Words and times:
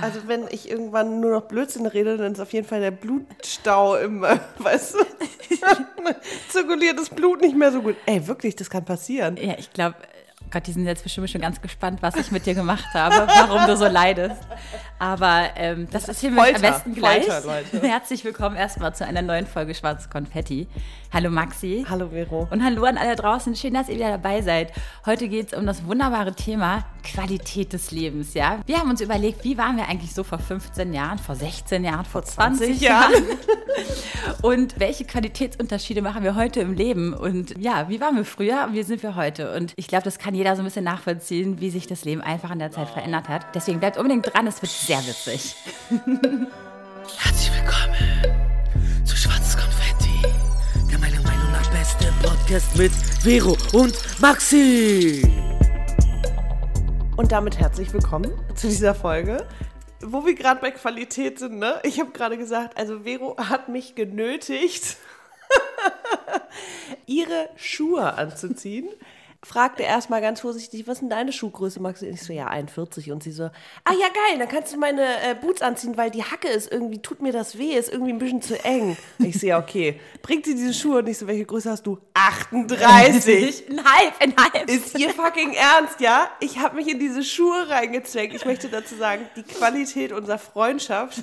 Also 0.00 0.26
wenn 0.26 0.46
ich 0.50 0.68
irgendwann 0.68 1.20
nur 1.20 1.30
noch 1.30 1.42
Blödsinn 1.42 1.86
rede, 1.86 2.16
dann 2.16 2.32
ist 2.32 2.40
auf 2.40 2.52
jeden 2.52 2.66
Fall 2.66 2.80
der 2.80 2.90
Blutstau 2.90 3.96
im, 3.96 4.24
äh, 4.24 4.38
weißt 4.58 4.94
du, 4.94 4.98
zirkuliertes 6.48 7.10
Blut 7.10 7.40
nicht 7.40 7.56
mehr 7.56 7.70
so 7.70 7.80
gut. 7.80 7.96
Ey, 8.06 8.26
wirklich, 8.26 8.56
das 8.56 8.70
kann 8.70 8.84
passieren. 8.84 9.36
Ja, 9.36 9.54
ich 9.58 9.72
glaube, 9.72 9.94
Gott, 10.52 10.66
die 10.66 10.72
sind 10.72 10.84
jetzt 10.84 11.02
bestimmt 11.02 11.30
schon 11.30 11.40
ganz 11.40 11.62
gespannt, 11.62 12.02
was 12.02 12.14
ich 12.14 12.30
mit 12.30 12.44
dir 12.44 12.52
gemacht 12.52 12.84
habe, 12.92 13.26
warum 13.26 13.66
du 13.66 13.74
so 13.74 13.86
leidest. 13.86 14.36
Aber 14.98 15.48
ähm, 15.56 15.88
das, 15.90 16.04
das 16.04 16.16
ist 16.16 16.20
hier 16.20 16.30
am 16.30 16.60
besten 16.60 16.94
gleich. 16.94 17.24
Folter, 17.24 17.88
Herzlich 17.88 18.22
willkommen 18.22 18.56
erstmal 18.56 18.94
zu 18.94 19.06
einer 19.06 19.22
neuen 19.22 19.46
Folge 19.46 19.74
Schwarzes 19.74 20.10
Konfetti. 20.10 20.68
Hallo 21.10 21.30
Maxi. 21.30 21.84
Hallo 21.88 22.08
Vero. 22.08 22.48
Und 22.50 22.62
hallo 22.62 22.84
an 22.84 22.98
alle 22.98 23.16
draußen. 23.16 23.56
Schön, 23.56 23.74
dass 23.74 23.88
ihr 23.88 23.96
wieder 23.96 24.10
dabei 24.10 24.42
seid. 24.42 24.72
Heute 25.06 25.28
geht 25.28 25.52
es 25.52 25.58
um 25.58 25.66
das 25.66 25.84
wunderbare 25.86 26.34
Thema 26.34 26.84
Qualität 27.02 27.72
des 27.72 27.90
Lebens. 27.90 28.34
Ja? 28.34 28.60
Wir 28.66 28.78
haben 28.78 28.90
uns 28.90 29.00
überlegt, 29.00 29.44
wie 29.44 29.58
waren 29.58 29.76
wir 29.76 29.88
eigentlich 29.88 30.14
so 30.14 30.22
vor 30.22 30.38
15 30.38 30.92
Jahren, 30.92 31.18
vor 31.18 31.34
16 31.34 31.84
Jahren, 31.84 32.04
vor 32.04 32.22
20, 32.22 32.78
20 32.78 32.80
Jahren? 32.80 33.12
und 34.42 34.78
welche 34.78 35.04
Qualitätsunterschiede 35.04 36.00
machen 36.00 36.24
wir 36.24 36.34
heute 36.34 36.60
im 36.60 36.74
Leben? 36.74 37.12
Und 37.12 37.58
ja, 37.58 37.88
wie 37.88 38.00
waren 38.00 38.16
wir 38.16 38.24
früher 38.24 38.64
und 38.68 38.74
wie 38.74 38.82
sind 38.82 39.02
wir 39.02 39.14
heute? 39.14 39.54
Und 39.54 39.72
ich 39.76 39.88
glaube, 39.88 40.04
das 40.04 40.18
kann 40.18 40.34
jeder 40.34 40.41
so 40.56 40.62
ein 40.62 40.64
bisschen 40.64 40.84
nachvollziehen, 40.84 41.60
wie 41.60 41.70
sich 41.70 41.86
das 41.86 42.04
Leben 42.04 42.20
einfach 42.20 42.50
in 42.50 42.58
der 42.58 42.72
Zeit 42.72 42.88
verändert 42.88 43.28
hat. 43.28 43.54
Deswegen 43.54 43.78
bleibt 43.78 43.96
unbedingt 43.96 44.34
dran, 44.34 44.46
es 44.46 44.60
wird 44.60 44.72
sehr 44.72 44.98
witzig. 45.06 45.54
Herzlich 47.18 47.52
willkommen 47.54 49.04
zu 49.04 49.16
Schwarzes 49.16 49.56
Konfetti, 49.56 50.22
der 50.90 50.98
meiner 50.98 51.22
Meinung 51.22 51.52
nach 51.52 51.70
beste 51.70 52.12
Podcast 52.22 52.76
mit 52.76 52.92
Vero 52.92 53.56
und 53.72 53.94
Maxi. 54.20 55.22
Und 57.16 57.30
damit 57.30 57.58
herzlich 57.58 57.92
willkommen 57.92 58.32
zu 58.56 58.66
dieser 58.66 58.96
Folge. 58.96 59.46
Wo 60.02 60.26
wir 60.26 60.34
gerade 60.34 60.60
bei 60.60 60.72
Qualität 60.72 61.38
sind, 61.38 61.60
ne? 61.60 61.78
Ich 61.84 62.00
habe 62.00 62.10
gerade 62.10 62.36
gesagt, 62.36 62.76
also 62.76 63.04
Vero 63.04 63.36
hat 63.38 63.68
mich 63.68 63.94
genötigt, 63.94 64.96
ihre 67.06 67.48
Schuhe 67.54 68.14
anzuziehen 68.14 68.88
fragte 69.44 69.82
erstmal 69.82 70.20
ganz 70.20 70.40
vorsichtig, 70.40 70.86
was 70.86 70.94
ist 70.94 71.00
denn 71.00 71.10
deine 71.10 71.32
Schuhgröße, 71.32 71.80
Max? 71.80 72.00
Und 72.02 72.10
ich 72.10 72.22
so, 72.22 72.32
ja, 72.32 72.46
41. 72.46 73.10
Und 73.10 73.24
sie 73.24 73.32
so, 73.32 73.44
ah 73.44 73.92
ja, 73.92 74.06
geil, 74.06 74.38
dann 74.38 74.48
kannst 74.48 74.72
du 74.72 74.78
meine 74.78 75.02
äh, 75.02 75.34
Boots 75.34 75.62
anziehen, 75.62 75.96
weil 75.96 76.10
die 76.10 76.22
Hacke 76.22 76.48
ist 76.48 76.70
irgendwie, 76.70 77.02
tut 77.02 77.20
mir 77.20 77.32
das 77.32 77.58
weh, 77.58 77.74
ist 77.74 77.92
irgendwie 77.92 78.12
ein 78.12 78.18
bisschen 78.18 78.40
zu 78.40 78.62
eng. 78.64 78.96
Ich 79.18 79.40
so, 79.40 79.46
ja, 79.46 79.58
okay. 79.58 79.98
Bringt 80.22 80.44
sie 80.44 80.54
diese 80.54 80.72
Schuhe 80.72 80.98
und 80.98 81.08
ich 81.08 81.18
so, 81.18 81.26
welche 81.26 81.44
Größe 81.44 81.70
hast 81.70 81.86
du? 81.86 81.98
38. 82.14 83.64
ein 83.70 83.84
halb, 83.84 84.14
ein 84.20 84.34
halb. 84.36 84.70
Ist 84.70 84.96
ihr 84.96 85.10
fucking 85.10 85.54
ernst, 85.54 86.00
ja? 86.00 86.28
Ich 86.38 86.58
habe 86.58 86.76
mich 86.76 86.88
in 86.88 87.00
diese 87.00 87.24
Schuhe 87.24 87.68
reingezwängt. 87.68 88.34
Ich 88.34 88.44
möchte 88.44 88.68
dazu 88.68 88.94
sagen, 88.94 89.26
die 89.34 89.42
Qualität 89.42 90.12
unserer 90.12 90.38
Freundschaft 90.38 91.18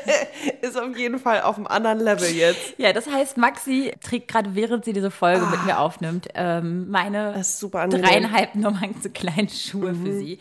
ist 0.60 0.78
auf 0.78 0.96
jeden 0.96 1.18
Fall 1.18 1.40
auf 1.42 1.56
einem 1.56 1.66
anderen 1.66 2.00
Level 2.00 2.28
jetzt. 2.28 2.74
Ja, 2.76 2.92
das 2.92 3.06
heißt, 3.06 3.38
Maxi 3.38 3.92
trägt 4.02 4.28
gerade, 4.28 4.54
während 4.54 4.84
sie 4.84 4.92
diese 4.92 5.10
Folge 5.10 5.46
ah. 5.46 5.50
mit 5.50 5.64
mir 5.64 5.78
aufnimmt, 5.78 6.28
ähm, 6.34 6.90
meine 6.90 7.32
das 7.32 7.53
ist 7.54 7.60
super 7.60 7.80
angenehm. 7.80 8.06
dreieinhalb 8.06 8.54
Nummern 8.54 9.00
zu 9.00 9.10
kleinen 9.10 9.48
Schuhe 9.48 9.92
mhm. 9.92 10.04
für 10.04 10.18
sie. 10.18 10.38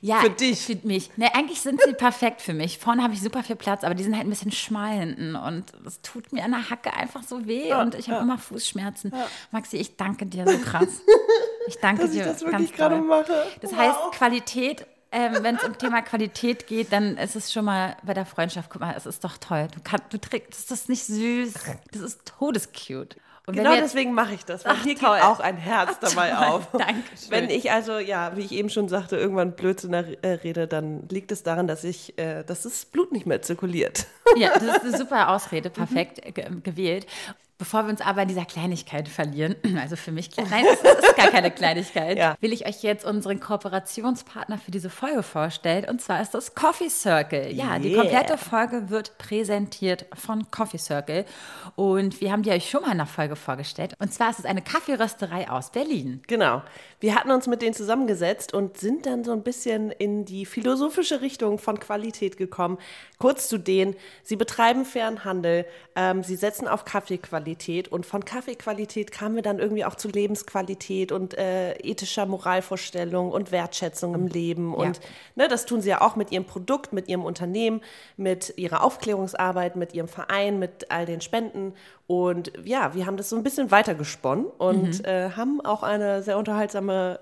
Ja, 0.00 0.20
für 0.20 0.30
dich. 0.30 0.60
Für 0.60 0.78
mich. 0.84 1.10
Ne, 1.16 1.34
eigentlich 1.34 1.60
sind 1.60 1.80
sie 1.84 1.92
perfekt 1.92 2.40
für 2.40 2.54
mich. 2.54 2.78
Vorne 2.78 3.02
habe 3.02 3.14
ich 3.14 3.20
super 3.20 3.42
viel 3.42 3.56
Platz, 3.56 3.84
aber 3.84 3.94
die 3.94 4.04
sind 4.04 4.14
halt 4.14 4.26
ein 4.26 4.30
bisschen 4.30 4.52
schmal 4.52 4.92
hinten 4.92 5.34
und 5.34 5.64
das 5.84 6.00
tut 6.02 6.32
mir 6.32 6.44
an 6.44 6.52
der 6.52 6.70
Hacke 6.70 6.92
einfach 6.94 7.22
so 7.22 7.46
weh 7.46 7.68
ja, 7.68 7.82
und 7.82 7.94
ich 7.94 8.06
habe 8.08 8.18
ja. 8.18 8.22
immer 8.22 8.38
Fußschmerzen. 8.38 9.12
Ja. 9.14 9.26
Maxi, 9.50 9.76
ich 9.76 9.96
danke 9.96 10.26
dir 10.26 10.48
so 10.48 10.56
krass. 10.58 11.00
Ich 11.66 11.76
danke 11.82 12.02
Dass 12.02 12.12
dir. 12.12 12.20
Ich 12.20 12.26
das 12.26 12.42
wirklich 12.42 12.72
gerade 12.72 12.96
mache. 12.96 13.44
Das 13.60 13.72
wow. 13.72 13.78
heißt, 13.78 13.98
Qualität 14.12 14.86
ähm, 15.10 15.38
wenn 15.40 15.56
es 15.56 15.64
um 15.64 15.72
Thema 15.78 16.02
Qualität 16.02 16.66
geht, 16.66 16.92
dann 16.92 17.16
ist 17.16 17.34
es 17.34 17.50
schon 17.50 17.64
mal 17.64 17.96
bei 18.02 18.12
der 18.12 18.26
Freundschaft, 18.26 18.68
guck 18.70 18.82
mal, 18.82 18.94
es 18.94 19.06
ist 19.06 19.24
doch 19.24 19.38
toll. 19.38 19.68
Du, 19.74 19.80
kann, 19.82 20.02
du 20.10 20.18
trägst 20.18 20.70
das 20.70 20.88
nicht 20.88 21.04
süß. 21.04 21.54
Das 21.92 22.02
ist 22.02 22.26
todescute. 22.38 23.16
Und 23.48 23.54
genau 23.54 23.74
deswegen 23.76 24.12
mache 24.12 24.34
ich 24.34 24.44
das, 24.44 24.66
weil 24.66 24.74
Ach, 24.76 24.84
hier 24.84 24.94
toll. 24.94 25.16
geht 25.16 25.24
auch 25.24 25.40
ein 25.40 25.56
Herz 25.56 25.92
Ach, 25.94 25.98
dabei 26.00 26.32
toll. 26.32 26.44
auf. 26.44 26.68
Dankeschön. 26.72 27.30
Wenn 27.30 27.48
ich 27.48 27.72
also, 27.72 27.98
ja, 27.98 28.36
wie 28.36 28.42
ich 28.42 28.52
eben 28.52 28.68
schon 28.68 28.90
sagte, 28.90 29.16
irgendwann 29.16 29.52
Blödsinn 29.52 29.94
äh, 29.94 30.28
rede, 30.28 30.68
dann 30.68 31.08
liegt 31.08 31.32
es 31.32 31.44
daran, 31.44 31.66
dass 31.66 31.82
ich, 31.82 32.18
äh, 32.18 32.44
dass 32.44 32.64
das 32.64 32.84
Blut 32.84 33.10
nicht 33.10 33.24
mehr 33.24 33.40
zirkuliert. 33.40 34.06
Ja, 34.36 34.50
das 34.52 34.62
ist 34.62 34.82
eine 34.82 34.98
super 34.98 35.30
Ausrede, 35.30 35.70
perfekt 35.70 36.20
mhm. 36.50 36.62
gewählt. 36.62 37.06
Bevor 37.58 37.82
wir 37.82 37.90
uns 37.90 38.00
aber 38.00 38.22
in 38.22 38.28
dieser 38.28 38.44
Kleinigkeit 38.44 39.08
verlieren, 39.08 39.56
also 39.80 39.96
für 39.96 40.12
mich, 40.12 40.30
nein, 40.36 40.64
das 40.64 41.02
ist 41.02 41.16
gar 41.16 41.26
keine 41.26 41.50
Kleinigkeit, 41.50 42.16
ja. 42.18 42.36
will 42.40 42.52
ich 42.52 42.66
euch 42.66 42.84
jetzt 42.84 43.04
unseren 43.04 43.40
Kooperationspartner 43.40 44.58
für 44.58 44.70
diese 44.70 44.90
Folge 44.90 45.24
vorstellen. 45.24 45.84
Und 45.86 46.00
zwar 46.00 46.22
ist 46.22 46.34
das 46.34 46.54
Coffee 46.54 46.88
Circle. 46.88 47.52
Ja, 47.52 47.70
yeah. 47.70 47.78
die 47.80 47.94
komplette 47.94 48.38
Folge 48.38 48.90
wird 48.90 49.18
präsentiert 49.18 50.06
von 50.14 50.48
Coffee 50.52 50.78
Circle. 50.78 51.24
Und 51.74 52.20
wir 52.20 52.30
haben 52.30 52.44
die 52.44 52.50
euch 52.50 52.70
schon 52.70 52.82
mal 52.82 52.92
in 52.92 52.98
der 52.98 53.06
Folge 53.06 53.34
vorgestellt. 53.34 53.94
Und 53.98 54.14
zwar 54.14 54.30
ist 54.30 54.38
es 54.38 54.44
eine 54.44 54.62
Kaffeerösterei 54.62 55.50
aus 55.50 55.70
Berlin. 55.70 56.22
Genau. 56.28 56.62
Wir 57.00 57.14
hatten 57.14 57.30
uns 57.30 57.46
mit 57.46 57.62
denen 57.62 57.74
zusammengesetzt 57.74 58.52
und 58.52 58.76
sind 58.76 59.06
dann 59.06 59.22
so 59.22 59.32
ein 59.32 59.42
bisschen 59.42 59.92
in 59.92 60.24
die 60.24 60.44
philosophische 60.44 61.20
Richtung 61.20 61.58
von 61.58 61.78
Qualität 61.78 62.36
gekommen. 62.36 62.78
Kurz 63.18 63.48
zu 63.48 63.56
denen, 63.56 63.94
sie 64.24 64.34
betreiben 64.34 64.84
fairen 64.84 65.24
Handel, 65.24 65.64
ähm, 65.94 66.24
sie 66.24 66.34
setzen 66.34 66.66
auf 66.66 66.84
Kaffeequalität. 66.84 67.88
Und 67.88 68.04
von 68.04 68.24
Kaffeequalität 68.24 69.12
kamen 69.12 69.36
wir 69.36 69.42
dann 69.42 69.60
irgendwie 69.60 69.84
auch 69.84 69.94
zu 69.94 70.08
Lebensqualität 70.08 71.12
und 71.12 71.38
äh, 71.38 71.74
ethischer 71.74 72.26
Moralvorstellung 72.26 73.30
und 73.30 73.52
Wertschätzung 73.52 74.14
im 74.14 74.26
Leben. 74.26 74.74
Und 74.74 74.96
ja. 74.96 75.02
ne, 75.36 75.48
das 75.48 75.66
tun 75.66 75.80
sie 75.80 75.90
ja 75.90 76.00
auch 76.00 76.16
mit 76.16 76.32
ihrem 76.32 76.46
Produkt, 76.46 76.92
mit 76.92 77.08
ihrem 77.08 77.24
Unternehmen, 77.24 77.80
mit 78.16 78.54
ihrer 78.56 78.82
Aufklärungsarbeit, 78.82 79.76
mit 79.76 79.94
ihrem 79.94 80.08
Verein, 80.08 80.58
mit 80.58 80.90
all 80.90 81.06
den 81.06 81.20
Spenden. 81.20 81.74
Und 82.08 82.52
ja, 82.64 82.94
wir 82.94 83.04
haben 83.04 83.18
das 83.18 83.28
so 83.28 83.36
ein 83.36 83.42
bisschen 83.42 83.70
weitergesponnen 83.70 84.46
und 84.46 85.00
mhm. 85.00 85.04
äh, 85.04 85.30
haben 85.32 85.60
auch 85.60 85.82
eine 85.82 86.22
sehr 86.22 86.38
unterhaltsame 86.38 87.20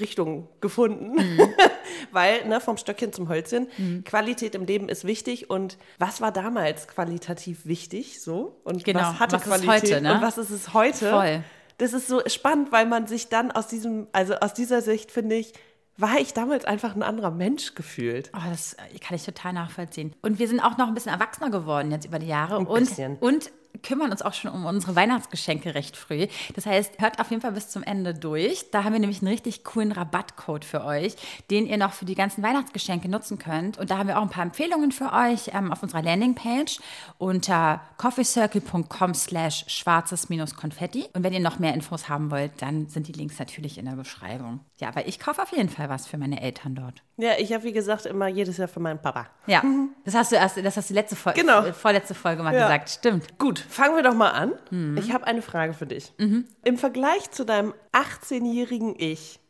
Richtung 0.00 0.48
gefunden. 0.62 1.16
Mhm. 1.16 1.40
Weil, 2.10 2.48
ne, 2.48 2.58
vom 2.58 2.78
Stöckchen 2.78 3.12
zum 3.12 3.28
Hölzchen, 3.28 3.68
mhm. 3.76 4.02
Qualität 4.02 4.54
im 4.54 4.64
Leben 4.64 4.88
ist 4.88 5.04
wichtig. 5.04 5.50
Und 5.50 5.76
was 5.98 6.22
war 6.22 6.32
damals 6.32 6.88
qualitativ 6.88 7.66
wichtig? 7.66 8.22
So? 8.22 8.58
Und 8.64 8.82
genau. 8.84 9.00
was 9.00 9.20
hatte 9.20 9.36
was 9.36 9.42
Qualität? 9.42 9.68
Heute, 9.68 10.00
ne? 10.00 10.14
Und 10.14 10.22
was 10.22 10.38
ist 10.38 10.48
es 10.48 10.72
heute? 10.72 11.10
Voll. 11.10 11.44
Das 11.76 11.92
ist 11.92 12.08
so 12.08 12.22
spannend, 12.26 12.72
weil 12.72 12.86
man 12.86 13.06
sich 13.06 13.28
dann 13.28 13.50
aus 13.50 13.66
diesem, 13.66 14.06
also 14.12 14.36
aus 14.36 14.54
dieser 14.54 14.80
Sicht, 14.80 15.10
finde 15.12 15.34
ich, 15.34 15.52
war 15.98 16.18
ich 16.18 16.32
damals 16.32 16.64
einfach 16.64 16.96
ein 16.96 17.02
anderer 17.02 17.30
Mensch 17.30 17.74
gefühlt. 17.74 18.30
Oh, 18.34 18.40
das 18.48 18.72
äh, 18.72 18.98
kann 19.00 19.16
ich 19.16 19.24
total 19.24 19.52
nachvollziehen. 19.52 20.14
Und 20.22 20.38
wir 20.38 20.48
sind 20.48 20.60
auch 20.60 20.78
noch 20.78 20.88
ein 20.88 20.94
bisschen 20.94 21.12
erwachsener 21.12 21.50
geworden 21.50 21.90
jetzt 21.90 22.06
über 22.06 22.18
die 22.18 22.26
Jahre. 22.26 22.56
Ein 22.56 22.66
und, 22.66 22.80
bisschen. 22.80 23.16
und 23.18 23.50
kümmern 23.82 24.10
uns 24.10 24.22
auch 24.22 24.32
schon 24.34 24.50
um 24.50 24.66
unsere 24.66 24.96
Weihnachtsgeschenke 24.96 25.74
recht 25.74 25.96
früh. 25.96 26.26
Das 26.54 26.66
heißt, 26.66 27.00
hört 27.00 27.20
auf 27.20 27.30
jeden 27.30 27.42
Fall 27.42 27.52
bis 27.52 27.68
zum 27.68 27.82
Ende 27.82 28.14
durch. 28.14 28.70
Da 28.70 28.84
haben 28.84 28.92
wir 28.92 29.00
nämlich 29.00 29.22
einen 29.22 29.30
richtig 29.30 29.64
coolen 29.64 29.92
Rabattcode 29.92 30.64
für 30.64 30.84
euch, 30.84 31.16
den 31.50 31.66
ihr 31.66 31.76
noch 31.76 31.92
für 31.92 32.04
die 32.04 32.14
ganzen 32.14 32.42
Weihnachtsgeschenke 32.42 33.08
nutzen 33.08 33.38
könnt. 33.38 33.78
Und 33.78 33.90
da 33.90 33.98
haben 33.98 34.08
wir 34.08 34.18
auch 34.18 34.22
ein 34.22 34.30
paar 34.30 34.44
Empfehlungen 34.44 34.92
für 34.92 35.12
euch 35.12 35.50
ähm, 35.52 35.72
auf 35.72 35.82
unserer 35.82 36.02
Landingpage 36.02 36.78
unter 37.18 37.80
coffeecircle.com 37.98 39.14
slash 39.14 39.64
schwarzes-konfetti. 39.68 41.06
Und 41.12 41.22
wenn 41.22 41.32
ihr 41.32 41.40
noch 41.40 41.58
mehr 41.58 41.74
Infos 41.74 42.08
haben 42.08 42.30
wollt, 42.30 42.52
dann 42.60 42.88
sind 42.88 43.08
die 43.08 43.12
Links 43.12 43.38
natürlich 43.38 43.78
in 43.78 43.86
der 43.86 43.92
Beschreibung. 43.92 44.60
Ja, 44.78 44.88
aber 44.88 45.06
ich 45.06 45.18
kaufe 45.18 45.42
auf 45.42 45.52
jeden 45.52 45.68
Fall 45.68 45.88
was 45.88 46.06
für 46.06 46.18
meine 46.18 46.40
Eltern 46.40 46.74
dort. 46.74 47.02
Ja, 47.16 47.32
ich 47.38 47.52
habe 47.52 47.64
wie 47.64 47.72
gesagt 47.72 48.06
immer 48.06 48.26
jedes 48.26 48.56
Jahr 48.56 48.66
für 48.66 48.80
meinen 48.80 49.00
Papa. 49.00 49.26
Ja, 49.46 49.62
das 50.04 50.14
hast 50.14 50.32
du 50.32 50.36
erst, 50.36 50.56
das 50.64 50.76
hast 50.76 50.90
du 50.90 50.94
letzte 50.94 51.14
Folge, 51.14 51.40
genau. 51.40 51.72
vorletzte 51.72 52.14
Folge 52.14 52.42
mal 52.42 52.52
ja. 52.52 52.62
gesagt. 52.62 52.90
Stimmt. 52.90 53.38
Gut, 53.38 53.63
fangen 53.68 53.96
wir 53.96 54.02
doch 54.02 54.14
mal 54.14 54.30
an. 54.30 54.52
Mhm. 54.70 54.96
Ich 54.96 55.12
habe 55.12 55.26
eine 55.26 55.42
Frage 55.42 55.74
für 55.74 55.86
dich. 55.86 56.12
Mhm. 56.18 56.46
Im 56.64 56.78
Vergleich 56.78 57.30
zu 57.30 57.44
deinem 57.44 57.74
18-jährigen 57.92 58.94
Ich, 58.98 59.40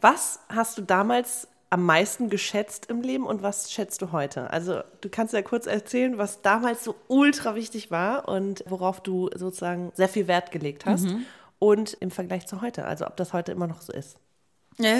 was 0.00 0.40
hast 0.48 0.78
du 0.78 0.82
damals 0.82 1.48
am 1.70 1.84
meisten 1.84 2.30
geschätzt 2.30 2.86
im 2.86 3.02
Leben 3.02 3.26
und 3.26 3.42
was 3.42 3.72
schätzt 3.72 4.00
du 4.00 4.12
heute? 4.12 4.50
Also 4.50 4.82
du 5.00 5.08
kannst 5.08 5.34
ja 5.34 5.42
kurz 5.42 5.66
erzählen, 5.66 6.18
was 6.18 6.40
damals 6.40 6.84
so 6.84 6.94
ultra 7.08 7.56
wichtig 7.56 7.90
war 7.90 8.28
und 8.28 8.62
worauf 8.66 9.00
du 9.00 9.28
sozusagen 9.34 9.90
sehr 9.94 10.08
viel 10.08 10.28
Wert 10.28 10.52
gelegt 10.52 10.86
hast. 10.86 11.06
Mhm. 11.06 11.26
Und 11.58 11.94
im 11.94 12.12
Vergleich 12.12 12.46
zu 12.46 12.60
heute, 12.60 12.84
also 12.84 13.06
ob 13.06 13.16
das 13.16 13.32
heute 13.32 13.50
immer 13.50 13.66
noch 13.66 13.80
so 13.80 13.92
ist. 13.92 14.18
Ja, 14.78 14.94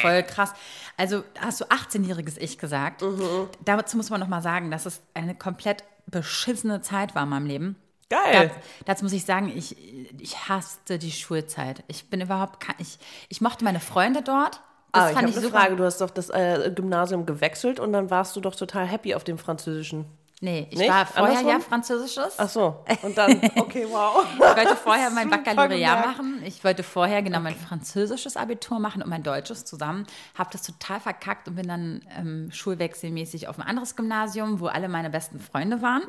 voll 0.00 0.22
krass. 0.22 0.52
Also 0.96 1.24
hast 1.38 1.60
du 1.60 1.64
18-jähriges 1.66 2.38
Ich 2.38 2.58
gesagt. 2.58 3.02
Mhm. 3.02 3.48
Dazu 3.64 3.96
muss 3.96 4.10
man 4.10 4.20
noch 4.20 4.28
mal 4.28 4.42
sagen, 4.42 4.70
dass 4.70 4.86
es 4.86 5.00
eine 5.14 5.34
komplett 5.34 5.84
beschissene 6.10 6.80
Zeit 6.82 7.14
war 7.14 7.24
in 7.24 7.28
meinem 7.28 7.46
Leben. 7.46 7.76
Geil. 8.10 8.48
Das, 8.48 8.86
dazu 8.86 9.04
muss 9.04 9.12
ich 9.12 9.24
sagen, 9.24 9.52
ich, 9.54 9.76
ich 10.18 10.48
hasste 10.48 10.98
die 10.98 11.12
Schulzeit. 11.12 11.84
Ich 11.88 12.08
bin 12.08 12.20
überhaupt, 12.20 12.66
ich, 12.78 12.98
ich 13.28 13.40
mochte 13.40 13.64
meine 13.64 13.80
Freunde 13.80 14.22
dort. 14.22 14.60
Das 14.92 15.04
ah, 15.04 15.08
fand 15.08 15.28
ich, 15.28 15.36
ich 15.36 15.42
eine 15.42 15.50
Frage. 15.50 15.76
Du 15.76 15.84
hast 15.84 16.00
doch 16.00 16.10
das 16.10 16.30
äh, 16.30 16.72
Gymnasium 16.74 17.26
gewechselt 17.26 17.78
und 17.78 17.92
dann 17.92 18.10
warst 18.10 18.34
du 18.36 18.40
doch 18.40 18.54
total 18.54 18.86
happy 18.86 19.14
auf 19.14 19.24
dem 19.24 19.36
Französischen. 19.36 20.06
Nee, 20.40 20.68
ich 20.70 20.78
Nicht? 20.78 20.88
war 20.88 21.04
vorher 21.04 21.38
Andersrum? 21.38 21.50
ja 21.50 21.58
Französisches. 21.60 22.34
Ach 22.38 22.48
so. 22.48 22.84
Und 23.02 23.18
dann, 23.18 23.40
okay, 23.56 23.86
wow. 23.90 24.24
Ich 24.34 24.40
wollte 24.40 24.76
vorher 24.76 25.10
mein 25.10 25.28
Baccalaureat 25.30 26.06
machen. 26.06 26.42
Ich 26.44 26.62
wollte 26.62 26.84
vorher 26.84 27.22
genau 27.22 27.40
mein 27.40 27.56
französisches 27.56 28.36
Abitur 28.36 28.78
machen 28.78 29.02
und 29.02 29.08
mein 29.08 29.24
deutsches 29.24 29.64
zusammen. 29.64 30.06
Habe 30.36 30.50
das 30.52 30.62
total 30.62 31.00
verkackt 31.00 31.48
und 31.48 31.56
bin 31.56 31.66
dann 31.66 32.02
ähm, 32.16 32.50
schulwechselmäßig 32.52 33.48
auf 33.48 33.58
ein 33.58 33.66
anderes 33.66 33.96
Gymnasium, 33.96 34.60
wo 34.60 34.66
alle 34.66 34.88
meine 34.88 35.10
besten 35.10 35.40
Freunde 35.40 35.82
waren. 35.82 36.02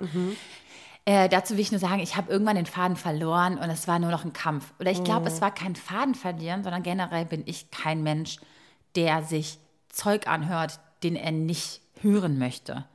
Äh, 1.06 1.28
dazu 1.28 1.54
will 1.56 1.62
ich 1.62 1.72
nur 1.72 1.80
sagen, 1.80 2.00
ich 2.00 2.16
habe 2.16 2.32
irgendwann 2.32 2.56
den 2.56 2.68
Faden 2.68 2.98
verloren 2.98 3.58
und 3.58 3.70
es 3.72 3.88
war 3.88 3.98
nur 3.98 4.12
noch 4.12 4.26
ein 4.26 4.34
Kampf. 4.34 4.74
Oder 4.80 4.92
ich 4.92 5.04
glaube, 5.04 5.28
es 5.28 5.42
war 5.42 5.52
kein 5.52 5.76
Faden 5.76 6.14
verlieren, 6.14 6.64
sondern 6.64 6.84
generell 6.84 7.26
bin 7.26 7.42
ich 7.48 7.72
kein 7.72 8.04
Mensch, 8.04 8.38
der 8.96 9.24
sich 9.24 9.58
Zeug 9.90 10.28
anhört, 10.28 10.80
den 11.02 11.16
er 11.16 11.32
nicht 11.32 11.82
hören 12.02 12.38
möchte. 12.38 12.86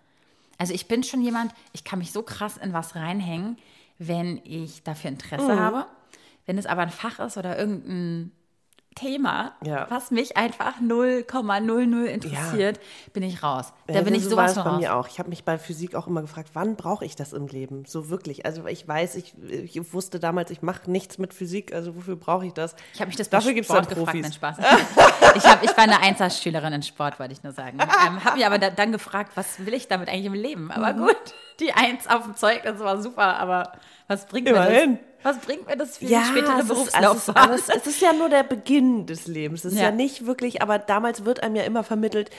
Also 0.58 0.72
ich 0.72 0.88
bin 0.88 1.02
schon 1.02 1.22
jemand, 1.22 1.52
ich 1.72 1.84
kann 1.84 1.98
mich 1.98 2.12
so 2.12 2.22
krass 2.22 2.56
in 2.56 2.72
was 2.72 2.94
reinhängen, 2.94 3.58
wenn 3.98 4.40
ich 4.44 4.82
dafür 4.82 5.10
Interesse 5.10 5.58
habe. 5.58 5.86
Wenn 6.46 6.58
es 6.58 6.66
aber 6.66 6.82
ein 6.82 6.90
Fach 6.90 7.18
ist 7.20 7.36
oder 7.36 7.58
irgendein 7.58 8.32
Thema, 8.94 9.52
Ja. 9.64 9.86
was 9.90 10.10
mich 10.10 10.36
einfach 10.36 10.74
0,00 10.80 12.04
interessiert, 12.06 12.80
bin 13.12 13.22
ich 13.22 13.42
raus. 13.42 13.72
Da 13.86 13.94
Ja, 13.94 14.00
bin 14.02 14.14
ich 14.14 14.24
so 14.24 14.36
war 14.36 14.48
sowas 14.48 14.50
es 14.52 14.54
von 14.56 14.64
bei 14.64 14.70
raus. 14.70 14.80
mir 14.80 14.94
auch. 14.94 15.08
Ich 15.08 15.18
habe 15.18 15.28
mich 15.28 15.44
bei 15.44 15.58
Physik 15.58 15.94
auch 15.94 16.06
immer 16.06 16.20
gefragt, 16.22 16.50
wann 16.54 16.76
brauche 16.76 17.04
ich 17.04 17.16
das 17.16 17.32
im 17.32 17.46
Leben? 17.48 17.84
So 17.86 18.08
wirklich. 18.08 18.46
Also 18.46 18.66
ich 18.66 18.86
weiß, 18.86 19.16
ich, 19.16 19.34
ich 19.50 19.92
wusste 19.92 20.20
damals, 20.20 20.50
ich 20.50 20.62
mache 20.62 20.90
nichts 20.90 21.18
mit 21.18 21.34
Physik, 21.34 21.74
also 21.74 21.96
wofür 21.96 22.16
brauche 22.16 22.46
ich 22.46 22.52
das? 22.52 22.74
Ich 22.94 23.00
habe 23.00 23.08
mich 23.08 23.16
das 23.16 23.28
bei 23.28 23.38
Dafür 23.38 23.52
gibt's 23.52 23.68
Sport 23.68 23.88
gefragt, 23.88 24.06
Profis. 24.06 24.22
nein, 24.22 24.32
Spaß. 24.32 24.56
Ich, 25.36 25.44
hab, 25.44 25.64
ich 25.64 25.70
war 25.76 25.82
eine 25.84 26.00
Einsatzschülerin 26.00 26.72
in 26.74 26.82
Sport, 26.84 27.18
wollte 27.18 27.32
ich 27.32 27.42
nur 27.42 27.52
sagen. 27.52 27.78
Ähm, 27.80 28.24
habe 28.24 28.36
mich 28.36 28.46
aber 28.46 28.58
da, 28.58 28.70
dann 28.70 28.92
gefragt, 28.92 29.32
was 29.34 29.64
will 29.66 29.74
ich 29.74 29.88
damit 29.88 30.08
eigentlich 30.08 30.26
im 30.26 30.34
Leben? 30.34 30.70
Aber 30.70 30.92
Mhm. 30.92 31.06
gut, 31.06 31.16
die 31.58 31.72
Eins 31.72 32.06
auf 32.08 32.22
dem 32.22 32.36
Zeugnis 32.36 32.78
war 32.78 33.02
super, 33.02 33.36
aber 33.38 33.72
was 34.06 34.26
bringt 34.26 34.48
Immerhin. 34.48 34.90
mir 34.92 34.96
das? 34.98 35.13
Was 35.24 35.38
bringt 35.38 35.66
mir 35.66 35.76
das 35.76 35.98
für 35.98 36.04
die 36.04 36.14
spätere 36.14 36.60
es 36.60 36.64
ist, 36.66 36.70
es, 36.70 36.78
ist 36.86 36.92
Berufslaufbahn? 36.92 37.36
alles, 37.50 37.68
es 37.68 37.86
ist 37.86 38.00
ja 38.00 38.12
nur 38.12 38.28
der 38.28 38.44
Beginn 38.44 39.06
des 39.06 39.26
Lebens. 39.26 39.64
Es 39.64 39.72
ist 39.72 39.78
ja. 39.78 39.86
Ja. 39.86 39.90
nicht 39.90 40.26
wirklich, 40.26 40.62
aber 40.62 40.78
damals 40.78 41.24
wird 41.24 41.42
einem 41.42 41.56
ja 41.56 41.62
immer 41.64 41.82
vermittelt, 41.82 42.30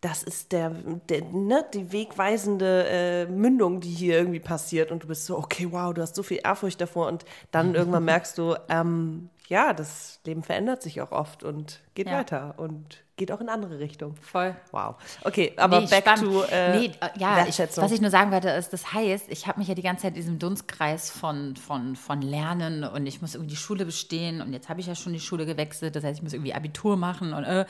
das 0.00 0.22
ist 0.22 0.52
der, 0.52 0.70
der 1.10 1.22
ne, 1.24 1.62
die 1.74 1.92
wegweisende 1.92 2.86
äh, 2.88 3.26
Mündung, 3.26 3.80
die 3.80 3.90
hier 3.90 4.16
irgendwie 4.16 4.40
passiert. 4.40 4.90
Und 4.90 5.02
du 5.02 5.08
bist 5.08 5.26
so, 5.26 5.36
okay, 5.36 5.68
wow, 5.70 5.92
du 5.92 6.00
hast 6.00 6.14
so 6.14 6.22
viel 6.22 6.40
Ehrfurcht 6.42 6.80
davor. 6.80 7.06
Und 7.08 7.26
dann 7.50 7.74
irgendwann 7.74 8.04
merkst 8.06 8.38
du, 8.38 8.54
ähm, 8.70 9.28
ja, 9.48 9.74
das 9.74 10.20
Leben 10.24 10.42
verändert 10.42 10.82
sich 10.82 11.02
auch 11.02 11.12
oft 11.12 11.42
und 11.42 11.80
geht 11.94 12.06
Ja. 12.06 12.18
weiter 12.18 12.54
und 12.56 13.02
geht 13.20 13.30
auch 13.32 13.40
in 13.40 13.48
andere 13.50 13.78
Richtungen. 13.78 14.16
Voll. 14.16 14.56
Wow. 14.72 14.96
Okay, 15.22 15.52
aber 15.56 15.80
Nee, 15.80 15.86
back 15.86 16.00
spannend. 16.08 16.24
to 16.32 16.42
äh, 16.44 16.78
nee, 16.78 16.86
äh, 16.86 16.90
ja, 17.18 17.40
ich, 17.40 17.44
Wertschätzung. 17.58 17.84
was 17.84 17.92
ich 17.92 18.00
nur 18.00 18.10
sagen 18.10 18.32
wollte, 18.32 18.48
ist, 18.48 18.72
das 18.72 18.92
heißt, 18.94 19.26
ich 19.28 19.46
habe 19.46 19.58
mich 19.58 19.68
ja 19.68 19.74
die 19.74 19.82
ganze 19.82 20.02
Zeit 20.02 20.12
in 20.12 20.22
diesem 20.22 20.38
Dunstkreis 20.38 21.10
von, 21.10 21.54
von, 21.54 21.96
von 21.96 22.22
Lernen 22.22 22.82
und 22.82 23.06
ich 23.06 23.20
muss 23.20 23.34
irgendwie 23.34 23.50
die 23.50 23.56
Schule 23.60 23.84
bestehen 23.84 24.40
und 24.40 24.52
jetzt 24.54 24.68
habe 24.70 24.80
ich 24.80 24.86
ja 24.86 24.94
schon 24.94 25.12
die 25.12 25.20
Schule 25.20 25.44
gewechselt, 25.44 25.94
das 25.94 26.02
heißt, 26.02 26.18
ich 26.18 26.22
muss 26.22 26.32
irgendwie 26.32 26.54
Abitur 26.54 26.96
machen 26.96 27.32
und 27.34 27.44
äh, 27.44 27.66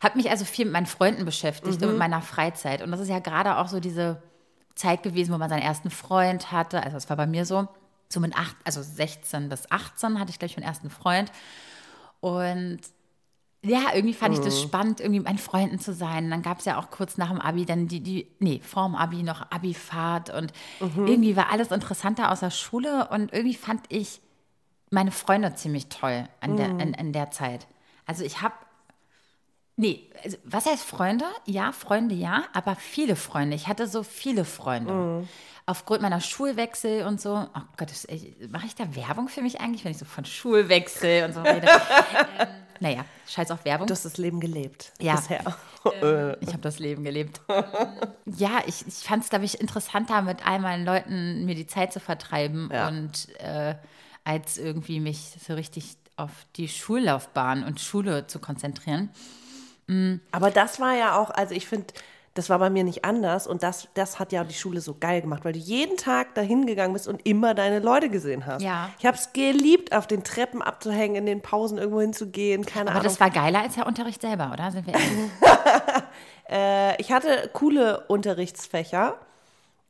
habe 0.00 0.16
mich 0.16 0.30
also 0.30 0.44
viel 0.44 0.64
mit 0.66 0.72
meinen 0.74 0.86
Freunden 0.86 1.24
beschäftigt 1.24 1.80
Mhm. 1.80 1.82
und 1.82 1.88
mit 1.90 1.98
meiner 1.98 2.22
Freizeit 2.22 2.80
und 2.80 2.92
das 2.92 3.00
ist 3.00 3.08
ja 3.08 3.18
gerade 3.18 3.58
auch 3.58 3.66
so 3.68 3.80
diese 3.80 4.22
Zeit 4.76 5.02
gewesen, 5.02 5.34
wo 5.34 5.38
man 5.38 5.48
seinen 5.48 5.62
ersten 5.62 5.90
Freund 5.90 6.52
hatte, 6.52 6.82
also 6.84 6.96
das 6.96 7.10
war 7.10 7.16
bei 7.16 7.26
mir 7.26 7.44
so, 7.44 7.66
so 8.08 8.20
mit 8.20 8.36
acht, 8.38 8.54
also 8.64 8.80
16 8.80 9.48
bis 9.48 9.68
18 9.72 10.20
hatte 10.20 10.30
ich 10.30 10.38
gleich 10.38 10.56
meinen 10.56 10.66
ersten 10.66 10.88
Freund 10.88 11.32
und 12.20 12.78
ja, 13.64 13.80
irgendwie 13.94 14.14
fand 14.14 14.34
ich 14.34 14.40
Mhm. 14.40 14.44
das 14.44 14.60
spannend, 14.62 15.00
irgendwie 15.00 15.18
mit 15.20 15.28
meinen 15.28 15.38
Freunden 15.38 15.78
zu 15.80 15.92
sein. 15.92 16.30
Dann 16.30 16.42
gab 16.42 16.60
es 16.60 16.64
ja 16.64 16.78
auch 16.78 16.90
kurz 16.90 17.16
nach 17.18 17.28
dem 17.30 17.40
Abi 17.40 17.64
dann 17.66 17.88
die, 17.88 18.00
die 18.00 18.28
nee, 18.38 18.60
vorm 18.62 18.94
Abi 18.94 19.22
noch 19.22 19.50
Abifahrt 19.50 20.30
und 20.30 20.52
Mhm. 20.80 21.08
irgendwie 21.08 21.36
war 21.36 21.50
alles 21.50 21.70
interessanter 21.70 22.30
außer 22.30 22.50
Schule 22.50 23.08
und 23.08 23.32
irgendwie 23.32 23.56
fand 23.56 23.82
ich 23.88 24.20
meine 24.90 25.10
Freunde 25.10 25.54
ziemlich 25.54 25.88
toll 25.88 26.28
an 26.40 26.56
der, 26.56 26.74
Mhm. 26.74 26.80
in, 26.80 26.94
in 26.94 27.12
der 27.12 27.30
Zeit. 27.30 27.66
Also 28.06 28.24
ich 28.24 28.40
habe, 28.42 28.54
nee, 29.76 30.08
also 30.24 30.36
was 30.44 30.66
heißt 30.66 30.82
Freunde? 30.84 31.24
Ja, 31.46 31.72
Freunde, 31.72 32.14
ja, 32.14 32.44
aber 32.52 32.76
viele 32.76 33.16
Freunde. 33.16 33.56
Ich 33.56 33.66
hatte 33.68 33.86
so 33.86 34.02
viele 34.02 34.44
Freunde. 34.44 34.92
Mhm. 34.92 35.28
Aufgrund 35.66 36.00
meiner 36.00 36.20
Schulwechsel 36.22 37.04
und 37.06 37.20
so, 37.20 37.34
oh 37.54 37.60
Gott, 37.76 37.90
mache 38.50 38.66
ich 38.66 38.74
da 38.74 38.94
Werbung 38.96 39.28
für 39.28 39.42
mich 39.42 39.60
eigentlich, 39.60 39.84
wenn 39.84 39.90
ich 39.92 39.98
so 39.98 40.06
von 40.06 40.24
Schulwechsel 40.24 41.24
und 41.24 41.34
so 41.34 41.42
rede? 41.42 41.66
ähm, 42.38 42.48
naja, 42.80 43.04
scheiß 43.28 43.50
auf 43.50 43.64
Werbung. 43.64 43.86
du 43.86 43.92
hast 43.92 44.04
das 44.04 44.16
Leben 44.18 44.40
gelebt. 44.40 44.92
Ja. 45.00 45.16
Bisher. 45.16 45.42
Ich 46.40 46.48
habe 46.48 46.60
das 46.60 46.80
Leben 46.80 47.02
gelebt. 47.04 47.40
ja, 48.26 48.60
ich, 48.66 48.86
ich 48.86 48.94
fand 48.94 49.22
es, 49.24 49.30
glaube 49.30 49.46
ich, 49.46 49.58
interessanter, 49.60 50.20
mit 50.20 50.46
all 50.46 50.58
meinen 50.58 50.84
Leuten 50.84 51.46
mir 51.46 51.54
die 51.54 51.66
Zeit 51.66 51.92
zu 51.94 52.00
vertreiben 52.00 52.68
Ja. 52.70 52.88
und 52.88 53.28
äh, 53.38 53.74
als 54.24 54.58
irgendwie 54.58 55.00
mich 55.00 55.36
so 55.46 55.54
richtig 55.54 55.96
auf 56.16 56.30
die 56.56 56.68
Schullaufbahn 56.68 57.64
und 57.64 57.80
Schule 57.80 58.26
zu 58.26 58.38
konzentrieren. 58.38 59.08
Aber 60.32 60.50
das 60.50 60.78
war 60.80 60.94
ja 60.94 61.16
auch, 61.18 61.30
also 61.30 61.54
ich 61.54 61.66
finde, 61.66 61.94
das 62.34 62.48
war 62.50 62.58
bei 62.60 62.70
mir 62.70 62.84
nicht 62.84 63.04
anders 63.04 63.46
und 63.46 63.62
das, 63.64 63.88
das 63.94 64.18
hat 64.20 64.30
ja 64.32 64.44
die 64.44 64.54
Schule 64.54 64.80
so 64.80 64.94
geil 64.98 65.20
gemacht, 65.22 65.44
weil 65.44 65.52
du 65.54 65.58
jeden 65.58 65.96
Tag 65.96 66.34
dahin 66.34 66.66
gegangen 66.66 66.92
bist 66.92 67.08
und 67.08 67.26
immer 67.26 67.54
deine 67.54 67.80
Leute 67.80 68.10
gesehen 68.10 68.46
hast. 68.46 68.62
Ja. 68.62 68.90
Ich 68.98 69.06
habe 69.06 69.16
es 69.16 69.32
geliebt, 69.32 69.92
auf 69.92 70.06
den 70.06 70.22
Treppen 70.22 70.62
abzuhängen, 70.62 71.16
in 71.16 71.26
den 71.26 71.40
Pausen 71.42 71.78
irgendwo 71.78 72.00
hinzugehen, 72.00 72.64
keine 72.64 72.90
Aber 72.90 73.00
Ahnung. 73.00 73.04
das 73.04 73.18
war 73.20 73.30
geiler 73.30 73.62
als 73.62 73.74
der 73.74 73.86
Unterricht 73.86 74.20
selber, 74.20 74.50
oder? 74.52 74.70
Sind 74.70 74.86
wir 74.86 74.94
äh, 76.48 77.00
ich 77.00 77.12
hatte 77.12 77.50
coole 77.52 78.00
Unterrichtsfächer 78.06 79.16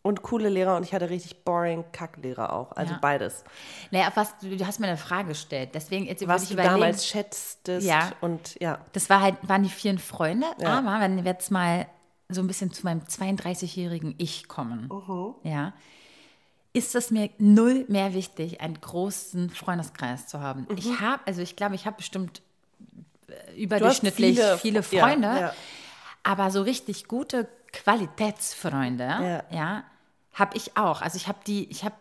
und 0.02 0.22
coole 0.22 0.48
Lehrer 0.48 0.76
und 0.76 0.84
ich 0.84 0.94
hatte 0.94 1.10
richtig 1.10 1.44
boring 1.44 1.84
Kacklehrer 1.92 2.52
auch, 2.52 2.72
also 2.76 2.92
Ja. 2.94 2.98
beides. 3.02 3.44
naja, 3.90 4.10
was, 4.14 4.34
du, 4.38 4.64
hast 4.64 4.80
mir 4.80 4.86
eine 4.86 4.96
Frage 4.96 5.28
gestellt. 5.28 5.70
Deswegen 5.74 6.06
jetzt 6.06 6.26
Was 6.26 6.44
ich 6.44 6.48
du 6.48 6.54
überlegen. 6.54 6.74
damals 6.74 7.06
schätztest 7.06 7.86
Ja. 7.86 8.12
und 8.20 8.58
ja. 8.60 8.78
Das 8.92 9.10
war 9.10 9.20
halt, 9.20 9.34
waren 9.42 9.64
die 9.64 9.68
vielen 9.68 9.98
Freunde. 9.98 10.46
Ja. 10.60 10.78
Aber 10.78 11.00
wenn 11.00 11.16
wir 11.24 11.30
jetzt 11.32 11.50
mal 11.50 11.86
so 12.30 12.42
ein 12.42 12.46
bisschen 12.46 12.72
zu 12.72 12.84
meinem 12.84 13.00
32-jährigen 13.00 14.14
Ich 14.18 14.48
kommen, 14.48 14.90
ja, 15.44 15.72
ist 16.74 16.94
es 16.94 17.10
mir 17.10 17.30
null 17.38 17.86
mehr 17.88 18.12
wichtig, 18.12 18.60
einen 18.60 18.78
großen 18.80 19.48
Freundeskreis 19.50 20.26
zu 20.26 20.40
haben. 20.40 20.66
Ich 20.76 21.00
habe, 21.00 21.22
also 21.26 21.40
ich 21.40 21.56
glaube, 21.56 21.74
ich 21.74 21.86
habe 21.86 21.96
bestimmt 21.96 22.42
äh, 23.28 23.62
überdurchschnittlich 23.62 24.36
viele- 24.38 24.58
viele, 24.58 24.76
ja, 24.80 24.82
Freunde, 25.06 25.26
ja. 25.40 25.54
aber 26.22 26.50
so 26.50 26.60
richtig 26.62 27.08
gute 27.08 27.48
Qualitätsfreunde, 27.72 29.04
Ja. 29.04 29.44
ja, 29.50 29.84
habe 30.34 30.56
ich 30.56 30.76
auch. 30.76 31.00
Also 31.00 31.16
ich 31.16 31.26
habe 31.28 31.38
die, 31.46 31.64
ich 31.70 31.84
habe 31.84 31.96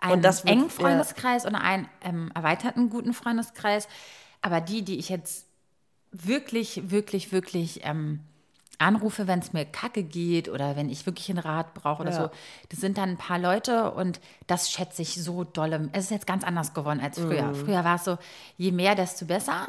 einen 0.00 0.22
wird- 0.22 0.44
engen 0.46 0.64
ja. 0.64 0.68
Freundeskreis 0.68 1.46
und 1.46 1.54
einen 1.54 1.88
ähm, 2.02 2.30
erweiterten 2.34 2.90
guten 2.90 3.14
Freundeskreis, 3.14 3.88
aber 4.42 4.60
die, 4.60 4.82
die 4.82 4.98
ich 4.98 5.08
jetzt 5.08 5.46
wirklich, 6.12 6.90
wirklich, 6.90 7.32
wirklich 7.32 7.80
ähm, 7.84 8.20
anrufe, 8.80 9.26
wenn 9.26 9.38
es 9.40 9.52
mir 9.52 9.64
kacke 9.64 10.02
geht 10.02 10.48
oder 10.48 10.76
wenn 10.76 10.88
ich 10.88 11.06
wirklich 11.06 11.28
einen 11.30 11.38
Rat 11.38 11.74
brauche 11.74 12.02
oder 12.02 12.10
Ja. 12.12 12.22
so. 12.24 12.30
Das 12.68 12.80
sind 12.80 12.98
dann 12.98 13.10
ein 13.10 13.16
paar 13.16 13.38
Leute 13.38 13.90
und 13.92 14.20
das 14.46 14.70
schätze 14.70 15.02
ich 15.02 15.22
so 15.22 15.44
dolle. 15.44 15.88
Es 15.92 16.04
ist 16.04 16.10
jetzt 16.10 16.26
ganz 16.26 16.44
anders 16.44 16.74
geworden 16.74 17.00
als 17.00 17.18
früher. 17.18 17.42
Mhm. 17.44 17.54
Früher 17.54 17.84
war 17.84 17.96
es 17.96 18.04
so, 18.04 18.18
je 18.56 18.72
mehr, 18.72 18.94
desto 18.94 19.26
besser. 19.26 19.66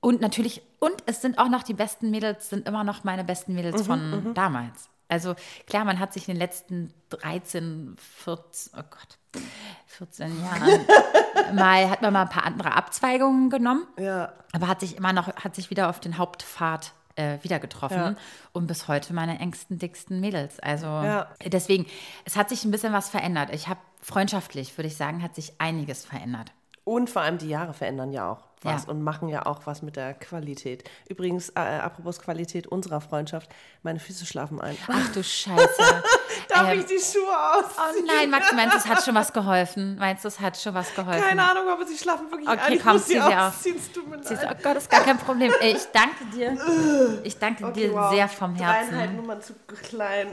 Und 0.00 0.20
natürlich, 0.20 0.62
und 0.80 0.94
es 1.06 1.20
sind 1.22 1.38
auch 1.38 1.48
noch 1.48 1.62
die 1.62 1.74
besten 1.74 2.10
Mädels, 2.10 2.48
sind 2.50 2.66
immer 2.66 2.82
noch 2.84 3.04
meine 3.04 3.22
besten 3.24 3.54
Mädels 3.54 3.82
Mhm, 3.82 3.86
von 3.86 4.34
damals. 4.34 4.88
Also 5.08 5.34
klar, 5.66 5.84
man 5.84 5.98
hat 6.00 6.12
sich 6.14 6.26
in 6.26 6.34
den 6.34 6.40
letzten 6.40 6.92
13, 7.10 7.96
14, 8.24 8.72
oh 8.78 8.82
Gott, 8.88 9.42
14 9.86 10.32
Jahren 10.42 10.86
mal, 11.54 11.90
hat 11.90 12.00
man 12.02 12.12
mal 12.14 12.22
ein 12.22 12.28
paar 12.30 12.44
andere 12.46 12.72
Abzweigungen 12.74 13.50
genommen. 13.50 13.86
Ja. 13.98 14.32
Aber 14.52 14.68
hat 14.68 14.80
sich 14.80 14.96
immer 14.96 15.12
noch, 15.12 15.28
hat 15.36 15.54
sich 15.54 15.68
wieder 15.70 15.88
auf 15.90 16.00
den 16.00 16.16
Hauptpfad 16.18 16.92
äh, 17.16 17.38
wieder 17.42 17.58
getroffen 17.58 17.96
Ja. 17.98 18.14
und 18.52 18.66
bis 18.66 18.88
heute 18.88 19.12
meine 19.14 19.38
engsten, 19.38 19.78
dicksten 19.78 20.20
Mädels. 20.20 20.60
Also 20.60 20.86
Ja. 20.86 21.28
deswegen, 21.44 21.86
es 22.24 22.36
hat 22.36 22.48
sich 22.48 22.64
ein 22.64 22.70
bisschen 22.70 22.92
was 22.92 23.08
verändert. 23.10 23.50
Ich 23.52 23.68
habe 23.68 23.80
freundschaftlich, 24.00 24.76
würde 24.76 24.88
ich 24.88 24.96
sagen, 24.96 25.22
hat 25.22 25.34
sich 25.34 25.54
einiges 25.58 26.04
verändert. 26.04 26.52
Und 26.84 27.08
vor 27.10 27.22
allem 27.22 27.38
die 27.38 27.48
Jahre 27.48 27.74
verändern 27.74 28.12
ja 28.12 28.30
auch 28.32 28.40
was 28.64 28.84
Ja. 28.84 28.90
und 28.90 29.02
machen 29.02 29.28
ja 29.28 29.46
auch 29.46 29.60
was 29.66 29.82
mit 29.82 29.96
der 29.96 30.14
Qualität. 30.14 30.84
Übrigens, 31.08 31.50
äh, 31.50 31.60
apropos 31.60 32.20
Qualität 32.20 32.66
unserer 32.66 33.00
Freundschaft, 33.00 33.50
meine 33.82 33.98
Füße 33.98 34.26
schlafen 34.26 34.60
ein. 34.60 34.76
Ach 34.88 35.12
du 35.12 35.22
Scheiße. 35.22 35.68
Darf 36.48 36.68
Ähm, 36.70 36.80
ich 36.80 36.86
die 36.86 36.98
Schuhe 36.98 37.28
aus? 37.54 37.64
Oh 37.76 38.02
nein, 38.06 38.30
Max, 38.30 38.52
meinst 38.52 38.74
du, 38.74 38.78
es 38.78 38.86
hat 38.86 39.02
schon 39.04 39.14
was 39.14 39.32
geholfen? 39.32 39.96
Meinst 39.98 40.24
du, 40.24 40.28
es 40.28 40.40
hat 40.40 40.56
schon 40.56 40.74
was 40.74 40.94
geholfen? 40.94 41.22
Keine 41.22 41.42
Ahnung, 41.50 41.68
aber 41.68 41.84
sie 41.86 41.96
schlafen 41.96 42.30
wirklich 42.30 42.48
Okay, 42.48 42.60
ein. 42.60 42.72
Ich 42.74 42.82
komm, 42.82 42.92
muss 42.94 43.06
sie 43.06 43.14
zieh 43.14 43.20
sie 43.20 43.34
aus. 43.34 43.54
ausziehen. 43.54 43.76
Es 43.76 43.92
tut 43.92 44.08
mir 44.08 44.16
leid. 44.16 44.48
Oh 44.50 44.62
Gott, 44.62 44.76
ist 44.76 44.90
gar 44.90 45.00
kein 45.02 45.18
Problem. 45.18 45.52
Ich 45.60 45.84
danke 45.92 46.24
dir. 46.34 46.56
Ich 47.24 47.38
danke 47.38 47.64
Okay, 47.66 47.88
dir 47.88 47.92
wow. 47.94 48.12
sehr 48.12 48.28
vom 48.28 48.56
Dreieinhalb 48.56 48.90
Herzen. 48.92 49.16
Nummern 49.16 49.40
zu 49.42 49.54
klein. 49.66 50.28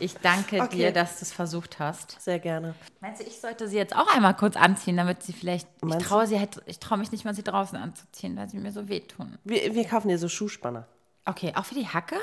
Ich 0.00 0.14
danke 0.18 0.60
Okay. 0.62 0.76
dir, 0.76 0.92
dass 0.92 1.18
du 1.18 1.22
es 1.22 1.32
versucht 1.32 1.78
hast. 1.78 2.20
Sehr 2.20 2.38
gerne. 2.38 2.74
Meinst 3.00 3.20
du, 3.20 3.26
ich 3.26 3.40
sollte 3.40 3.68
sie 3.68 3.76
jetzt 3.76 3.94
auch 3.96 4.12
einmal 4.14 4.34
kurz 4.34 4.56
anziehen, 4.56 4.96
damit 4.96 5.22
sie 5.22 5.32
vielleicht. 5.32 5.68
Ich 5.78 5.82
Meinst 5.88 6.06
traue 6.06 6.26
sie 6.26 6.38
halt, 6.38 6.60
ich 6.66 6.78
traue 6.78 6.98
mich 6.98 7.12
nicht 7.12 7.24
mal, 7.24 7.34
sie 7.34 7.42
draußen 7.42 7.76
anzuziehen, 7.78 8.36
weil 8.36 8.48
sie 8.48 8.58
mir 8.58 8.72
so 8.72 8.88
wehtun. 8.88 9.38
Wir, 9.44 9.74
wir 9.74 9.84
kaufen 9.86 10.08
dir 10.08 10.18
so 10.18 10.28
Schuhspanner. 10.28 10.86
Okay, 11.24 11.52
auch 11.54 11.64
für 11.64 11.74
die 11.74 11.86
Hacke? 11.86 12.16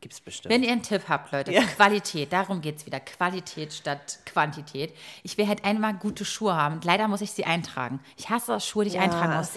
Gibt's 0.00 0.20
bestimmt. 0.20 0.52
Wenn 0.52 0.64
ihr 0.64 0.72
einen 0.72 0.82
Tipp 0.82 1.02
habt, 1.08 1.30
Leute, 1.30 1.52
Ja. 1.52 1.62
Qualität, 1.62 2.32
darum 2.32 2.60
geht 2.60 2.76
es 2.78 2.86
wieder. 2.86 2.98
Qualität 2.98 3.72
statt 3.72 4.18
Quantität. 4.26 4.92
Ich 5.22 5.38
will 5.38 5.46
halt 5.46 5.64
einmal 5.64 5.94
gute 5.94 6.24
Schuhe 6.24 6.56
haben. 6.56 6.80
Leider 6.82 7.06
muss 7.06 7.20
ich 7.20 7.30
sie 7.30 7.44
eintragen. 7.44 8.00
Ich 8.16 8.28
hasse 8.28 8.58
Schuhe, 8.60 8.82
die 8.84 8.88
ich 8.88 8.94
Ja, 8.96 9.02
eintragen 9.02 9.36
muss. 9.36 9.56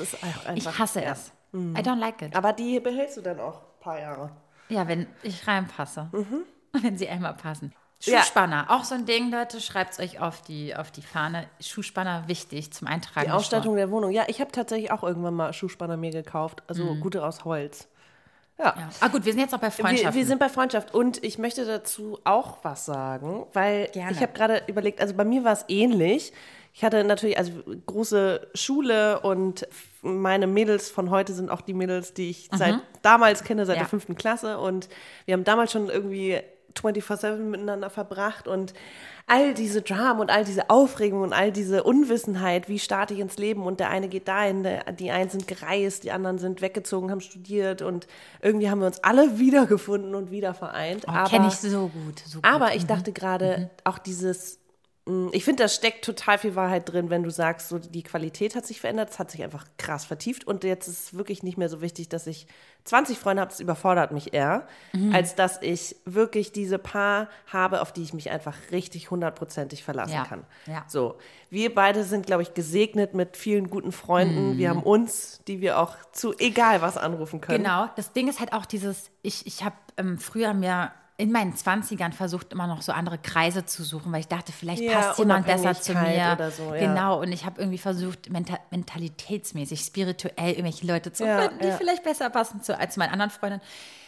ich 0.55 0.79
hasse 0.79 1.01
ja. 1.01 1.12
es. 1.13 1.31
I 1.53 1.57
don't 1.81 1.98
like 2.00 2.22
it. 2.22 2.36
Aber 2.36 2.53
die 2.53 2.79
behältst 2.79 3.17
du 3.17 3.22
dann 3.22 3.39
auch 3.39 3.62
ein 3.62 3.79
paar 3.79 4.00
Jahre. 4.00 4.29
Ja, 4.69 4.88
wenn 4.88 5.07
ich 5.24 5.48
reinpasse. 5.48 6.10
Wenn 6.82 6.98
sie 6.98 7.08
einmal 7.10 7.34
passen. 7.34 7.67
Mhm. 7.67 7.74
Ja. 8.12 8.20
Schuhspanner, 8.20 8.65
auch 8.70 8.84
so 8.84 8.94
ein 8.94 9.05
Ding, 9.05 9.32
Leute, 9.32 9.60
schreibt 9.62 9.94
es 9.94 10.00
euch 10.00 10.20
auf 10.20 10.41
die, 10.41 10.75
auf 10.75 10.91
die 10.91 11.01
Fahne. 11.01 11.48
Schuhspanner 11.62 12.25
wichtig 12.27 12.72
zum 12.74 12.88
Eintragen. 12.88 13.27
Die 13.27 13.32
Ausstattung 13.32 13.75
der 13.77 13.89
Wohnung. 13.89 14.12
Ja, 14.12 14.24
ich 14.27 14.41
habe 14.41 14.51
tatsächlich 14.51 14.91
auch 14.91 15.01
irgendwann 15.03 15.34
mal 15.34 15.53
Schuhspanner 15.53 15.96
mir 15.98 16.12
gekauft. 16.12 16.62
Also 16.67 16.96
gute 16.96 17.25
aus 17.25 17.46
Holz. 17.46 17.88
Ja. 18.60 18.65
Ja. 18.77 18.89
Ah 19.00 19.08
gut, 19.08 19.25
wir 19.25 19.32
sind 19.34 19.41
jetzt 19.41 19.53
auch 19.55 19.60
bei 19.60 19.67
Wir, 19.67 19.72
Freundschaften. 19.72 20.13
wir 20.15 20.25
sind 20.25 20.39
bei 20.39 20.50
Freundschaft 20.50 20.94
und 20.94 21.24
ich 21.24 21.38
möchte 21.38 21.65
dazu 21.65 22.20
auch 22.24 22.60
was 22.63 22.86
sagen, 22.86 23.46
weil 23.53 23.88
Gerne. 23.88 24.12
ich 24.12 24.22
habe 24.22 24.32
gerade 24.34 24.62
überlegt, 24.67 25.01
also 25.01 25.13
bei 25.13 25.25
mir 25.25 25.44
war 25.44 25.53
es 25.53 25.65
ähnlich. 25.67 26.32
Ich 26.74 26.84
hatte 26.84 27.03
natürlich 27.05 27.38
also 27.38 27.51
große 27.86 28.48
Schule 28.53 29.22
und 29.22 29.67
meine 30.01 30.48
Mädels 30.48 30.89
von 30.89 31.10
heute 31.10 31.34
sind 31.34 31.50
auch 31.50 31.62
die 31.62 31.74
Mädels, 31.74 32.13
die 32.13 32.29
ich 32.29 32.50
seit 32.53 32.79
damals 33.01 33.44
kenne, 33.46 33.65
seit 33.65 33.77
Ja. 33.77 33.84
der 33.84 33.89
fünften 33.89 34.15
Klasse 34.15 34.60
und 34.60 34.89
wir 35.25 35.34
haben 35.34 35.44
damals 35.46 35.72
schon 35.72 35.89
irgendwie 35.89 36.39
24-7 36.75 37.38
miteinander 37.38 37.89
verbracht 37.89 38.48
und 38.48 38.74
all 39.27 39.53
diese 39.53 39.82
Dramen 39.82 40.20
und 40.20 40.29
all 40.29 40.46
diese 40.46 40.70
Aufregung 40.70 41.22
und 41.22 41.34
all 41.34 41.51
diese 41.51 41.84
Unwissenheit, 41.84 42.70
wie 42.70 42.77
starte 42.77 43.13
ich 43.13 43.20
ins 43.20 43.38
Leben 43.38 43.63
und 43.63 43.79
der 43.79 43.89
eine 43.89 44.08
geht 44.08 44.27
dahin, 44.27 44.63
der, 44.63 44.91
die 44.91 45.10
einen 45.12 45.29
sind 45.29 45.48
gereist, 45.48 46.03
die 46.03 46.12
anderen 46.12 46.38
sind 46.38 46.62
weggezogen, 46.62 47.10
haben 47.10 47.22
studiert 47.22 47.82
und 47.82 48.08
irgendwie 48.41 48.70
haben 48.70 48.79
wir 48.79 48.88
uns 48.88 49.03
alle 49.03 49.39
wiedergefunden 49.39 50.13
und 50.13 50.29
wieder 50.29 50.53
vereint. 50.53 51.05
oh, 51.08 51.27
Kenne 51.27 51.48
ich 51.48 51.55
so 51.55 51.88
gut. 51.88 52.20
So 52.25 52.39
gut. 52.39 52.46
Aber 52.46 52.75
ich 52.75 52.86
dachte 52.86 53.12
gerade, 53.13 53.72
auch 53.84 53.98
dieses, 53.98 54.60
ich 55.34 55.46
finde, 55.46 55.62
da 55.64 55.68
steckt 55.70 56.04
total 56.04 56.40
viel 56.40 56.56
Wahrheit 56.56 56.92
drin, 56.92 57.12
wenn 57.12 57.22
du 57.22 57.30
sagst, 57.30 57.70
so 57.70 57.78
die 57.78 58.02
Qualität 58.02 58.56
hat 58.56 58.66
sich 58.66 58.82
verändert, 58.82 59.12
es 59.12 59.20
hat 59.20 59.30
sich 59.30 59.44
einfach 59.44 59.64
krass 59.78 60.04
vertieft 60.04 60.48
und 60.48 60.64
jetzt 60.64 60.88
ist 60.88 61.00
es 61.00 61.14
wirklich 61.14 61.44
nicht 61.44 61.60
mehr 61.60 61.70
so 61.70 61.80
wichtig, 61.80 62.10
dass 62.10 62.26
ich 62.26 62.48
20 62.86 63.20
Freunde 63.20 63.42
habe, 63.42 63.52
das 63.52 63.60
überfordert 63.60 64.12
mich 64.12 64.34
eher, 64.34 64.68
als 65.14 65.36
dass 65.36 65.62
ich 65.62 65.96
wirklich 66.06 66.52
diese 66.54 66.80
paar 66.80 67.30
habe, 67.46 67.82
auf 67.82 67.92
die 67.94 68.02
ich 68.02 68.14
mich 68.16 68.32
einfach 68.32 68.56
richtig 68.72 69.12
hundertprozentig 69.12 69.84
verlassen 69.84 70.14
Ja, 70.14 70.24
kann. 70.26 70.44
ja. 70.66 70.84
So, 70.88 71.20
wir 71.52 71.74
beide 71.76 72.04
sind, 72.04 72.26
glaube 72.26 72.42
ich, 72.42 72.56
gesegnet 72.56 73.14
mit 73.14 73.38
vielen 73.38 73.70
guten 73.70 73.92
Freunden. 73.92 74.58
Wir 74.58 74.70
haben 74.70 74.82
uns, 74.84 75.42
die 75.48 75.62
wir 75.62 75.80
auch 75.80 75.96
zu 76.14 76.34
egal 76.40 76.82
was 76.82 76.98
anrufen 76.98 77.42
können. 77.42 77.64
Genau, 77.64 77.90
das 77.96 78.12
Ding 78.12 78.28
ist 78.28 78.40
halt 78.40 78.54
auch 78.54 78.66
dieses, 78.66 79.12
ich, 79.22 79.46
ich 79.46 79.64
habe 79.64 79.76
ähm, 79.98 80.18
früher 80.18 80.54
mir 80.56 80.92
in 81.17 81.31
meinen 81.31 81.53
20ern 81.53 82.12
versucht, 82.12 82.51
immer 82.51 82.67
noch 82.67 82.81
so 82.81 82.91
andere 82.91 83.17
Kreise 83.17 83.65
zu 83.65 83.84
suchen, 83.84 84.12
weil 84.12 84.19
ich 84.19 84.27
dachte, 84.27 84.51
vielleicht 84.51 84.84
Ja, 84.84 85.00
passt 85.00 85.19
jemand 85.19 85.45
besser 85.45 85.74
zu 85.74 85.93
mir. 85.93 86.51
So, 86.51 86.74
ja. 86.74 86.79
Genau, 86.79 87.22
und 87.22 87.31
ich 87.31 87.45
habe 87.45 87.62
irgendwie 87.62 87.77
versucht, 87.77 88.29
menta 88.29 88.60
mentalitätsmäßig, 88.72 89.79
spirituell 89.79 90.51
irgendwelche 90.51 90.86
Leute 90.86 91.13
zu 91.13 91.25
Ja, 91.25 91.43
finden, 91.43 91.60
die 91.65 91.72
vielleicht 91.72 92.03
besser 92.03 92.29
passen 92.29 92.62
zu, 92.62 92.77
als 92.77 92.98
meine 92.98 93.13
anderen 93.13 93.31
Freundinnen. 93.31 93.62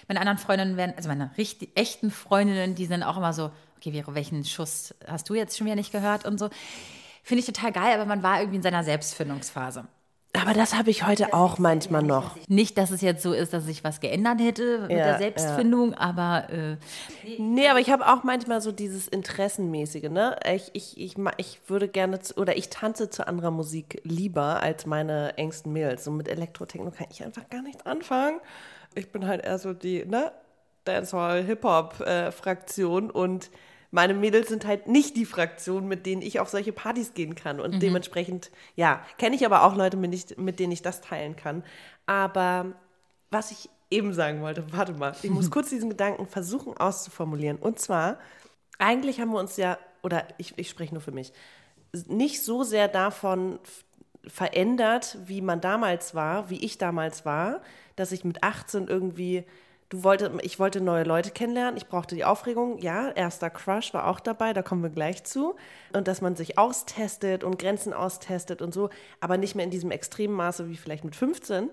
Meine 0.10 0.20
anderen 0.20 0.38
Freundinnen 0.38 0.78
werden, 0.78 0.94
also 0.98 1.08
meine 1.10 1.32
richtig, 1.38 1.72
echten 1.76 2.12
Freundinnen, 2.12 2.76
die 2.76 2.86
sind 2.86 3.04
auch 3.04 3.18
immer 3.18 3.34
so, 3.34 3.52
okay, 3.78 3.92
Vero, 3.92 4.14
welchen 4.16 4.44
Schuss 4.44 4.94
hast 5.08 5.30
du 5.30 5.34
jetzt 5.34 5.58
schon 5.58 5.66
wieder 5.66 5.76
nicht 5.76 5.92
gehört 5.92 6.26
und 6.26 6.38
so. 6.38 6.50
Finde 7.24 7.40
ich 7.40 7.46
total 7.46 7.72
geil, 7.74 7.94
aber 7.96 8.06
man 8.06 8.24
war 8.24 8.40
irgendwie 8.40 8.58
in 8.58 8.64
seiner 8.64 8.84
Selbstfindungsphase. 8.84 9.86
Aber 10.42 10.54
das 10.54 10.76
habe 10.76 10.90
ich 10.90 11.06
heute 11.06 11.34
auch 11.34 11.58
manchmal 11.58 12.04
noch. 12.04 12.36
Nicht, 12.48 12.78
dass 12.78 12.92
es 12.92 13.02
jetzt 13.02 13.24
so 13.24 13.34
ist, 13.34 13.54
dass 13.54 13.66
sich 13.66 13.84
was 13.84 14.00
geändert 14.00 14.40
hätte 14.40 14.82
mit 14.82 14.92
Ja, 14.92 14.98
der 14.98 15.18
Selbstfindung, 15.18 15.94
aber 15.94 16.50
äh, 16.50 16.78
Nee, 17.38 17.68
aber 17.68 17.80
ich 17.80 17.90
habe 17.90 18.08
auch 18.08 18.24
manchmal 18.24 18.62
so 18.62 18.72
dieses 18.72 19.08
Interessenmäßige, 19.08 20.10
ne? 20.10 20.38
Ich, 20.54 20.70
ich, 20.74 21.00
ich, 21.00 21.16
ich 21.38 21.60
würde 21.68 21.88
gerne, 21.88 22.20
zu, 22.20 22.36
oder 22.38 22.58
ich 22.58 22.70
tanze 22.70 23.10
zu 23.10 23.28
anderer 23.28 23.52
Musik 23.52 24.02
lieber 24.04 24.62
als 24.62 24.86
meine 24.86 25.38
engsten 25.38 25.74
Mädels. 25.74 26.04
So 26.04 26.12
mit 26.12 26.28
Elektrotechno 26.28 26.92
kann 26.92 27.08
ich 27.12 27.24
einfach 27.24 27.50
gar 27.50 27.62
nichts 27.62 27.86
anfangen. 27.86 28.40
Ich 28.96 29.12
bin 29.12 29.28
halt 29.28 29.44
eher 29.44 29.60
so 29.60 29.74
die, 29.74 30.06
ne? 30.06 30.32
Dancehall, 30.86 31.44
Hip-Hop-Fraktion 31.44 33.12
und 33.12 33.50
meine 33.92 34.14
Mädels 34.14 34.50
sind 34.50 34.66
halt 34.66 34.88
nicht 34.88 35.16
die 35.16 35.26
Fraktion, 35.26 35.88
mit 35.88 36.06
denen 36.06 36.22
ich 36.22 36.40
auf 36.40 36.50
solche 36.50 36.74
Partys 36.74 37.14
gehen 37.14 37.36
kann. 37.36 37.60
Und 37.60 37.82
dementsprechend, 37.82 38.52
ja, 38.76 39.06
kenne 39.18 39.36
ich 39.36 39.46
aber 39.46 39.64
auch 39.64 39.76
Leute, 39.76 39.98
mit, 39.98 40.14
ich, 40.14 40.38
mit 40.38 40.60
denen 40.60 40.74
ich 40.74 40.82
das 40.82 41.02
teilen 41.02 41.36
kann. 41.36 41.64
Aber 42.06 42.74
was 43.32 43.52
ich 43.52 43.70
eben 43.90 44.14
sagen 44.14 44.42
wollte, 44.42 44.66
warte 44.72 44.94
mal, 44.94 45.16
ich 45.24 45.30
muss 45.30 45.52
kurz 45.52 45.70
diesen 45.70 45.90
Gedanken 45.90 46.28
versuchen 46.28 46.76
auszuformulieren. 46.76 47.58
Und 47.58 47.80
zwar, 47.80 48.20
eigentlich 48.78 49.20
haben 49.20 49.32
wir 49.32 49.40
uns 49.40 49.58
ja, 49.58 49.78
oder 50.04 50.28
ich, 50.38 50.58
ich 50.58 50.70
spreche 50.70 50.94
nur 50.94 51.02
für 51.02 51.12
mich, 51.12 51.32
nicht 52.08 52.44
so 52.44 52.64
sehr 52.64 52.88
davon 52.88 53.60
verändert, 54.26 55.18
wie 55.26 55.42
man 55.42 55.62
damals 55.62 56.14
war, 56.14 56.50
wie 56.50 56.64
ich 56.64 56.78
damals 56.78 57.26
war, 57.26 57.62
dass 57.96 58.12
ich 58.12 58.26
mit 58.26 58.44
18 58.44 58.88
irgendwie, 58.88 59.46
du 59.90 60.04
wollte, 60.04 60.32
ich 60.42 60.60
wollte 60.60 60.82
neue 60.82 61.04
Leute 61.04 61.32
kennenlernen, 61.32 61.78
ich 61.78 61.88
brauchte 61.88 62.16
die 62.16 62.26
Aufregung, 62.26 62.80
ja, 62.80 63.10
erster 63.10 63.50
Crush 63.50 63.94
war 63.94 64.08
auch 64.08 64.20
dabei, 64.20 64.54
da 64.54 64.62
kommen 64.62 64.84
wir 64.84 64.90
gleich 64.90 65.24
zu. 65.24 65.56
Und 65.94 66.08
dass 66.08 66.22
man 66.22 66.36
sich 66.36 66.58
austestet 66.58 67.44
und 67.44 67.60
Grenzen 67.60 67.94
austestet 67.94 68.62
und 68.62 68.74
so, 68.74 68.90
aber 69.22 69.38
nicht 69.38 69.56
mehr 69.56 69.66
in 69.66 69.72
diesem 69.72 69.92
extremen 69.92 70.34
Maße 70.34 70.70
wie 70.70 70.78
vielleicht 70.78 71.06
mit 71.06 71.16
15. 71.16 71.70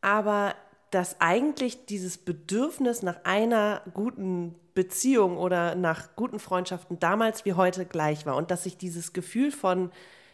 Aber 0.00 0.54
dass 0.90 1.20
eigentlich 1.20 1.86
dieses 1.86 2.18
Bedürfnis 2.18 3.02
nach 3.02 3.24
einer 3.24 3.82
guten 3.92 4.54
Beziehung 4.74 5.36
oder 5.36 5.74
nach 5.74 6.14
guten 6.16 6.38
Freundschaften 6.38 6.98
damals 7.00 7.44
wie 7.44 7.54
heute 7.54 7.86
gleich 7.86 8.26
war 8.26 8.36
und 8.36 8.50
dass 8.50 8.64
sich 8.64 8.76
dieses 8.76 9.12
Gefühl 9.12 9.50
von 9.50 9.90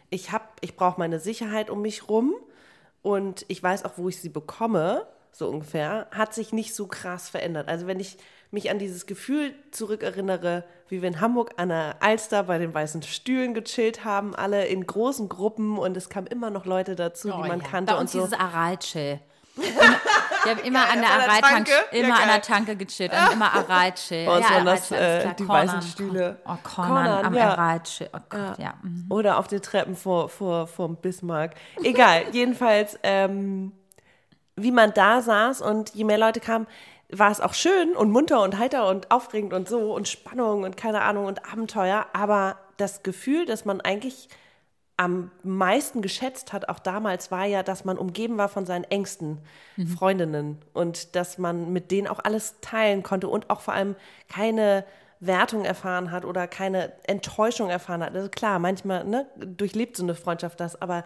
ich 0.09 0.31
hab, 0.31 0.57
ich 0.61 0.75
brauche 0.75 0.99
meine 0.99 1.19
Sicherheit 1.19 1.69
um 1.69 1.81
mich 1.81 2.07
rum 2.07 2.35
und 3.01 3.45
ich 3.47 3.63
weiß 3.63 3.83
auch, 3.85 3.97
wo 3.97 4.09
ich 4.09 4.21
sie 4.21 4.29
bekomme, 4.29 5.07
so 5.33 5.49
ungefähr, 5.49 6.07
hat 6.11 6.33
sich 6.33 6.53
nicht 6.53 6.75
so 6.75 6.87
krass 6.87 7.27
verändert. 7.27 7.67
Also 7.67 7.87
wenn 7.87 7.99
ich 7.99 8.17
mich 8.51 8.69
an 8.69 8.77
dieses 8.77 9.07
Gefühl 9.07 9.55
zurückerinnere, 9.71 10.63
wie 10.87 11.01
wir 11.01 11.09
in 11.09 11.19
Hamburg 11.19 11.53
an 11.57 11.69
der 11.69 11.95
Alster 12.01 12.43
bei 12.43 12.59
den 12.59 12.73
weißen 12.73 13.01
Stühlen 13.01 13.55
gechillt 13.55 14.05
haben, 14.05 14.35
alle 14.35 14.67
in 14.67 14.85
großen 14.85 15.27
Gruppen 15.27 15.79
und 15.79 15.97
es 15.97 16.07
kamen 16.07 16.27
immer 16.27 16.51
noch 16.51 16.65
Leute 16.65 16.95
dazu, 16.95 17.31
die 17.31 17.47
man 17.47 17.63
kannte 17.63 17.93
Oh 17.93 17.95
Bei 17.95 17.99
und 17.99 18.01
uns 18.01 18.11
so. 18.11 18.19
dieses 18.19 18.39
Aral-Chill. 18.39 19.19
Wir 19.55 20.51
haben 20.51 20.63
immer 20.63 20.89
an 20.89 21.01
der 21.01 21.11
an 21.11 21.19
der 21.19 21.29
Aral-Tanke, 21.29 21.71
Tanke? 21.71 21.71
Ja, 21.91 22.03
immer 22.03 22.13
an 22.15 22.19
geil. 22.19 22.29
der 22.33 22.41
Tanke 22.41 22.75
gechillt 22.75 23.11
und 23.11 23.33
immer 23.33 23.53
Aral-Chill. 23.53 24.25
Bei 24.27 24.37
uns 24.37 24.49
ja, 24.49 24.55
waren 24.55 24.65
das, 24.65 24.91
äh, 24.91 25.33
die 25.33 25.45
Cornern. 25.45 25.67
weißen 25.67 25.81
Stühle. 25.81 26.37
Oh, 26.45 26.55
Cornern 26.63 26.93
Cornern, 26.93 27.25
am 27.25 27.33
ja. 27.33 27.51
Aral-Chill. 27.51 28.09
Oh 28.13 28.19
Gott, 28.29 28.59
ja. 28.59 28.73
mhm. 28.83 29.05
Oder 29.09 29.37
auf 29.37 29.47
den 29.47 29.61
Treppen 29.61 29.95
vor, 29.95 30.29
vor, 30.29 30.67
vor 30.67 30.89
Bismarck. 30.89 31.55
Egal, 31.81 32.25
jedenfalls, 32.31 32.99
ähm, 33.03 33.71
wie 34.55 34.71
man 34.71 34.93
da 34.93 35.21
saß 35.21 35.61
und 35.61 35.93
je 35.95 36.03
mehr 36.03 36.17
Leute 36.17 36.39
kamen, 36.39 36.67
war 37.09 37.31
es 37.31 37.41
auch 37.41 37.53
schön 37.53 37.95
und 37.95 38.11
munter 38.11 38.41
und 38.41 38.57
heiter 38.57 38.87
und 38.89 39.11
aufregend 39.11 39.53
und 39.53 39.67
so 39.67 39.93
und 39.93 40.07
Spannung 40.07 40.63
und 40.63 40.77
keine 40.77 41.01
Ahnung 41.01 41.25
und 41.25 41.51
Abenteuer. 41.51 42.07
Aber 42.13 42.57
das 42.77 43.03
Gefühl, 43.03 43.45
dass 43.45 43.65
man 43.65 43.81
eigentlich 43.81 44.29
am 44.95 45.31
meisten 45.43 46.01
geschätzt 46.01 46.53
hat, 46.53 46.69
auch 46.69 46.79
damals, 46.79 47.31
war 47.31 47.45
ja, 47.45 47.63
dass 47.63 47.83
man 47.83 47.97
umgeben 47.97 48.37
war 48.37 48.47
von 48.47 48.65
seinen 48.65 48.83
engsten 48.83 49.39
Freundinnen 49.95 50.59
und 50.73 51.15
dass 51.15 51.37
man 51.39 51.73
mit 51.73 51.89
denen 51.89 52.07
auch 52.07 52.19
alles 52.23 52.59
teilen 52.61 53.01
konnte 53.01 53.27
und 53.27 53.49
auch 53.49 53.61
vor 53.61 53.73
allem 53.73 53.95
keine 54.29 54.85
Wertung 55.19 55.65
erfahren 55.65 56.11
hat 56.11 56.25
oder 56.25 56.47
keine 56.47 56.91
Enttäuschung 57.03 57.69
erfahren 57.69 58.03
hat. 58.03 58.15
Also 58.15 58.29
klar, 58.29 58.59
manchmal 58.59 59.03
ne, 59.05 59.25
durchlebt 59.37 59.97
so 59.97 60.03
eine 60.03 60.15
Freundschaft 60.15 60.59
das, 60.59 60.79
aber 60.81 61.03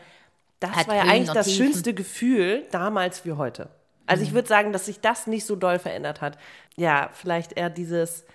das 0.60 0.72
Hat 0.72 0.88
war 0.88 0.96
ja 0.96 1.04
eigentlich 1.04 1.32
das 1.32 1.48
Tiefen. 1.48 1.66
schönste 1.66 1.94
Gefühl 1.94 2.66
damals 2.72 3.26
wie 3.26 3.34
heute. 3.34 3.70
Also 4.06 4.22
Mhm. 4.22 4.28
ich 4.28 4.34
würde 4.34 4.48
sagen, 4.48 4.72
dass 4.74 4.86
sich 4.86 5.00
das 5.02 5.28
nicht 5.28 5.46
so 5.46 5.56
doll 5.56 5.80
verändert 5.80 6.22
hat. 6.22 6.38
Ja, 6.76 7.10
vielleicht 7.14 7.54
eher 7.54 7.70
dieses, 7.70 8.26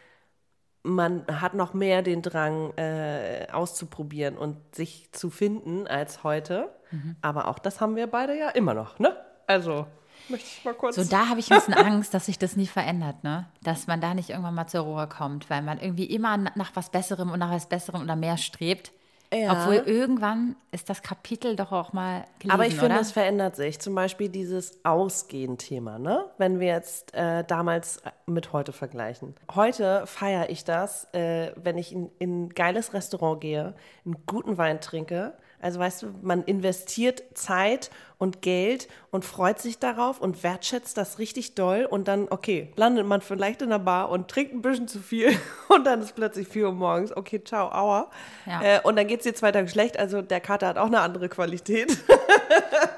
man 0.83 1.25
hat 1.29 1.55
noch 1.55 1.75
mehr 1.75 2.03
den 2.03 2.23
Drang 2.23 2.73
äh, 2.77 3.47
auszuprobieren 3.53 4.37
und 4.37 4.57
sich 4.75 5.11
zu 5.13 5.31
finden 5.31 5.87
als 5.87 6.25
heute. 6.25 6.69
Mhm. 6.91 7.17
Aber 7.23 7.49
auch 7.49 7.59
das 7.59 7.81
haben 7.81 7.97
wir 7.97 8.07
beide 8.07 8.37
ja 8.39 8.51
immer 8.51 8.75
noch, 8.75 8.99
ne? 8.99 9.17
Also, 9.47 9.87
möchte 10.29 10.47
ich 10.47 10.65
mal 10.65 10.75
kurz. 10.75 10.97
So, 10.97 11.05
da 11.05 11.29
habe 11.29 11.41
ich 11.41 11.51
ein 11.51 11.59
bisschen 11.59 11.75
Angst, 11.75 12.13
dass 12.15 12.27
sich 12.27 12.39
das 12.39 12.57
nie 12.57 12.67
verändert, 12.67 13.23
ne? 13.25 13.47
Dass 13.63 13.87
man 13.87 14.01
da 14.01 14.15
nicht 14.15 14.31
irgendwann 14.31 14.55
mal 14.55 14.67
zur 14.67 14.83
Ruhe 14.83 15.07
kommt, 15.09 15.49
weil 15.51 15.63
man 15.63 15.79
irgendwie 15.81 16.07
immer 16.07 16.37
na- 16.37 16.53
nach 16.55 16.73
was 16.75 16.91
Besserem 16.91 17.31
und 17.31 17.39
nach 17.39 17.51
was 17.51 17.69
Besserem 17.69 18.03
oder 18.03 18.17
mehr 18.17 18.37
strebt. 18.37 18.93
Ja. 19.33 19.53
Obwohl 19.53 19.77
irgendwann 19.87 20.57
ist 20.73 20.91
das 20.91 21.03
Kapitel 21.03 21.57
doch 21.57 21.73
auch 21.73 21.93
mal 21.93 22.25
gelesen, 22.39 22.51
Aber 22.51 22.67
ich 22.67 22.75
finde, 22.75 22.95
oder? 22.95 23.01
es 23.01 23.13
verändert 23.13 23.57
sich. 23.57 23.79
Zum 23.81 23.95
Beispiel 23.95 24.29
dieses 24.29 24.85
Ausgehen-Thema, 24.85 25.99
ne? 25.99 26.27
Wenn 26.37 26.61
wir 26.61 26.67
jetzt 26.69 27.15
äh, 27.15 27.43
damals 27.45 28.03
mit 28.27 28.53
heute 28.53 28.73
vergleichen. 28.73 29.35
Heute 29.55 30.07
feiere 30.07 30.51
ich 30.51 30.65
das, 30.65 31.09
äh, 31.15 31.53
wenn 31.57 31.79
ich 31.79 31.93
in, 31.93 32.11
in 32.19 32.45
ein 32.45 32.49
geiles 32.51 32.93
Restaurant 32.93 33.41
gehe, 33.41 33.75
einen 34.05 34.17
guten 34.27 34.59
Wein 34.59 34.81
trinke, 34.81 35.35
Also 35.63 35.79
weißt 35.79 36.03
du, 36.03 36.07
man 36.23 36.43
investiert 36.43 37.23
Zeit 37.35 37.91
und 38.19 38.43
Geld 38.43 38.89
und 39.11 39.25
freut 39.25 39.61
sich 39.61 39.79
darauf 39.79 40.21
und 40.21 40.43
wertschätzt 40.43 40.97
das 40.97 41.19
richtig 41.19 41.55
doll 41.55 41.87
und 41.89 42.09
dann, 42.09 42.27
okay, 42.31 42.73
landet 42.77 43.07
man 43.07 43.21
vielleicht 43.21 43.63
in 43.63 43.71
der 43.71 43.79
Bar 43.79 44.11
und 44.11 44.29
trinkt 44.29 44.53
ein 44.53 44.61
bisschen 44.61 44.89
zu 44.89 44.99
viel 44.99 45.31
und 45.69 45.85
dann 45.85 46.03
ist 46.03 46.15
plötzlich 46.15 46.49
4 46.49 46.67
Uhr 46.67 46.73
morgens, 46.73 47.17
okay, 47.17 47.43
ciao, 47.43 47.71
aua. 47.71 48.11
Ja. 48.45 48.63
Äh, 48.63 48.81
und 48.83 48.97
dann 48.97 49.07
geht 49.07 49.21
es 49.21 49.25
dir 49.25 49.35
zwei 49.35 49.53
Tage 49.53 49.69
schlecht, 49.69 49.99
also 49.99 50.21
der 50.21 50.41
Kater 50.41 50.67
hat 50.67 50.79
auch 50.79 50.87
eine 50.87 51.01
andere 51.01 51.29
Qualität. 51.29 51.97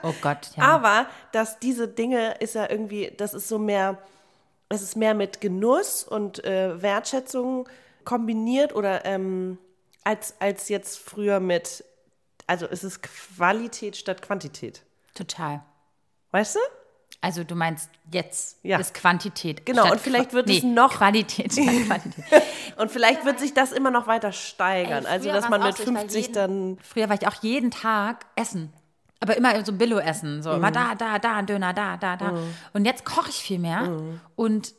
oh 0.02 0.14
Gott, 0.20 0.50
ja. 0.56 0.64
Aber 0.64 1.06
dass 1.32 1.58
diese 1.58 1.86
Dinge 1.86 2.36
ist 2.40 2.54
ja 2.54 2.68
irgendwie, 2.68 3.12
das 3.16 3.34
ist 3.34 3.48
so 3.48 3.58
mehr, 3.58 3.98
es 4.70 4.82
ist 4.82 4.96
mehr 4.96 5.14
mit 5.14 5.40
Genuss 5.40 6.02
und 6.04 6.42
äh, 6.44 6.80
Wertschätzung 6.80 7.68
kombiniert 8.04 8.74
oder 8.74 9.04
ähm, 9.04 9.58
als, 10.02 10.34
als 10.38 10.68
jetzt 10.68 10.98
früher 10.98 11.40
mit 11.40 11.84
also 12.46 12.66
es 12.66 12.84
ist 12.84 13.02
Qualität 13.02 13.96
statt 13.96 14.22
Quantität. 14.22 14.82
Total. 15.14 15.62
Weißt 16.30 16.56
du? 16.56 16.60
Also 17.20 17.42
du 17.42 17.54
meinst 17.54 17.88
jetzt 18.10 18.58
ja. 18.62 18.78
ist 18.78 18.92
Quantität. 18.92 19.64
Genau, 19.64 19.90
und 19.90 20.00
vielleicht 20.00 20.34
wird 20.34 20.46
Qu 20.46 20.52
es 20.52 20.62
noch 20.62 20.96
Qualität 20.96 21.52
statt 21.54 21.64
Quantität. 21.86 22.42
und 22.76 22.90
vielleicht 22.90 23.24
wird 23.24 23.38
sich 23.38 23.54
das 23.54 23.72
immer 23.72 23.90
noch 23.90 24.06
weiter 24.06 24.32
steigern. 24.32 25.06
Ey, 25.06 25.10
also 25.10 25.30
dass 25.30 25.48
man 25.48 25.62
mit 25.62 25.76
50 25.76 26.20
jeden, 26.20 26.34
dann. 26.34 26.78
Früher 26.82 27.08
war 27.08 27.16
ich 27.16 27.26
auch 27.26 27.42
jeden 27.42 27.70
Tag 27.70 28.26
essen. 28.36 28.72
Aber 29.20 29.38
immer 29.38 29.64
so 29.64 29.72
Billo-Essen. 29.72 30.42
So, 30.42 30.50
mhm. 30.50 30.56
immer 30.56 30.70
da, 30.70 30.94
da, 30.94 31.18
da, 31.18 31.40
Döner, 31.40 31.72
da, 31.72 31.96
da, 31.96 32.16
da. 32.16 32.32
Mhm. 32.32 32.54
Und 32.74 32.84
jetzt 32.84 33.06
koche 33.06 33.30
ich 33.30 33.36
viel 33.36 33.58
mehr. 33.58 33.82
Mhm. 33.82 34.20
Und 34.36 34.74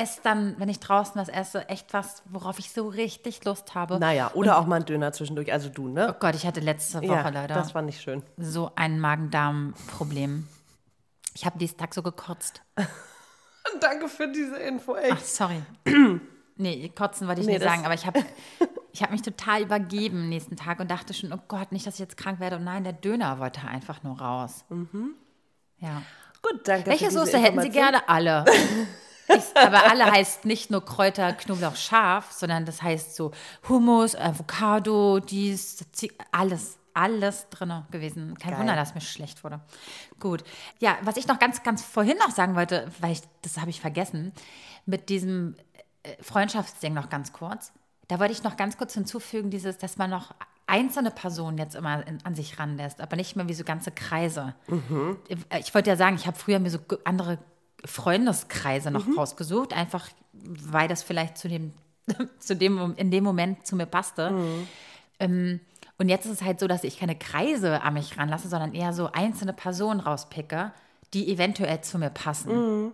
esse 0.00 0.20
dann, 0.22 0.54
wenn 0.58 0.68
ich 0.68 0.80
draußen 0.80 1.20
was 1.20 1.28
esse, 1.28 1.68
echt 1.68 1.92
was, 1.92 2.22
worauf 2.30 2.58
ich 2.58 2.72
so 2.72 2.88
richtig 2.88 3.44
Lust 3.44 3.74
habe. 3.74 3.98
Naja, 3.98 4.30
oder 4.34 4.56
und, 4.56 4.62
auch 4.62 4.66
mal 4.66 4.76
einen 4.76 4.86
Döner 4.86 5.12
zwischendurch. 5.12 5.52
Also 5.52 5.68
du, 5.68 5.88
ne? 5.88 6.14
Oh 6.14 6.18
Gott, 6.18 6.34
ich 6.34 6.46
hatte 6.46 6.60
letzte 6.60 6.98
Woche 6.98 7.06
ja, 7.06 7.28
leider. 7.28 7.54
Das 7.54 7.74
war 7.74 7.82
nicht 7.82 8.00
schön. 8.00 8.22
So 8.38 8.72
ein 8.76 8.98
Magen-Darm-Problem. 8.98 10.48
Ich 11.34 11.44
habe 11.44 11.58
diesen 11.58 11.76
Tag 11.76 11.94
so 11.94 12.02
gekotzt. 12.02 12.62
Danke 13.80 14.08
für 14.08 14.28
diese 14.28 14.56
Info, 14.56 14.96
echt. 14.96 15.12
Ach, 15.12 15.20
sorry. 15.20 15.62
nee, 16.56 16.88
kotzen 16.88 17.28
wollte 17.28 17.42
ich 17.42 17.46
nee, 17.46 17.54
nicht 17.54 17.62
sagen, 17.62 17.84
aber 17.84 17.94
ich 17.94 18.06
habe 18.06 18.24
ich 18.92 19.02
hab 19.02 19.10
mich 19.10 19.22
total 19.22 19.62
übergeben 19.62 20.28
nächsten 20.28 20.56
Tag 20.56 20.80
und 20.80 20.90
dachte 20.90 21.14
schon, 21.14 21.32
oh 21.32 21.38
Gott, 21.46 21.72
nicht, 21.72 21.86
dass 21.86 21.94
ich 21.94 22.00
jetzt 22.00 22.16
krank 22.16 22.40
werde. 22.40 22.56
Und 22.56 22.64
nein, 22.64 22.84
der 22.84 22.94
Döner 22.94 23.38
wollte 23.38 23.60
einfach 23.68 24.02
nur 24.02 24.18
raus. 24.18 24.64
Mhm. 24.70 25.14
Ja. 25.78 26.02
Gut, 26.42 26.66
danke. 26.66 26.90
Welche 26.90 27.10
Soße 27.10 27.38
hätten 27.38 27.60
Sie 27.60 27.68
gerne? 27.68 28.08
Alle. 28.08 28.46
Ich, 29.36 29.56
aber 29.56 29.90
alle 29.90 30.10
heißt 30.10 30.44
nicht 30.44 30.70
nur 30.70 30.84
Kräuter, 30.84 31.32
Knoblauch, 31.32 31.76
Scharf, 31.76 32.32
sondern 32.32 32.64
das 32.64 32.82
heißt 32.82 33.14
so 33.14 33.32
Hummus, 33.68 34.14
Avocado, 34.16 35.20
dies, 35.20 35.84
alles 36.32 36.78
alles 36.92 37.48
drin 37.50 37.84
gewesen. 37.90 38.36
Kein 38.38 38.50
Geil. 38.50 38.60
Wunder, 38.60 38.76
dass 38.76 38.94
mir 38.94 39.00
schlecht 39.00 39.44
wurde. 39.44 39.60
Gut. 40.18 40.42
Ja, 40.80 40.98
was 41.02 41.16
ich 41.16 41.26
noch 41.26 41.38
ganz, 41.38 41.62
ganz 41.62 41.82
vorhin 41.82 42.18
noch 42.18 42.30
sagen 42.30 42.56
wollte, 42.56 42.90
weil 43.00 43.12
ich, 43.12 43.20
das 43.42 43.58
habe 43.58 43.70
ich 43.70 43.80
vergessen, 43.80 44.32
mit 44.86 45.08
diesem 45.08 45.54
äh, 46.02 46.22
Freundschaftsding 46.22 46.92
noch 46.92 47.08
ganz 47.08 47.32
kurz. 47.32 47.72
Da 48.08 48.18
wollte 48.18 48.32
ich 48.32 48.42
noch 48.42 48.56
ganz 48.56 48.76
kurz 48.76 48.94
hinzufügen, 48.94 49.50
dieses, 49.50 49.78
dass 49.78 49.96
man 49.96 50.10
noch 50.10 50.34
einzelne 50.66 51.10
Personen 51.10 51.58
jetzt 51.58 51.74
immer 51.74 52.06
in, 52.06 52.24
an 52.24 52.34
sich 52.34 52.58
ranlässt, 52.58 53.00
aber 53.00 53.16
nicht 53.16 53.36
mehr 53.36 53.48
wie 53.48 53.54
so 53.54 53.64
ganze 53.64 53.90
Kreise. 53.90 54.54
Mhm. 54.68 55.18
Ich 55.58 55.74
wollte 55.74 55.90
ja 55.90 55.96
sagen, 55.96 56.16
ich 56.16 56.26
habe 56.26 56.38
früher 56.38 56.58
mir 56.58 56.70
so 56.70 56.78
andere 57.04 57.38
Freundeskreise 57.84 58.90
noch 58.90 59.06
mhm. 59.06 59.18
rausgesucht, 59.18 59.72
einfach 59.72 60.08
weil 60.32 60.88
das 60.88 61.02
vielleicht 61.02 61.38
zu 61.38 61.48
dem, 61.48 61.72
zu 62.38 62.56
dem, 62.56 62.94
in 62.96 63.10
dem 63.10 63.24
Moment 63.24 63.66
zu 63.66 63.76
mir 63.76 63.86
passte. 63.86 64.30
Mhm. 64.30 64.68
Ähm, 65.18 65.60
und 65.98 66.08
jetzt 66.08 66.24
ist 66.24 66.32
es 66.32 66.42
halt 66.42 66.60
so, 66.60 66.66
dass 66.66 66.84
ich 66.84 66.98
keine 66.98 67.16
Kreise 67.16 67.82
an 67.82 67.94
mich 67.94 68.16
ranlasse, 68.16 68.48
sondern 68.48 68.74
eher 68.74 68.92
so 68.92 69.12
einzelne 69.12 69.52
Personen 69.52 70.00
rauspicke, 70.00 70.72
die 71.12 71.30
eventuell 71.30 71.82
zu 71.82 71.98
mir 71.98 72.10
passen. 72.10 72.84
Mhm. 72.86 72.92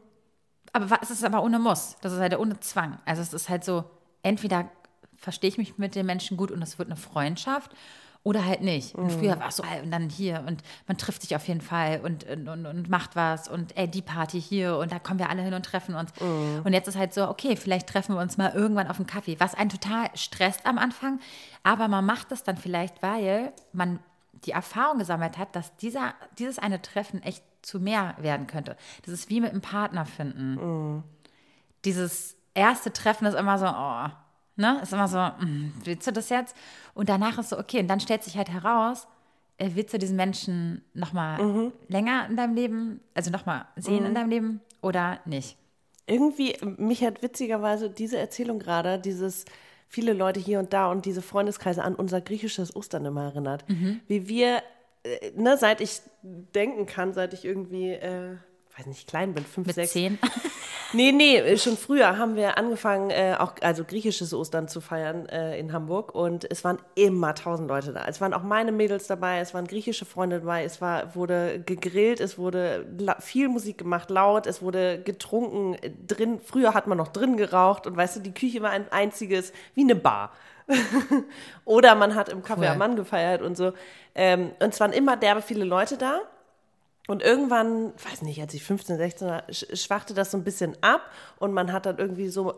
Aber 0.73 0.99
es 1.01 1.11
ist 1.11 1.25
aber 1.25 1.43
ohne 1.43 1.59
Muss. 1.59 1.97
Das 2.01 2.13
ist 2.13 2.19
halt 2.19 2.37
ohne 2.37 2.59
Zwang. 2.61 2.99
Also 3.05 3.23
es 3.23 3.33
ist 3.33 3.49
halt 3.49 3.65
so, 3.65 3.85
entweder 4.23 4.69
verstehe 5.17 5.49
ich 5.49 5.57
mich 5.57 5.79
mit 5.79 5.95
den 5.95 6.05
Menschen 6.05 6.37
gut 6.37 6.51
und 6.51 6.61
es 6.63 6.79
wird 6.79 6.89
eine 6.89 6.97
Freundschaft 6.97 7.71
oder 8.27 8.45
halt 8.45 8.61
nicht. 8.61 8.97
Und 8.97 9.05
mhm. 9.05 9.11
früher 9.11 9.39
war 9.39 9.49
es 9.49 9.57
so, 9.57 9.63
und 9.63 9.93
dann 9.93 10.11
hier 10.11 10.43
und 10.49 10.61
man 10.89 10.99
trifft 10.99 11.23
sich 11.23 11.37
auf 11.37 11.47
jeden 11.47 11.61
Fall 11.61 12.01
und, 12.03 12.25
und, 12.25 12.67
und, 12.67 12.89
macht 12.91 13.15
was 13.15 13.47
und 13.47 13.77
ey, 13.77 13.87
die 13.87 14.03
Party 14.03 14.43
hier 14.43 14.79
und 14.79 14.91
da 14.91 14.99
kommen 14.99 15.21
wir 15.21 15.31
alle 15.31 15.43
hin 15.43 15.55
und 15.55 15.65
treffen 15.65 15.95
uns. 15.95 16.11
Mhm. 16.21 16.63
Und 16.65 16.73
jetzt 16.73 16.89
ist 16.89 16.97
halt 16.97 17.15
so, 17.15 17.29
okay, 17.29 17.55
vielleicht 17.55 17.89
treffen 17.89 18.17
wir 18.17 18.21
uns 18.21 18.37
mal 18.37 18.53
irgendwann 18.53 18.89
auf 18.89 18.97
einen 18.97 19.07
Kaffee, 19.07 19.39
was 19.39 19.55
einen 19.55 19.71
total 19.71 20.09
stresst 20.15 20.67
am 20.67 20.77
Anfang, 20.77 21.21
aber 21.63 21.87
man 21.87 22.05
macht 22.05 22.33
es 22.33 22.43
dann 22.43 22.57
vielleicht, 22.57 23.01
weil 23.01 23.53
man 23.73 24.01
die 24.45 24.51
Erfahrung 24.51 24.99
gesammelt 24.99 25.39
hat, 25.39 25.55
dass 25.55 25.77
dieser, 25.77 26.15
dieses 26.37 26.59
eine 26.59 26.83
Treffen 26.83 27.23
echt 27.23 27.45
zu 27.63 27.79
mehr 27.79 28.17
werden 28.19 28.49
könnte. 28.49 28.77
Das 29.05 29.15
ist 29.15 29.31
wie 29.31 29.41
mit 29.41 29.53
einem 29.53 29.63
Partner 29.63 30.05
finden. 30.05 30.55
Mhm. 30.55 31.03
Dieses 31.85 32.37
erste 32.55 32.93
Treffen 32.93 33.27
ist 33.27 33.35
immer 33.35 33.57
so, 33.57 33.67
oh, 33.67 34.09
Ne? 34.57 34.81
Ist 34.83 34.93
immer 34.93 35.09
so, 35.09 35.19
hm, 35.19 35.73
willst 35.85 36.07
du 36.07 36.13
das 36.13 36.31
jetzt? 36.31 36.57
Und 36.95 37.09
danach 37.09 37.39
ist 37.39 37.51
so, 37.51 37.59
okay, 37.59 37.81
und 37.81 37.89
dann 37.89 38.01
stellt 38.01 38.25
sich 38.25 38.37
halt 38.37 38.49
heraus, 38.49 39.07
äh, 39.59 39.71
willst 39.75 39.95
du 39.95 39.99
diesen 39.99 40.17
Menschen 40.17 40.83
nochmal 40.95 41.43
mhm. 41.43 41.73
länger 41.89 42.27
in 42.29 42.37
deinem 42.37 42.55
Leben, 42.55 43.01
also 43.15 43.31
nochmal 43.31 43.67
sehen 43.77 44.01
mhm. 44.01 44.07
in 44.07 44.15
deinem 44.15 44.31
Leben 44.31 44.61
oder 44.83 45.21
nicht? 45.25 45.57
Irgendwie, 46.07 46.57
mich 46.79 47.03
hat 47.05 47.23
witzigerweise 47.23 47.91
diese 47.91 48.19
Erzählung 48.19 48.59
gerade, 48.59 48.99
dieses 48.99 49.45
viele 49.89 50.13
Leute 50.13 50.41
hier 50.41 50.59
und 50.59 50.73
da 50.73 50.91
und 50.91 51.05
diese 51.05 51.23
Freundeskreise 51.23 51.83
an 51.83 51.95
unser 51.95 52.21
griechisches 52.21 52.75
Ostern 52.75 53.05
immer 53.05 53.25
erinnert. 53.25 53.69
Mhm. 53.69 54.01
Wie 54.09 54.29
wir, 54.29 54.63
äh, 55.03 55.33
ne, 55.37 55.57
seit 55.57 55.81
ich 55.81 56.01
denken 56.23 56.87
kann, 56.87 57.13
seit 57.13 57.33
ich 57.33 57.45
irgendwie, 57.45 57.91
äh, 57.91 58.37
weiß 58.77 58.87
nicht, 58.87 59.09
klein 59.09 59.35
bin, 59.35 59.45
fünf, 59.45 59.67
Mit 59.67 59.77
sechs. 59.77 59.93
Zehn? 59.93 60.19
Nee, 60.97 61.13
nee, 61.13 61.37
äh, 61.37 61.59
schon 61.59 61.77
früher 61.77 62.17
haben 62.17 62.37
wir 62.37 62.57
angefangen, 62.57 63.11
äh, 63.11 63.37
auch 63.39 63.53
also 63.61 63.85
griechisches 63.85 64.33
Ostern 64.33 64.67
zu 64.67 64.81
feiern 64.81 65.27
äh, 65.29 65.59
in 65.59 65.75
Hamburg 65.75 66.15
und 66.15 66.51
es 66.51 66.65
waren 66.65 66.79
immer 66.95 67.35
tausend 67.35 67.69
Leute 67.69 67.93
da. 67.93 68.07
Es 68.09 68.23
waren 68.23 68.33
auch 68.33 68.43
meine 68.43 68.73
Mädels 68.73 69.07
dabei, 69.07 69.41
es 69.41 69.53
waren 69.53 69.67
griechische 69.67 70.07
Freunde 70.07 70.41
dabei, 70.41 70.65
es 70.65 70.81
war, 70.81 71.15
wurde 71.15 71.61
gegrillt, 71.61 72.21
es 72.21 72.39
wurde 72.39 72.87
viel 73.21 73.51
Musik 73.51 73.77
gemacht, 73.77 74.09
laut, 74.09 74.47
es 74.47 74.63
wurde 74.63 74.99
getrunken 75.03 75.75
äh, 75.75 75.91
drin. 76.07 76.41
Früher 76.43 76.73
hat 76.73 76.87
man 76.87 76.97
noch 76.97 77.09
drin 77.09 77.37
geraucht 77.37 77.87
und 77.87 77.95
weißt 77.95 78.17
du, 78.17 78.21
die 78.21 78.33
Küche 78.33 78.63
war 78.63 78.71
ein 78.71 78.91
einziges, 78.91 79.53
wie 79.75 79.83
eine 79.83 79.97
Bar. 79.97 80.33
Oder 81.67 81.95
man 81.95 82.15
hat 82.15 82.31
im 82.31 82.43
Café 82.43 82.61
cool. 82.61 82.67
am 82.69 82.79
Mann 82.79 82.97
gefeiert 82.97 83.43
und 83.43 83.55
so. 83.55 83.75
Ähm, 84.15 84.53
und 84.61 84.73
es 84.73 84.81
waren 84.81 84.95
immer 84.95 85.19
derbe 85.19 85.43
viele 85.43 85.67
Leute 85.67 85.99
da. 85.99 86.23
Und 87.07 87.23
irgendwann, 87.23 87.93
weiß 87.95 88.23
nicht, 88.23 88.41
als 88.41 88.53
ich 88.55 88.65
15, 88.65 88.97
16 88.97 89.29
war, 89.29 89.45
schwachte 89.51 90.15
das 90.15 90.31
so 90.33 90.39
ein 90.39 90.45
bisschen 90.45 90.77
ab 90.83 91.11
und 91.39 91.53
man 91.53 91.73
hat 91.73 91.87
dann 91.87 91.99
irgendwie 91.99 92.29
so 92.29 92.55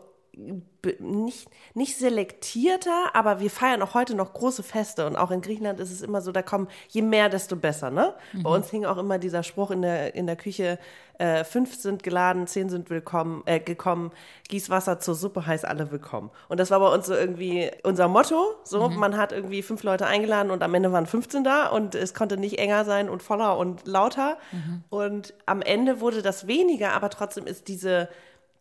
nicht, 0.99 1.49
nicht 1.73 1.97
selektierter, 1.97 3.13
aber 3.13 3.39
wir 3.39 3.49
feiern 3.49 3.81
auch 3.81 3.93
heute 3.93 4.15
noch 4.15 4.33
große 4.33 4.63
Feste 4.63 5.05
und 5.05 5.17
auch 5.17 5.31
in 5.31 5.41
Griechenland 5.41 5.79
ist 5.79 5.91
es 5.91 6.01
immer 6.01 6.21
so, 6.21 6.31
da 6.31 6.41
kommen 6.41 6.67
je 6.87 7.01
mehr, 7.01 7.29
desto 7.29 7.55
besser. 7.55 7.91
Ne? 7.91 8.13
Mhm. 8.33 8.43
Bei 8.43 8.49
uns 8.49 8.69
hing 8.69 8.85
auch 8.85 8.97
immer 8.97 9.19
dieser 9.19 9.43
Spruch 9.43 9.71
in 9.71 9.81
der, 9.81 10.15
in 10.15 10.25
der 10.25 10.37
Küche, 10.37 10.79
äh, 11.17 11.43
fünf 11.43 11.75
sind 11.75 12.01
geladen, 12.01 12.47
zehn 12.47 12.69
sind 12.69 12.89
willkommen, 12.89 13.43
äh, 13.45 13.59
gekommen, 13.59 14.11
gieß 14.47 14.69
Wasser 14.69 14.99
zur 14.99 15.15
Suppe, 15.15 15.45
heißt 15.45 15.65
alle 15.65 15.91
willkommen. 15.91 16.31
Und 16.47 16.61
das 16.61 16.71
war 16.71 16.79
bei 16.79 16.87
uns 16.93 17.07
so 17.07 17.13
irgendwie 17.13 17.69
unser 17.83 18.07
Motto. 18.07 18.55
So, 18.63 18.89
mhm. 18.89 18.95
man 18.95 19.17
hat 19.17 19.33
irgendwie 19.33 19.61
fünf 19.61 19.83
Leute 19.83 20.07
eingeladen 20.07 20.49
und 20.49 20.63
am 20.63 20.73
Ende 20.73 20.93
waren 20.93 21.05
15 21.05 21.43
da 21.43 21.67
und 21.67 21.93
es 21.93 22.13
konnte 22.13 22.37
nicht 22.37 22.57
enger 22.57 22.85
sein 22.85 23.09
und 23.09 23.21
voller 23.21 23.57
und 23.57 23.85
lauter. 23.85 24.37
Mhm. 24.53 24.83
Und 24.89 25.33
am 25.45 25.61
Ende 25.61 25.99
wurde 25.99 26.21
das 26.21 26.47
weniger, 26.47 26.93
aber 26.93 27.09
trotzdem 27.09 27.45
ist 27.47 27.67
diese 27.67 28.07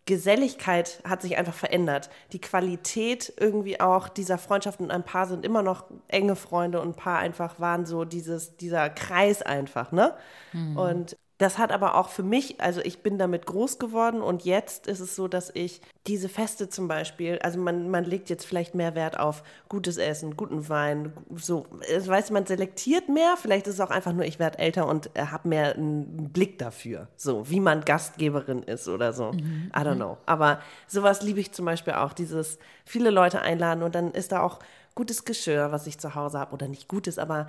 Geselligkeit 0.09 1.03
hat 1.05 1.21
sich 1.21 1.37
einfach 1.37 1.53
verändert. 1.53 2.09
Die 2.33 2.41
Qualität 2.41 3.31
irgendwie 3.39 3.79
auch 3.79 4.09
dieser 4.09 4.39
Freundschaften, 4.39 4.91
ein 4.91 5.05
paar 5.05 5.27
sind 5.27 5.45
immer 5.45 5.63
noch 5.63 5.85
enge 6.09 6.35
Freunde 6.35 6.81
und 6.81 6.89
ein 6.89 6.97
paar 6.97 7.19
einfach 7.19 7.61
waren 7.61 7.85
so 7.85 8.07
dieses, 8.07 8.57
dieser 8.57 8.89
Kreis 8.89 9.43
einfach, 9.43 9.93
ne? 9.93 10.17
Mhm. 10.53 10.77
Und 10.79 11.17
das 11.39 11.57
hat 11.57 11.71
aber 11.71 11.95
auch 11.95 12.09
für 12.09 12.25
mich, 12.25 12.61
also 12.61 12.81
ich 12.81 13.03
bin 13.03 13.17
damit 13.17 13.47
groß 13.47 13.79
geworden 13.79 14.21
und 14.21 14.45
jetzt 14.45 14.89
ist 14.89 14.99
es 14.99 15.15
so, 15.15 15.29
dass 15.29 15.51
ich 15.55 15.81
diese 16.09 16.29
Feste 16.29 16.69
zum 16.69 16.89
Beispiel, 16.89 17.39
also 17.43 17.61
man, 17.61 17.91
man 17.91 18.05
legt 18.05 18.29
jetzt 18.29 18.45
vielleicht 18.45 18.75
mehr 18.75 18.97
Wert 18.97 19.21
auf 19.21 19.45
gutes 19.69 19.99
Essen, 19.99 20.37
guten 20.37 20.69
Wein, 20.69 21.13
so, 21.37 21.67
weiß 21.71 22.33
man 22.33 22.45
selektiert 22.45 23.09
mehr, 23.09 23.37
vielleicht 23.41 23.69
ist 23.69 23.75
es 23.75 23.81
auch 23.81 23.91
einfach 23.91 24.13
nur, 24.13 24.25
ich 24.25 24.41
werde 24.41 24.59
älter 24.59 24.89
und 24.89 25.11
habe 25.17 25.49
mehr 25.49 25.77
einen 25.77 26.31
Blick 26.33 26.59
dafür, 26.59 27.07
so 27.17 27.49
wie 27.49 27.61
man 27.61 27.85
Gastgeberin 27.85 28.65
ist 28.65 28.89
oder 28.89 29.13
so, 29.13 29.33
mhm. 29.33 29.71
I 29.77 29.81
don't 29.81 29.95
know. 29.95 30.19
Aber 30.27 30.61
sowas 30.89 31.23
liebe 31.23 31.39
ich 31.39 31.53
zum 31.53 31.67
Beispiel 31.67 31.93
auch, 31.93 32.15
dieses 32.15 32.59
viele 32.85 33.11
Leute 33.11 33.43
einladen 33.43 33.85
und 33.85 33.95
dann 33.95 34.11
ist 34.11 34.33
da 34.33 34.43
auch 34.43 34.59
gutes 34.97 35.25
Geschirr, 35.25 35.71
was 35.71 35.87
ich 35.87 35.99
zu 35.99 36.17
Hause 36.17 36.41
habe 36.41 36.53
oder 36.53 36.67
nicht 36.67 36.89
gutes, 36.89 37.21
aber 37.21 37.47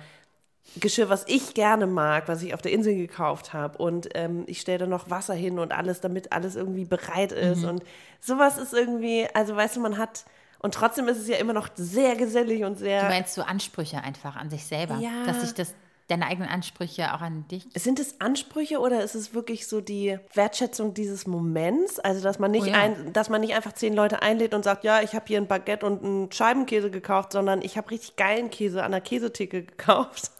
Geschirr, 0.76 1.08
was 1.08 1.24
ich 1.26 1.54
gerne 1.54 1.86
mag, 1.86 2.28
was 2.28 2.42
ich 2.42 2.54
auf 2.54 2.62
der 2.62 2.72
Insel 2.72 2.94
gekauft 2.94 3.52
habe. 3.52 3.78
Und 3.78 4.08
ähm, 4.14 4.44
ich 4.46 4.60
stelle 4.60 4.78
da 4.78 4.86
noch 4.86 5.10
Wasser 5.10 5.34
hin 5.34 5.58
und 5.58 5.72
alles, 5.72 6.00
damit 6.00 6.32
alles 6.32 6.54
irgendwie 6.54 6.84
bereit 6.84 7.32
ist. 7.32 7.62
Mhm. 7.62 7.68
Und 7.68 7.84
sowas 8.20 8.56
ist 8.58 8.72
irgendwie, 8.72 9.26
also 9.34 9.56
weißt 9.56 9.76
du, 9.76 9.80
man 9.80 9.98
hat, 9.98 10.24
Und 10.60 10.74
trotzdem 10.74 11.08
ist 11.08 11.18
es 11.18 11.26
ja 11.26 11.36
immer 11.36 11.54
noch 11.54 11.68
sehr 11.74 12.14
gesellig 12.16 12.64
und 12.64 12.78
sehr. 12.78 13.00
Du 13.02 13.08
meinst 13.08 13.34
so 13.34 13.42
Ansprüche 13.42 14.02
einfach 14.02 14.36
an 14.36 14.50
sich 14.50 14.64
selber, 14.64 14.98
Ja. 14.98 15.24
dass 15.26 15.40
sich 15.40 15.54
das 15.54 15.74
deine 16.10 16.26
eigenen 16.26 16.48
Ansprüche 16.48 17.14
auch 17.14 17.20
an 17.20 17.46
dich. 17.48 17.66
Sind 17.74 17.98
es 18.00 18.20
Ansprüche 18.20 18.80
oder 18.80 19.02
ist 19.02 19.14
es 19.14 19.32
wirklich 19.34 19.66
so 19.66 19.80
die 19.80 20.18
Wertschätzung 20.34 20.92
dieses 20.94 21.26
Moments? 21.26 21.98
Also, 22.00 22.22
dass 22.22 22.38
man 22.38 22.50
nicht, 22.50 22.64
Oh 22.64 22.70
ja. 22.70 22.74
ein, 22.74 23.12
dass 23.12 23.28
man 23.28 23.40
nicht 23.40 23.54
einfach 23.54 23.72
zehn 23.72 23.94
Leute 23.94 24.22
einlädt 24.22 24.54
und 24.54 24.64
sagt, 24.64 24.84
ja, 24.84 25.00
ich 25.02 25.14
habe 25.14 25.24
hier 25.28 25.38
ein 25.38 25.46
Baguette 25.46 25.86
und 25.86 26.02
einen 26.04 26.32
Scheibenkäse 26.32 26.90
gekauft, 26.90 27.32
sondern 27.32 27.62
ich 27.62 27.76
habe 27.76 27.90
richtig 27.90 28.16
geilen 28.16 28.50
Käse 28.50 28.82
an 28.82 28.90
der 28.92 29.00
Käsetheke 29.00 29.62
gekauft 29.64 30.30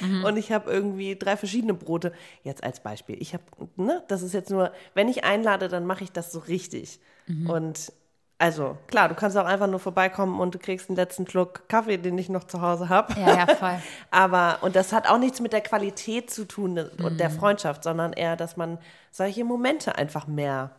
Mhm. 0.00 0.24
und 0.24 0.36
ich 0.36 0.52
habe 0.52 0.70
irgendwie 0.70 1.16
drei 1.16 1.36
verschiedene 1.36 1.74
Brote. 1.74 2.12
Jetzt 2.44 2.62
als 2.64 2.80
Beispiel. 2.80 3.16
Ich 3.20 3.34
habe, 3.34 3.42
ne, 3.76 4.02
das 4.08 4.22
ist 4.22 4.32
jetzt 4.34 4.50
nur, 4.50 4.72
wenn 4.94 5.08
ich 5.08 5.24
einlade, 5.24 5.68
dann 5.68 5.86
mache 5.86 6.04
ich 6.04 6.12
das 6.12 6.30
so 6.32 6.38
richtig. 6.38 7.00
Mhm. 7.26 7.50
Und 7.50 7.92
also, 8.38 8.78
klar, 8.86 9.08
du 9.08 9.14
kannst 9.16 9.36
auch 9.36 9.44
einfach 9.46 9.66
nur 9.66 9.80
vorbeikommen 9.80 10.38
und 10.40 10.54
du 10.54 10.58
kriegst 10.58 10.88
einen 10.88 10.96
letzten 10.96 11.28
Schluck 11.28 11.68
Kaffee, 11.68 11.96
den 11.98 12.16
ich 12.18 12.28
noch 12.28 12.44
zu 12.44 12.60
Hause 12.60 12.88
habe. 12.88 13.14
Ja, 13.20 13.34
ja, 13.36 13.46
voll. 13.54 13.78
Aber, 14.12 14.58
und 14.62 14.76
das 14.76 14.92
hat 14.92 15.08
auch 15.08 15.18
nichts 15.18 15.40
mit 15.40 15.52
der 15.52 15.60
Qualität 15.60 16.30
zu 16.30 16.44
tun 16.46 16.78
und 16.78 17.14
Mhm. 17.14 17.16
der 17.18 17.30
Freundschaft, 17.30 17.82
sondern 17.84 18.12
eher, 18.12 18.36
dass 18.36 18.56
man 18.56 18.78
solche 19.10 19.44
Momente 19.44 19.96
einfach 19.96 20.26
mehr 20.28 20.70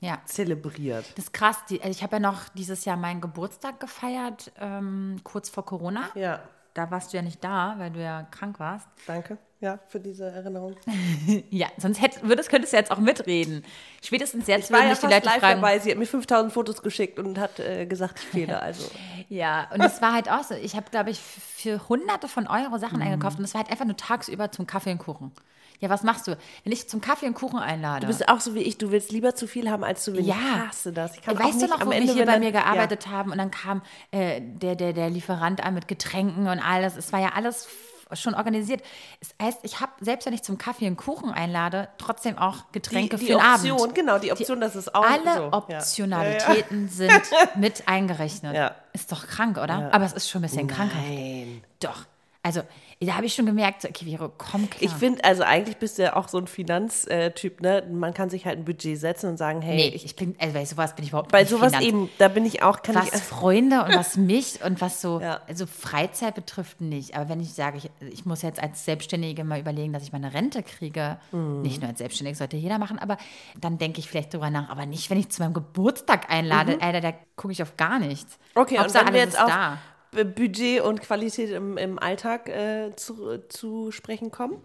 Ja. 0.00 0.18
zelebriert. 0.26 1.04
Das 1.16 1.24
ist 1.24 1.32
krass. 1.32 1.56
Die, 1.68 1.80
also 1.82 1.90
ich 1.90 2.02
habe 2.04 2.16
ja 2.16 2.20
noch 2.20 2.48
dieses 2.54 2.84
Jahr 2.84 2.96
meinen 2.96 3.20
Geburtstag 3.20 3.80
gefeiert, 3.80 4.52
ähm, 4.60 5.20
kurz 5.24 5.48
vor 5.50 5.64
Corona. 5.64 6.02
Ja, 6.14 6.38
Da 6.74 6.88
warst 6.92 7.12
du 7.12 7.16
ja 7.16 7.22
nicht 7.24 7.42
da, 7.42 7.74
weil 7.78 7.90
du 7.90 8.00
ja 8.00 8.22
krank 8.30 8.60
warst. 8.60 8.86
danke. 9.08 9.38
Ja, 9.60 9.80
für 9.88 9.98
diese 9.98 10.26
Erinnerung. 10.30 10.76
Ja, 11.50 11.66
sonst 11.78 12.00
hätt, 12.00 12.22
würdest, 12.22 12.48
könntest 12.48 12.72
du 12.72 12.76
jetzt 12.76 12.90
auch 12.92 12.98
mitreden. 12.98 13.64
Spätestens 14.02 14.46
jetzt 14.46 14.66
Ich 14.66 14.70
war 14.72 14.84
ja 14.84 14.90
dich 14.90 14.98
die 14.98 15.06
fast 15.06 15.12
Leute 15.14 15.26
live 15.26 15.40
fragen. 15.40 15.60
dabei. 15.60 15.78
Sie 15.80 15.90
hat 15.90 15.98
mir 15.98 16.06
5000 16.06 16.52
Fotos 16.52 16.80
geschickt 16.82 17.18
und 17.18 17.38
hat 17.38 17.58
äh, 17.58 17.86
gesagt, 17.86 18.20
ich 18.20 18.26
fehle. 18.26 18.62
Also, 18.62 18.88
Ja, 19.28 19.68
und 19.74 19.80
es 19.82 20.00
war 20.00 20.12
halt 20.12 20.30
auch 20.30 20.44
so. 20.44 20.54
Ich 20.54 20.76
habe, 20.76 20.90
glaube 20.90 21.10
ich, 21.10 21.18
für 21.18 21.88
hunderte 21.88 22.28
von 22.28 22.46
Euro 22.46 22.78
Sachen 22.78 22.98
Mhm. 22.98 23.02
eingekauft 23.06 23.38
und 23.38 23.44
es 23.44 23.54
war 23.54 23.62
halt 23.62 23.70
einfach 23.72 23.84
nur 23.84 23.96
tagsüber 23.96 24.50
zum 24.52 24.66
Kaffee 24.66 24.92
und 24.92 24.98
Kuchen. 24.98 25.32
Ja, 25.80 25.88
was 25.90 26.02
machst 26.02 26.26
du? 26.26 26.36
Wenn 26.64 26.72
ich 26.72 26.88
zum 26.88 27.00
Kaffee 27.00 27.26
und 27.26 27.34
Kuchen 27.34 27.58
einlade. 27.58 28.00
du 28.00 28.06
bist 28.08 28.28
auch 28.28 28.40
so 28.40 28.54
wie 28.54 28.62
ich. 28.62 28.78
Du 28.78 28.90
willst 28.90 29.12
lieber 29.12 29.34
zu 29.36 29.46
viel 29.46 29.70
haben 29.70 29.84
als 29.84 30.02
zu 30.02 30.12
wenig. 30.12 30.26
Ja. 30.28 30.34
Ich 30.34 30.68
hasse 30.68 30.92
das. 30.92 31.14
Ich 31.16 31.22
kann 31.22 31.38
weißt 31.38 31.62
du 31.62 31.66
noch, 31.68 31.84
wo 31.86 31.90
wir 31.90 32.00
hier 32.00 32.26
bei 32.26 32.38
mir 32.40 32.50
gearbeitet 32.52 33.06
haben 33.08 33.30
und 33.32 33.38
dann 33.38 33.50
kam 33.52 33.82
äh, 34.10 34.40
der, 34.40 34.74
der, 34.74 34.92
der 34.92 35.08
Lieferant 35.10 35.62
an 35.64 35.74
mit 35.74 35.86
Getränken 35.86 36.48
und 36.48 36.58
alles. 36.60 36.96
Es 36.96 37.12
war 37.12 37.20
ja 37.20 37.30
alles 37.36 37.68
schon 38.12 38.34
organisiert. 38.34 38.82
Das 39.20 39.34
heißt, 39.40 39.58
ich 39.62 39.80
habe, 39.80 39.92
selbst 40.00 40.26
wenn 40.26 40.32
ich 40.32 40.42
zum 40.42 40.58
Kaffee 40.58 40.86
und 40.88 40.96
Kuchen 40.96 41.30
einlade, 41.30 41.88
trotzdem 41.98 42.38
auch 42.38 42.56
Ja, 42.56 42.64
Getränke 42.72 43.16
die, 43.16 43.26
die 43.26 43.32
für 43.32 43.38
den 43.38 43.46
Option, 43.46 43.80
Abend. 43.80 43.94
genau, 43.94 44.18
die 44.18 44.32
Option, 44.32 44.60
dass 44.60 44.74
es 44.74 44.94
auch 44.94 45.04
Alle 45.04 45.34
so. 45.36 45.40
ja. 45.42 45.52
Optionalitäten 45.52 46.88
sind 46.88 47.22
mit 47.56 47.86
eingerechnet. 47.86 48.54
Ja. 48.54 48.74
Ist 48.92 49.12
doch 49.12 49.26
krank, 49.26 49.58
oder? 49.58 49.90
Aber 49.92 50.04
es 50.04 50.12
ist 50.12 50.28
schon 50.28 50.40
ein 50.42 50.48
bisschen 50.48 50.68
krankhaft. 50.68 51.02
Nein. 51.06 51.62
Doch. 51.80 52.04
Also, 52.42 52.62
da 53.06 53.14
habe 53.14 53.26
ich 53.26 53.34
schon 53.34 53.46
gemerkt, 53.46 53.84
okay, 53.84 54.04
Vero, 54.06 54.32
komm 54.36 54.68
klar. 54.68 54.82
Ich 54.82 54.90
finde, 54.90 55.22
also 55.22 55.44
eigentlich 55.44 55.76
bist 55.76 55.98
du 55.98 56.02
ja 56.02 56.16
auch 56.16 56.26
so 56.26 56.36
ein 56.38 56.48
Finanztyp, 56.48 57.60
ne? 57.60 57.86
Man 57.92 58.12
kann 58.12 58.28
sich 58.28 58.44
halt 58.44 58.58
ein 58.58 58.64
Budget 58.64 58.98
setzen 58.98 59.28
und 59.30 59.36
sagen, 59.36 59.62
hey, 59.62 59.76
nee, 59.76 59.88
ich, 59.94 60.16
bin, 60.16 60.34
also 60.40 60.52
bei 60.54 60.64
sowas 60.64 60.94
bin 60.96 61.04
ich 61.04 61.10
überhaupt 61.10 61.30
bei 61.30 61.40
nicht 61.42 61.50
sowas 61.50 61.68
Finanz- 61.72 61.86
eben, 61.86 62.10
da 62.18 62.28
bin 62.28 62.44
ich 62.44 62.62
auch, 62.62 62.82
kann 62.82 62.96
was 62.96 63.12
ich, 63.14 63.20
Freunde 63.22 63.84
und 63.84 63.94
was 63.94 64.16
mich 64.16 64.64
und 64.64 64.80
was 64.80 65.00
so 65.00 65.20
Ja. 65.20 65.40
also 65.46 65.66
Freizeit 65.66 66.34
betrifft 66.34 66.80
nicht. 66.80 67.14
Aber 67.16 67.28
wenn 67.28 67.40
ich 67.40 67.52
sage, 67.52 67.78
ich, 67.78 67.90
ich 68.12 68.26
muss 68.26 68.42
jetzt 68.42 68.60
als 68.60 68.84
Selbstständige 68.84 69.44
mal 69.44 69.60
überlegen, 69.60 69.92
dass 69.92 70.02
ich 70.02 70.12
meine 70.12 70.34
Rente 70.34 70.62
kriege, 70.62 71.18
Mhm. 71.30 71.62
nicht 71.62 71.80
nur 71.80 71.90
als 71.90 71.98
Selbstständige, 71.98 72.36
sollte 72.36 72.56
jeder 72.56 72.78
machen, 72.78 72.98
aber 72.98 73.16
dann 73.60 73.78
denke 73.78 74.00
ich 74.00 74.08
vielleicht 74.08 74.34
drüber 74.34 74.50
nach. 74.50 74.70
Aber 74.70 74.86
nicht, 74.86 75.08
wenn 75.10 75.18
ich 75.18 75.28
zu 75.28 75.40
meinem 75.42 75.54
Geburtstag 75.54 76.30
einlade, 76.30 76.78
Alter, 76.80 77.00
da 77.00 77.12
gucke 77.36 77.52
ich 77.52 77.62
auf 77.62 77.76
gar 77.76 77.98
nichts. 78.00 78.38
Mhm. 78.56 78.62
Okay, 78.62 78.78
Hauptsache, 78.78 79.02
und 79.02 79.06
wenn 79.08 79.14
wir 79.14 79.20
jetzt 79.22 79.34
ist 79.34 79.40
auf 79.40 79.48
da. 79.50 79.78
B- 80.10 80.24
Budget 80.24 80.82
und 80.82 81.00
Qualität 81.00 81.50
im, 81.50 81.76
im 81.76 81.98
Alltag 81.98 82.48
äh, 82.48 82.94
zu, 82.96 83.38
zu 83.48 83.90
sprechen 83.90 84.30
kommen? 84.30 84.62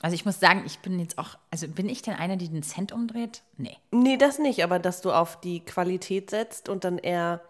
Also 0.00 0.14
ich 0.14 0.24
muss 0.24 0.40
sagen, 0.40 0.64
ich 0.66 0.80
bin 0.80 0.98
jetzt 0.98 1.16
auch, 1.18 1.38
also 1.50 1.68
bin 1.68 1.88
ich 1.88 2.02
denn 2.02 2.14
eine, 2.14 2.36
die 2.36 2.48
den 2.48 2.62
Cent 2.62 2.90
umdreht? 2.90 3.42
Nee. 3.56 3.76
Nee, 3.92 4.16
das 4.16 4.38
nicht, 4.38 4.64
aber 4.64 4.78
dass 4.78 5.00
du 5.00 5.12
auf 5.12 5.40
die 5.40 5.64
Qualität 5.64 6.30
setzt 6.30 6.68
und 6.68 6.84
dann 6.84 6.98
eher 6.98 7.40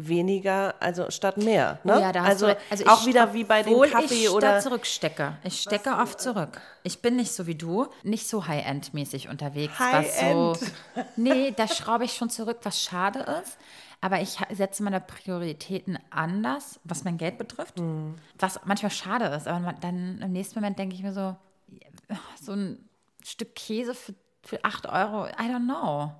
weniger, 0.00 0.76
also 0.80 1.10
statt 1.10 1.36
mehr. 1.38 1.80
Ne? 1.82 2.00
Ja, 2.00 2.12
da 2.12 2.20
hast 2.20 2.28
also, 2.28 2.46
du, 2.46 2.56
also 2.70 2.86
auch 2.86 3.00
ich, 3.00 3.08
wieder 3.08 3.34
wie 3.34 3.44
bei 3.44 3.62
dem 3.62 3.80
Kaffee 3.82 4.26
ich 4.26 4.30
oder. 4.30 4.52
da 4.52 4.60
zurückstecke. 4.60 5.36
Ich 5.42 5.60
stecke 5.60 5.90
oft 5.90 6.20
zurück. 6.20 6.60
Ich 6.84 7.02
bin 7.02 7.16
nicht 7.16 7.32
so 7.32 7.46
wie 7.46 7.56
du, 7.56 7.88
nicht 8.04 8.28
so 8.28 8.46
High-End-mäßig 8.46 9.28
unterwegs. 9.28 9.74
Was 9.78 10.20
so, 10.20 10.56
nee, 11.16 11.50
da 11.50 11.66
schraube 11.66 12.04
ich 12.04 12.14
schon 12.14 12.30
zurück, 12.30 12.58
was 12.62 12.80
schade 12.80 13.18
ist. 13.42 13.58
Aber 14.00 14.20
ich 14.20 14.38
setze 14.52 14.82
meine 14.82 15.00
Prioritäten 15.00 15.98
anders, 16.10 16.78
was 16.84 17.04
mein 17.04 17.18
Geld 17.18 17.36
betrifft. 17.36 17.78
Hm. 17.80 18.14
Was 18.38 18.60
manchmal 18.64 18.92
schade 18.92 19.26
ist. 19.26 19.48
Aber 19.48 19.72
dann 19.72 20.20
im 20.22 20.32
nächsten 20.32 20.58
Moment 20.58 20.78
denke 20.78 20.94
ich 20.94 21.02
mir 21.02 21.12
so, 21.12 21.36
so 22.40 22.52
ein 22.52 22.88
Stück 23.24 23.54
Käse 23.54 23.94
für, 23.94 24.14
für 24.42 24.64
8 24.64 24.86
Euro, 24.86 25.26
I 25.26 25.50
don't 25.50 25.64
know. 25.64 26.12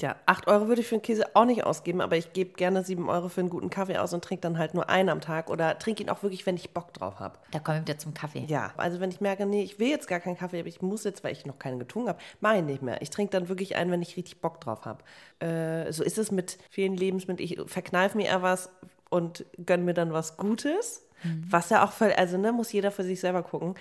Ja, 0.00 0.14
8 0.26 0.46
Euro 0.46 0.68
würde 0.68 0.80
ich 0.80 0.86
für 0.86 0.94
einen 0.94 1.02
Käse 1.02 1.34
auch 1.34 1.44
nicht 1.44 1.64
ausgeben, 1.64 2.00
aber 2.00 2.16
ich 2.16 2.32
gebe 2.32 2.52
gerne 2.52 2.84
7 2.84 3.08
Euro 3.08 3.28
für 3.28 3.40
einen 3.40 3.50
guten 3.50 3.68
Kaffee 3.68 3.98
aus 3.98 4.12
und 4.12 4.22
trinke 4.22 4.42
dann 4.42 4.56
halt 4.56 4.72
nur 4.72 4.88
einen 4.88 5.08
am 5.08 5.20
Tag 5.20 5.50
oder 5.50 5.76
trinke 5.76 6.04
ihn 6.04 6.08
auch 6.08 6.22
wirklich, 6.22 6.46
wenn 6.46 6.54
ich 6.54 6.70
Bock 6.70 6.94
drauf 6.94 7.18
habe. 7.18 7.36
Da 7.50 7.58
kommen 7.58 7.78
wir 7.78 7.82
wieder 7.82 7.98
zum 7.98 8.14
Kaffee. 8.14 8.44
Ja, 8.46 8.72
also 8.76 9.00
wenn 9.00 9.10
ich 9.10 9.20
merke, 9.20 9.44
nee, 9.44 9.62
ich 9.64 9.80
will 9.80 9.88
jetzt 9.88 10.06
gar 10.06 10.20
keinen 10.20 10.36
Kaffee, 10.36 10.60
aber 10.60 10.68
ich 10.68 10.82
muss 10.82 11.02
jetzt, 11.02 11.24
weil 11.24 11.32
ich 11.32 11.46
noch 11.46 11.58
keinen 11.58 11.80
getrunken 11.80 12.10
habe, 12.10 12.20
mache 12.40 12.58
ich 12.58 12.62
nicht 12.62 12.82
mehr. 12.82 13.02
Ich 13.02 13.10
trinke 13.10 13.32
dann 13.32 13.48
wirklich 13.48 13.74
einen, 13.74 13.90
wenn 13.90 14.00
ich 14.00 14.16
richtig 14.16 14.40
Bock 14.40 14.60
drauf 14.60 14.84
habe. 14.84 15.02
Äh, 15.44 15.92
so 15.92 16.04
ist 16.04 16.16
es 16.16 16.30
mit 16.30 16.58
vielen 16.70 16.96
Lebensmitteln. 16.96 17.44
Ich 17.44 17.58
verkneife 17.68 18.16
mir 18.16 18.26
eher 18.26 18.42
was 18.42 18.70
und 19.10 19.46
gönne 19.66 19.82
mir 19.82 19.94
dann 19.94 20.12
was 20.12 20.36
Gutes. 20.36 21.08
Was 21.50 21.70
ja 21.70 21.84
auch, 21.84 21.90
voll, 21.90 22.12
also 22.12 22.38
ne, 22.38 22.52
muss 22.52 22.70
jeder 22.70 22.92
für 22.92 23.02
sich 23.02 23.18
selber 23.18 23.42
gucken. 23.42 23.74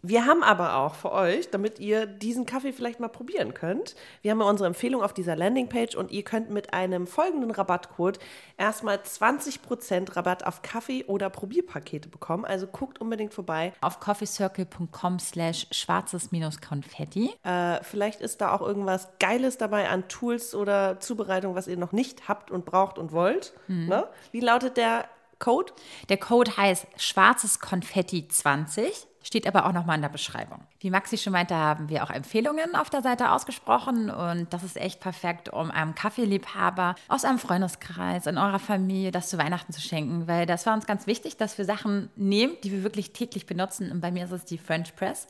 Wir 0.00 0.26
haben 0.26 0.44
aber 0.44 0.76
auch 0.76 0.94
für 0.94 1.10
euch, 1.10 1.50
damit 1.50 1.80
ihr 1.80 2.06
diesen 2.06 2.46
Kaffee 2.46 2.72
vielleicht 2.72 3.00
mal 3.00 3.08
probieren 3.08 3.52
könnt, 3.52 3.96
wir 4.22 4.30
haben 4.30 4.40
ja 4.40 4.46
unsere 4.46 4.68
Empfehlung 4.68 5.02
auf 5.02 5.12
dieser 5.12 5.34
Landingpage 5.34 5.96
und 5.96 6.12
ihr 6.12 6.22
könnt 6.22 6.50
mit 6.50 6.72
einem 6.72 7.08
folgenden 7.08 7.50
Rabattcode 7.50 8.20
erstmal 8.56 8.98
20% 8.98 10.14
Rabatt 10.14 10.46
auf 10.46 10.62
Kaffee 10.62 11.04
oder 11.06 11.30
Probierpakete 11.30 12.08
bekommen. 12.08 12.44
Also 12.44 12.68
guckt 12.68 13.00
unbedingt 13.00 13.34
vorbei. 13.34 13.72
Auf 13.80 13.98
coffeecircle.com 13.98 15.18
slash 15.18 15.66
schwarzes-konfetti. 15.72 17.34
Äh, 17.42 17.82
vielleicht 17.82 18.20
ist 18.20 18.40
da 18.40 18.52
auch 18.52 18.62
irgendwas 18.62 19.08
Geiles 19.18 19.58
dabei 19.58 19.88
an 19.88 20.06
Tools 20.06 20.54
oder 20.54 21.00
Zubereitung, 21.00 21.56
was 21.56 21.66
ihr 21.66 21.76
noch 21.76 21.90
nicht 21.90 22.28
habt 22.28 22.52
und 22.52 22.64
braucht 22.64 22.98
und 22.98 23.10
wollt. 23.10 23.52
Ne? 23.88 24.06
Wie 24.30 24.40
lautet 24.40 24.76
der 24.76 25.06
Code? 25.40 25.72
Der 26.08 26.18
Code 26.18 26.56
heißt 26.56 26.86
schwarzes 26.96 27.58
Konfetti 27.58 28.28
20. 28.28 29.07
Steht 29.22 29.46
aber 29.46 29.66
auch 29.66 29.72
nochmal 29.72 29.96
in 29.96 30.02
der 30.02 30.08
Beschreibung. 30.08 30.60
Wie 30.80 30.90
Maxi 30.90 31.18
schon 31.18 31.32
meinte, 31.32 31.54
haben 31.54 31.88
wir 31.88 32.04
auch 32.04 32.10
Empfehlungen 32.10 32.74
auf 32.74 32.88
der 32.88 33.02
Seite 33.02 33.32
ausgesprochen 33.32 34.10
und 34.10 34.52
das 34.52 34.62
ist 34.62 34.76
echt 34.76 35.00
perfekt, 35.00 35.48
um 35.52 35.70
einem 35.70 35.94
Kaffeeliebhaber 35.94 36.94
aus 37.08 37.24
einem 37.24 37.38
Freundeskreis, 37.38 38.26
in 38.26 38.38
eurer 38.38 38.58
Familie 38.58 39.10
das 39.10 39.28
zu 39.28 39.38
Weihnachten 39.38 39.72
zu 39.72 39.80
schenken, 39.80 40.28
weil 40.28 40.46
das 40.46 40.66
war 40.66 40.74
uns 40.74 40.86
ganz 40.86 41.06
wichtig, 41.06 41.36
dass 41.36 41.58
wir 41.58 41.64
Sachen 41.64 42.10
nehmen, 42.16 42.54
die 42.62 42.72
wir 42.72 42.82
wirklich 42.82 43.12
täglich 43.12 43.46
benutzen 43.46 43.90
und 43.90 44.00
bei 44.00 44.10
mir 44.10 44.24
ist 44.24 44.32
es 44.32 44.44
die 44.44 44.58
French 44.58 44.94
Press. 44.94 45.26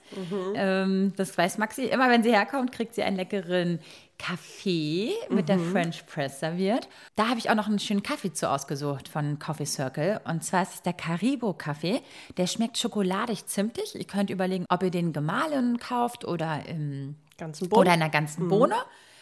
Ähm, 0.55 1.13
das 1.17 1.37
weiß 1.37 1.59
Maxi. 1.59 1.85
Immer 1.85 2.11
wenn 2.11 2.23
sie 2.23 2.33
herkommt, 2.33 2.73
kriegt 2.73 2.95
sie 2.95 3.03
einen 3.03 3.17
leckeren 3.17 3.81
Kaffee 4.19 5.13
mit 5.31 5.49
der 5.49 5.59
French 5.59 6.05
Press 6.07 6.41
serviert. 6.41 6.89
Da 7.17 7.29
habe 7.29 7.39
ich 7.39 7.51
auch 7.51 7.55
noch 7.55 7.69
einen 7.69 7.79
schönen 7.79 8.03
Kaffee 8.03 8.33
zu 8.33 8.51
ausgesucht 8.51 9.09
von 9.09 9.39
Coffee 9.39 9.65
Circle. 9.65 10.21
Und 10.25 10.45
zwar 10.45 10.63
ist 10.63 10.75
es 10.75 10.83
der 10.83 10.93
Caribou 10.93 11.53
Kaffee. 11.53 12.03
Der 12.37 12.47
schmeckt 12.47 12.77
schokoladig 12.79 13.47
zimtig. 13.47 13.95
Ihr 13.95 14.05
könnt 14.05 14.31
überlegen, 14.31 14.67
ob 14.69 14.83
ihr 14.83 14.91
den 14.91 15.13
gemahlen 15.13 15.79
kauft 15.79 16.25
oder 16.25 16.67
im 16.67 17.15
Ganzen 17.39 17.73
oder 17.73 17.95
in 17.95 18.03
einer 18.03 18.11
ganzen 18.11 18.49
Bohne. 18.49 18.75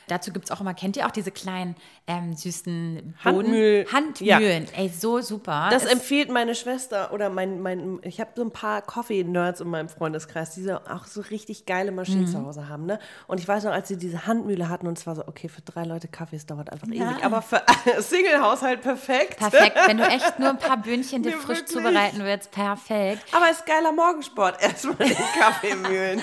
Dazu 0.08 0.32
gibt 0.32 0.44
es 0.46 0.50
auch 0.50 0.60
immer, 0.60 0.72
kennt 0.74 0.96
ihr 0.96 1.06
auch 1.06 1.10
diese 1.10 1.30
kleinen 1.32 1.74
ähm, 2.06 2.34
süßen 2.36 3.16
Bohnen? 3.24 3.46
Handmühl- 3.52 3.92
Handmühlen. 3.92 4.68
Ey, 4.76 4.88
so 4.88 5.20
super. 5.20 5.68
Das 5.70 5.84
Es- 5.84 5.90
empfiehlt 5.92 6.30
meine 6.30 6.54
Schwester 6.54 7.12
oder 7.12 7.28
mein, 7.30 7.60
mein 7.60 7.98
ich 8.02 8.20
habe 8.20 8.30
so 8.36 8.42
ein 8.42 8.52
paar 8.52 8.82
Coffee-Nerds 8.82 9.60
in 9.60 9.68
meinem 9.68 9.88
Freundeskreis, 9.88 10.54
die 10.54 10.62
so 10.62 10.74
auch 10.76 11.06
so 11.06 11.20
richtig 11.22 11.66
geile 11.66 11.90
Maschinen 11.90 12.22
Mhm. 12.22 12.26
zu 12.28 12.44
Hause 12.44 12.68
haben. 12.68 12.86
Ne? 12.86 12.98
Und 13.26 13.40
ich 13.40 13.48
weiß 13.48 13.64
noch, 13.64 13.72
als 13.72 13.88
sie 13.88 13.96
diese 13.96 14.26
Handmühle 14.26 14.68
hatten 14.68 14.86
und 14.86 14.96
es 14.96 15.06
war 15.06 15.16
so, 15.16 15.26
okay, 15.26 15.48
für 15.48 15.62
drei 15.62 15.82
Leute 15.84 16.06
Kaffee, 16.08 16.36
es 16.36 16.46
dauert 16.46 16.72
einfach 16.72 16.86
ewig. 16.88 17.24
Aber 17.24 17.42
für 17.42 17.62
Single-Haushalt 18.00 18.82
perfekt. 18.82 19.38
Perfekt, 19.38 19.76
wenn 19.86 19.98
du 19.98 20.04
echt 20.04 20.38
nur 20.38 20.50
ein 20.50 20.58
paar 20.58 20.76
Böhnchen 20.82 21.22
dir 21.22 21.32
Ja, 21.32 21.36
frisch 21.38 21.58
wirklich. 21.58 21.76
zubereiten 21.76 22.20
willst, 22.22 22.50
perfekt. 22.50 23.22
Aber 23.34 23.46
es 23.50 23.58
ist 23.58 23.66
geiler 23.66 23.92
Morgensport, 23.92 24.56
erstmal 24.62 24.96
den 24.96 25.16
Kaffeemühlen. 25.40 26.22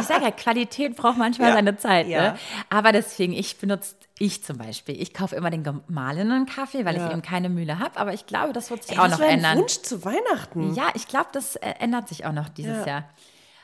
Ich 0.00 0.06
sage 0.06 0.24
ja, 0.24 0.30
Qualität 0.30 0.96
braucht 0.96 1.18
manchmal 1.18 1.48
Ja. 1.50 1.54
seine 1.54 1.76
Zeit. 1.76 2.06
Ja. 2.08 2.22
Ne? 2.32 2.38
Aber 2.70 2.92
deswegen, 3.18 3.32
ich 3.32 3.58
benutze, 3.58 3.96
ich 4.18 4.44
zum 4.44 4.58
Beispiel, 4.58 5.00
ich 5.00 5.12
kaufe 5.12 5.34
immer 5.34 5.50
den 5.50 5.64
gemahlenen 5.64 6.46
Kaffee, 6.46 6.84
weil 6.84 6.96
Ja. 6.96 7.06
ich 7.06 7.12
eben 7.12 7.22
keine 7.22 7.48
Mühle 7.48 7.78
habe. 7.78 7.98
Aber 7.98 8.14
ich 8.14 8.26
glaube, 8.26 8.52
das 8.52 8.70
wird 8.70 8.84
sich 8.84 8.92
Ey, 8.92 8.98
auch 8.98 9.04
das 9.04 9.12
noch 9.12 9.18
wäre 9.20 9.30
ein 9.30 9.38
ändern. 9.38 9.58
Wunsch 9.58 9.82
zu 9.82 10.04
Weihnachten. 10.04 10.72
Ja, 10.74 10.90
ich 10.94 11.08
glaube, 11.08 11.28
das 11.32 11.56
äh, 11.56 11.74
ändert 11.80 12.08
sich 12.08 12.24
auch 12.26 12.32
noch 12.32 12.48
dieses 12.48 12.78
Ja. 12.80 12.86
Jahr. 12.86 13.04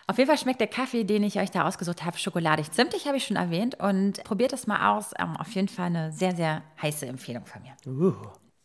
Auf 0.06 0.18
jeden 0.18 0.28
Fall 0.28 0.38
schmeckt 0.38 0.60
der 0.60 0.66
Kaffee, 0.66 1.04
den 1.04 1.22
ich 1.22 1.38
euch 1.38 1.50
da 1.50 1.66
ausgesucht 1.66 2.04
habe, 2.04 2.18
schokoladig 2.18 2.70
zimtig, 2.72 3.06
habe 3.06 3.16
ich 3.16 3.24
schon 3.24 3.36
erwähnt. 3.36 3.80
Und 3.80 4.22
probiert 4.24 4.52
es 4.52 4.66
mal 4.66 4.96
aus. 4.96 5.12
Ähm, 5.18 5.36
auf 5.36 5.50
jeden 5.54 5.68
Fall 5.68 5.86
eine 5.86 6.12
sehr, 6.12 6.34
sehr 6.36 6.62
heiße 6.82 7.06
Empfehlung 7.06 7.46
von 7.46 7.62
mir. 7.62 7.72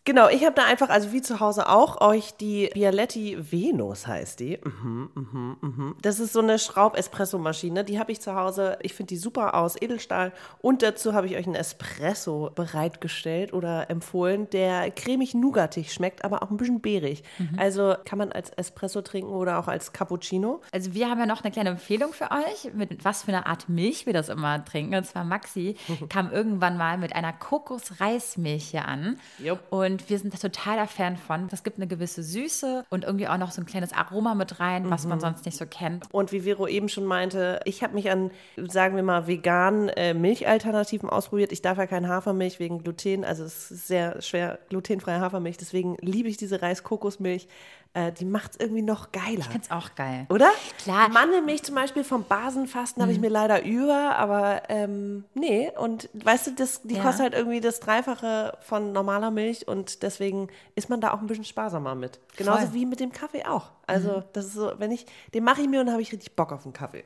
Genau, 0.09 0.27
ich 0.27 0.43
habe 0.43 0.55
da 0.55 0.65
einfach, 0.65 0.89
also 0.89 1.11
wie 1.11 1.21
zu 1.21 1.39
Hause 1.39 1.69
auch, 1.69 2.01
euch 2.01 2.33
die 2.33 2.71
Bialetti 2.73 3.37
Venus 3.51 4.07
heißt 4.07 4.39
die. 4.39 4.57
Mhm, 4.63 5.11
mhm, 5.13 5.57
mhm. 5.61 5.95
Das 6.01 6.19
ist 6.19 6.33
so 6.33 6.39
eine 6.39 6.57
Schraub-Espresso-Maschine, 6.57 7.83
die 7.83 7.99
habe 7.99 8.11
ich 8.11 8.19
zu 8.19 8.33
Hause. 8.33 8.79
Ich 8.81 8.95
finde 8.95 9.09
die 9.09 9.17
super 9.17 9.53
aus 9.53 9.79
Edelstahl. 9.79 10.31
Und 10.63 10.81
dazu 10.81 11.13
habe 11.13 11.27
ich 11.27 11.35
euch 11.35 11.45
einen 11.45 11.53
Espresso 11.53 12.49
bereitgestellt 12.55 13.53
oder 13.53 13.91
empfohlen, 13.91 14.49
der 14.49 14.89
cremig 14.89 15.35
nougatig 15.35 15.93
schmeckt, 15.93 16.25
aber 16.25 16.41
auch 16.41 16.49
ein 16.49 16.57
bisschen 16.57 16.81
beerig. 16.81 17.21
Mhm. 17.37 17.59
Also 17.59 17.93
kann 18.03 18.17
man 18.17 18.31
als 18.31 18.49
Espresso 18.49 19.03
trinken 19.03 19.29
oder 19.29 19.59
auch 19.59 19.67
als 19.67 19.93
Cappuccino. 19.93 20.61
Also 20.71 20.95
wir 20.95 21.07
haben 21.07 21.19
ja 21.19 21.27
noch 21.27 21.43
eine 21.43 21.51
kleine 21.51 21.69
Empfehlung 21.69 22.13
für 22.13 22.31
euch, 22.31 22.73
mit 22.73 23.05
was 23.05 23.25
für 23.25 23.31
einer 23.31 23.45
Art 23.45 23.69
Milch 23.69 24.07
wir 24.07 24.13
das 24.13 24.29
immer 24.29 24.65
trinken. 24.65 24.95
Und 24.95 25.05
zwar 25.05 25.23
Maxi 25.23 25.75
kam 26.09 26.31
irgendwann 26.31 26.77
mal 26.77 26.97
mit 26.97 27.15
einer 27.15 27.31
Kokosreismilch 27.31 28.71
hier 28.71 28.87
an. 28.87 29.19
Jupp. 29.37 29.59
Und 29.69 29.98
wir 30.07 30.19
sind 30.19 30.33
da 30.33 30.37
totaler 30.37 30.87
Fan 30.87 31.17
von. 31.17 31.47
Das 31.49 31.63
gibt 31.63 31.77
eine 31.77 31.87
gewisse 31.87 32.23
Süße 32.23 32.85
und 32.89 33.03
irgendwie 33.03 33.27
auch 33.27 33.37
noch 33.37 33.51
so 33.51 33.61
ein 33.61 33.65
kleines 33.65 33.93
Aroma 33.93 34.35
mit 34.35 34.59
rein, 34.59 34.89
was 34.89 35.05
man 35.05 35.19
sonst 35.19 35.45
nicht 35.45 35.57
so 35.57 35.65
kennt. 35.65 36.05
Und 36.11 36.31
wie 36.31 36.41
Vero 36.41 36.67
eben 36.67 36.89
schon 36.89 37.05
meinte, 37.05 37.59
ich 37.65 37.83
habe 37.83 37.95
mich 37.95 38.09
an, 38.09 38.31
sagen 38.55 38.95
wir 38.95 39.03
mal, 39.03 39.27
veganen 39.27 39.89
äh, 39.89 40.13
Milchalternativen 40.13 41.09
ausprobiert. 41.09 41.51
Ich 41.51 41.61
darf 41.61 41.77
ja 41.77 41.87
keine 41.87 42.07
Hafermilch 42.07 42.59
wegen 42.59 42.83
Gluten, 42.83 43.25
also 43.25 43.43
es 43.43 43.71
ist 43.71 43.87
sehr 43.87 44.21
schwer 44.21 44.59
glutenfreie 44.69 45.19
Hafermilch. 45.19 45.57
Deswegen 45.57 45.97
liebe 46.01 46.29
ich 46.29 46.37
diese 46.37 46.61
Reis-Kokosmilch. 46.61 47.47
Äh, 47.93 48.11
die 48.11 48.25
macht 48.25 48.51
es 48.51 48.59
irgendwie 48.59 48.83
noch 48.83 49.11
geiler. 49.11 49.39
Ich 49.39 49.45
finde 49.47 49.61
es 49.63 49.71
auch 49.71 49.95
geil. 49.95 50.27
Oder? 50.29 50.49
Klar. 50.83 51.09
Mandelmilch 51.09 51.63
zum 51.63 51.73
Beispiel 51.73 52.03
vom 52.03 52.23
Basenfasten 52.23 53.01
habe 53.01 53.11
ich 53.11 53.19
mir 53.19 53.29
leider 53.29 53.63
über, 53.65 54.15
aber 54.15 54.61
ähm, 54.69 55.25
nee. 55.33 55.71
Und 55.75 56.07
weißt 56.13 56.47
du, 56.47 56.51
das, 56.51 56.83
die 56.83 56.95
Ja. 56.95 57.01
kostet 57.03 57.21
halt 57.23 57.33
irgendwie 57.33 57.61
das 57.61 57.79
Dreifache 57.79 58.57
von 58.61 58.91
normaler 58.91 59.31
Milch 59.31 59.67
und 59.67 60.03
deswegen 60.03 60.49
ist 60.75 60.89
man 60.89 61.01
da 61.01 61.13
auch 61.13 61.21
ein 61.21 61.27
bisschen 61.27 61.45
sparsamer 61.45 61.95
mit. 61.95 62.19
Genauso 62.37 62.67
Voll. 62.67 62.73
wie 62.73 62.85
mit 62.85 62.99
dem 62.99 63.11
Kaffee 63.11 63.45
auch. 63.45 63.71
Also 63.87 64.23
das 64.33 64.45
ist 64.45 64.53
so, 64.53 64.71
wenn 64.77 64.91
ich, 64.91 65.07
den 65.33 65.43
mache 65.43 65.61
ich 65.61 65.67
mir 65.67 65.79
und 65.79 65.87
dann 65.87 65.93
habe 65.93 66.03
ich 66.03 66.11
richtig 66.11 66.35
Bock 66.35 66.51
auf 66.51 66.65
einen 66.65 66.73
Kaffee. 66.73 67.05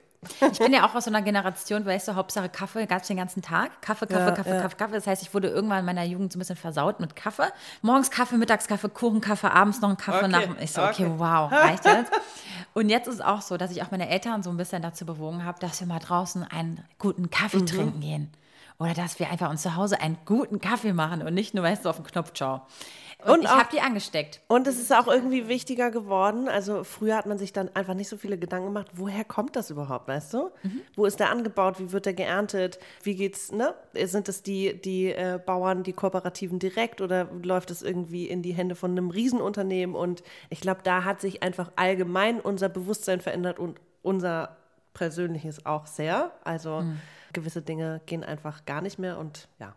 Ich 0.51 0.59
bin 0.59 0.73
ja 0.73 0.85
auch 0.87 0.95
aus 0.95 1.05
so 1.05 1.09
einer 1.11 1.21
Generation, 1.21 1.85
weißt 1.85 2.07
du, 2.07 2.15
Hauptsache 2.15 2.49
Kaffee, 2.49 2.85
gab 2.85 3.01
es 3.01 3.07
den 3.07 3.17
ganzen 3.17 3.41
Tag. 3.41 3.81
Kaffee, 3.81 4.05
Kaffee, 4.07 4.19
Ja, 4.29 4.31
Kaffee, 4.31 4.49
ja. 4.55 4.61
Kaffee, 4.61 4.75
Kaffee. 4.77 4.93
Das 4.93 5.07
heißt, 5.07 5.21
ich 5.21 5.33
wurde 5.33 5.49
irgendwann 5.49 5.79
in 5.79 5.85
meiner 5.85 6.03
Jugend 6.03 6.31
so 6.33 6.37
ein 6.37 6.39
bisschen 6.39 6.55
versaut 6.55 6.99
mit 6.99 7.15
Kaffee. 7.15 7.47
Morgens 7.81 8.11
Kaffee, 8.11 8.37
mittags 8.37 8.67
Kaffee, 8.67 8.89
Kuchen, 8.89 9.21
Kaffee, 9.21 9.47
abends 9.51 9.81
noch 9.81 9.89
einen 9.89 9.97
Kaffee. 9.97 10.19
Okay, 10.25 10.27
Nach, 10.29 10.59
ich 10.61 10.71
so, 10.71 10.81
okay, 10.83 11.05
okay. 11.05 11.13
wow, 11.17 11.51
reicht 11.51 11.85
jetzt? 11.85 12.11
Und 12.73 12.89
jetzt 12.89 13.07
ist 13.07 13.15
es 13.15 13.21
auch 13.21 13.41
so, 13.41 13.57
dass 13.57 13.71
ich 13.71 13.81
auch 13.83 13.91
meine 13.91 14.09
Eltern 14.09 14.43
so 14.43 14.49
ein 14.49 14.57
bisschen 14.57 14.81
dazu 14.81 15.05
bewogen 15.05 15.45
habe, 15.45 15.59
dass 15.59 15.79
wir 15.79 15.87
mal 15.87 15.99
draußen 15.99 16.43
einen 16.43 16.83
guten 16.99 17.29
Kaffee 17.29 17.57
Mhm. 17.57 17.65
trinken 17.67 17.99
gehen. 18.01 18.31
Oder 18.79 18.93
dass 18.95 19.19
wir 19.19 19.29
einfach 19.29 19.49
uns 19.51 19.61
zu 19.61 19.75
Hause 19.75 20.01
einen 20.01 20.17
guten 20.25 20.59
Kaffee 20.59 20.93
machen 20.93 21.21
und 21.21 21.33
nicht 21.35 21.53
nur, 21.53 21.63
weißt 21.63 21.85
du, 21.85 21.89
auf 21.89 21.97
den 21.97 22.05
Knopf 22.05 22.31
schau. 22.33 22.65
Und, 23.25 23.39
Und 23.39 23.43
ich 23.43 23.49
habe 23.49 23.69
die 23.71 23.81
angesteckt. 23.81 24.41
Und 24.47 24.67
es 24.67 24.79
ist 24.79 24.93
auch 24.93 25.07
irgendwie 25.07 25.47
wichtiger 25.47 25.91
geworden. 25.91 26.47
Also 26.47 26.83
früher 26.83 27.15
hat 27.15 27.25
man 27.25 27.37
sich 27.37 27.53
dann 27.53 27.69
einfach 27.75 27.93
nicht 27.93 28.09
so 28.09 28.17
viele 28.17 28.37
Gedanken 28.37 28.67
gemacht, 28.67 28.87
woher 28.93 29.23
kommt 29.23 29.55
das 29.55 29.69
überhaupt, 29.69 30.07
weißt 30.07 30.33
du? 30.33 30.51
Wo 30.95 31.05
ist 31.05 31.19
der 31.19 31.29
angebaut? 31.29 31.79
Wie 31.79 31.91
wird 31.91 32.05
der 32.05 32.13
geerntet? 32.13 32.79
Wie 33.01 33.15
geht's, 33.15 33.51
ne? 33.51 33.73
Sind 33.93 34.29
es 34.29 34.43
die, 34.43 34.79
die 34.79 35.11
äh, 35.11 35.39
Bauern, 35.43 35.83
die 35.83 35.93
Kooperativen 35.93 36.59
direkt 36.59 37.01
oder 37.01 37.29
läuft 37.43 37.71
es 37.71 37.81
irgendwie 37.81 38.27
in 38.27 38.41
die 38.41 38.53
Hände 38.53 38.75
von 38.75 38.91
einem 38.91 39.09
Riesenunternehmen? 39.09 39.95
Und 39.95 40.23
ich 40.49 40.61
glaube, 40.61 40.81
da 40.83 41.03
hat 41.03 41.21
sich 41.21 41.43
einfach 41.43 41.71
allgemein 41.75 42.39
unser 42.39 42.69
Bewusstsein 42.69 43.21
verändert 43.21 43.59
und 43.59 43.79
unser 44.01 44.57
persönliches 44.93 45.65
auch 45.65 45.87
sehr. 45.87 46.31
Also 46.43 46.83
gewisse 47.33 47.61
Dinge 47.61 48.01
gehen 48.05 48.23
einfach 48.23 48.65
gar 48.65 48.81
nicht 48.81 48.99
mehr 48.99 49.17
und 49.17 49.47
ja. 49.59 49.75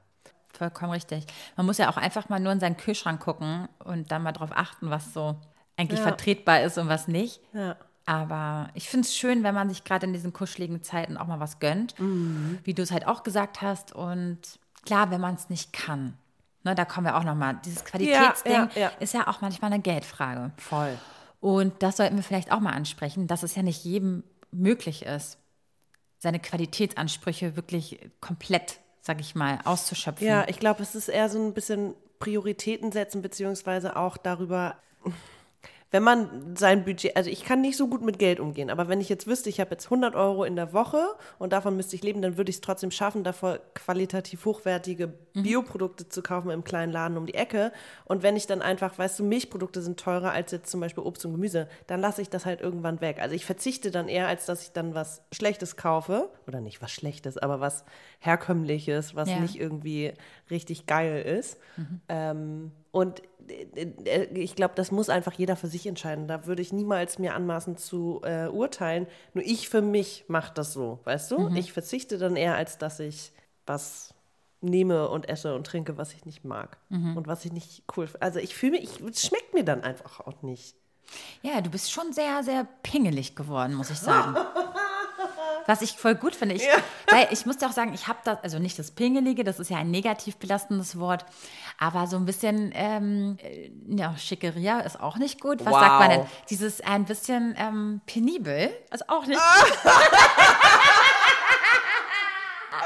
Vollkommen 0.56 0.92
richtig. 0.92 1.26
Man 1.56 1.66
muss 1.66 1.78
ja 1.78 1.88
auch 1.90 1.96
einfach 1.96 2.28
mal 2.28 2.40
nur 2.40 2.52
in 2.52 2.60
seinen 2.60 2.76
Kühlschrank 2.76 3.20
gucken 3.20 3.68
und 3.84 4.10
dann 4.10 4.22
mal 4.22 4.32
drauf 4.32 4.50
achten, 4.54 4.90
was 4.90 5.12
so 5.12 5.36
eigentlich 5.76 6.00
Ja. 6.00 6.06
vertretbar 6.06 6.62
ist 6.62 6.78
und 6.78 6.88
was 6.88 7.08
nicht. 7.08 7.40
Ja. 7.52 7.76
Aber 8.06 8.68
ich 8.74 8.88
finde 8.88 9.06
es 9.06 9.16
schön, 9.16 9.42
wenn 9.42 9.54
man 9.54 9.68
sich 9.68 9.82
gerade 9.84 10.06
in 10.06 10.12
diesen 10.12 10.32
kuscheligen 10.32 10.82
Zeiten 10.82 11.16
auch 11.16 11.26
mal 11.26 11.40
was 11.40 11.58
gönnt, 11.58 11.98
Mhm. 11.98 12.60
wie 12.64 12.72
du 12.72 12.82
es 12.82 12.90
halt 12.92 13.06
auch 13.06 13.22
gesagt 13.24 13.60
hast. 13.62 13.92
Und 13.92 14.38
klar, 14.84 15.10
wenn 15.10 15.20
man 15.20 15.34
es 15.34 15.50
nicht 15.50 15.72
kann, 15.72 16.16
ne, 16.62 16.74
da 16.74 16.84
kommen 16.84 17.06
wir 17.06 17.16
auch 17.16 17.24
nochmal. 17.24 17.58
Dieses 17.64 17.84
Qualitätsding 17.84 18.52
ja, 18.52 18.68
ja. 18.76 18.88
ist 19.00 19.12
ja 19.12 19.26
auch 19.26 19.40
manchmal 19.40 19.72
eine 19.72 19.82
Geldfrage. 19.82 20.52
Voll. 20.56 20.96
Und 21.40 21.82
das 21.82 21.96
sollten 21.98 22.16
wir 22.16 22.22
vielleicht 22.22 22.52
auch 22.52 22.60
mal 22.60 22.72
ansprechen, 22.72 23.26
dass 23.26 23.42
es 23.42 23.54
ja 23.56 23.62
nicht 23.62 23.84
jedem 23.84 24.22
möglich 24.52 25.04
ist, 25.04 25.38
seine 26.18 26.38
Qualitätsansprüche 26.40 27.56
wirklich 27.56 27.98
komplett, 28.20 28.78
sag 29.06 29.20
ich 29.20 29.34
mal, 29.34 29.60
auszuschöpfen. 29.64 30.26
Ja, 30.26 30.46
ich 30.48 30.58
glaube, 30.58 30.82
es 30.82 30.94
ist 30.94 31.08
eher 31.08 31.28
so 31.28 31.38
ein 31.38 31.54
bisschen 31.54 31.94
Prioritäten 32.18 32.90
setzen, 32.90 33.22
beziehungsweise 33.22 33.96
auch 33.96 34.16
darüber, 34.16 34.76
wenn 35.92 36.02
man 36.02 36.56
sein 36.56 36.84
Budget, 36.84 37.16
also 37.16 37.30
ich 37.30 37.44
kann 37.44 37.60
nicht 37.60 37.76
so 37.76 37.86
gut 37.88 38.02
mit 38.02 38.18
Geld 38.18 38.40
umgehen, 38.40 38.70
aber 38.70 38.88
wenn 38.88 39.00
ich 39.00 39.08
jetzt 39.08 39.26
wüsste, 39.28 39.48
ich 39.48 39.60
habe 39.60 39.70
jetzt 39.70 39.86
100 39.86 40.14
Euro 40.16 40.42
in 40.44 40.56
der 40.56 40.72
Woche 40.72 41.04
und 41.38 41.52
davon 41.52 41.76
müsste 41.76 41.94
ich 41.94 42.02
leben, 42.02 42.22
dann 42.22 42.36
würde 42.36 42.50
ich 42.50 42.56
es 42.56 42.60
trotzdem 42.60 42.90
schaffen, 42.90 43.22
davor 43.22 43.60
qualitativ 43.74 44.44
hochwertige 44.44 45.12
Bioprodukte 45.34 46.08
zu 46.08 46.22
kaufen 46.22 46.50
im 46.50 46.64
kleinen 46.64 46.92
Laden 46.92 47.16
um 47.16 47.26
die 47.26 47.34
Ecke. 47.34 47.72
Und 48.04 48.22
wenn 48.22 48.36
ich 48.36 48.46
dann 48.46 48.62
einfach, 48.62 48.98
weißt 48.98 49.18
du, 49.20 49.24
Milchprodukte 49.24 49.80
sind 49.82 50.00
teurer 50.00 50.32
als 50.32 50.50
jetzt 50.50 50.70
zum 50.70 50.80
Beispiel 50.80 51.04
Obst 51.04 51.24
und 51.26 51.32
Gemüse, 51.32 51.68
dann 51.86 52.00
lasse 52.00 52.22
ich 52.22 52.30
das 52.30 52.46
halt 52.46 52.60
irgendwann 52.62 53.00
weg. 53.00 53.18
Also 53.20 53.34
ich 53.34 53.44
verzichte 53.44 53.90
dann 53.90 54.08
eher, 54.08 54.26
als 54.28 54.46
dass 54.46 54.62
ich 54.62 54.72
dann 54.72 54.94
was 54.94 55.22
Schlechtes 55.32 55.76
kaufe. 55.76 56.30
Oder 56.48 56.60
nicht 56.60 56.80
was 56.82 56.90
Schlechtes, 56.90 57.36
aber 57.38 57.60
was 57.60 57.84
Herkömmliches, 58.20 59.14
was 59.14 59.28
Ja. 59.28 59.38
nicht 59.40 59.60
irgendwie 59.60 60.12
richtig 60.50 60.86
geil 60.86 61.22
ist. 61.22 61.58
Ähm, 62.08 62.72
und 62.92 63.22
ich 64.34 64.54
glaube, 64.56 64.74
das 64.74 64.90
muss 64.90 65.08
einfach 65.08 65.32
jeder 65.34 65.56
für 65.56 65.66
sich 65.68 65.86
entscheiden. 65.86 66.28
Da 66.28 66.46
würde 66.46 66.62
ich 66.62 66.72
niemals 66.72 67.18
mir 67.18 67.34
anmaßen 67.34 67.76
zu 67.76 68.20
äh, 68.24 68.48
urteilen. 68.48 69.06
Nur 69.34 69.44
ich 69.44 69.68
für 69.68 69.82
mich 69.82 70.24
mache 70.28 70.52
das 70.54 70.72
so, 70.72 71.00
weißt 71.04 71.30
du? 71.30 71.36
Ich 71.56 71.72
verzichte 71.72 72.18
dann 72.18 72.36
eher, 72.36 72.54
als 72.56 72.78
dass 72.78 73.00
ich 73.00 73.32
was 73.66 74.14
nehme 74.60 75.08
und 75.08 75.28
esse 75.28 75.54
und 75.54 75.66
trinke, 75.66 75.96
was 75.98 76.12
ich 76.14 76.24
nicht 76.24 76.44
mag 76.44 76.78
und 77.16 77.26
was 77.26 77.44
ich 77.44 77.52
nicht 77.52 77.84
cool 77.96 78.06
finde. 78.06 78.22
Also 78.22 78.38
ich 78.38 78.54
fühle 78.54 78.72
mich, 78.72 78.84
ich, 78.84 79.00
es 79.00 79.26
schmeckt 79.26 79.54
mir 79.54 79.64
dann 79.64 79.82
einfach 79.82 80.20
auch 80.20 80.42
nicht. 80.42 80.74
Ja, 81.42 81.60
du 81.60 81.70
bist 81.70 81.92
schon 81.92 82.12
sehr, 82.12 82.42
sehr 82.42 82.66
pingelig 82.82 83.36
geworden, 83.36 83.74
muss 83.74 83.90
ich 83.90 83.98
sagen. 83.98 84.36
Was 85.66 85.82
ich 85.82 85.92
voll 85.92 86.14
gut 86.14 86.34
finde. 86.36 86.54
Ich, 86.54 86.62
weil 87.10 87.28
ich 87.32 87.44
muss 87.46 87.56
dir 87.58 87.66
auch 87.66 87.72
sagen, 87.72 87.92
ich 87.92 88.06
habe 88.08 88.18
das, 88.24 88.38
also 88.42 88.58
nicht 88.58 88.78
das 88.78 88.90
Pingelige, 88.92 89.42
das 89.44 89.58
ist 89.58 89.68
ja 89.70 89.78
ein 89.78 89.90
negativ 89.90 90.36
belastendes 90.36 90.98
Wort, 90.98 91.24
aber 91.78 92.06
so 92.06 92.16
ein 92.16 92.24
bisschen, 92.24 92.72
ähm, 92.74 93.36
äh, 93.42 93.70
ja, 93.88 94.16
Schickeria 94.16 94.80
ist 94.80 95.00
auch 95.00 95.16
nicht 95.16 95.40
gut. 95.40 95.64
Was 95.64 95.72
Wow. 95.72 95.80
sagt 95.80 96.00
man 96.00 96.10
denn? 96.10 96.26
Dieses 96.50 96.80
ein 96.80 97.04
bisschen 97.04 97.54
ähm, 97.58 98.00
penibel 98.06 98.70
ist 98.92 99.08
auch 99.08 99.26
nicht 99.26 99.40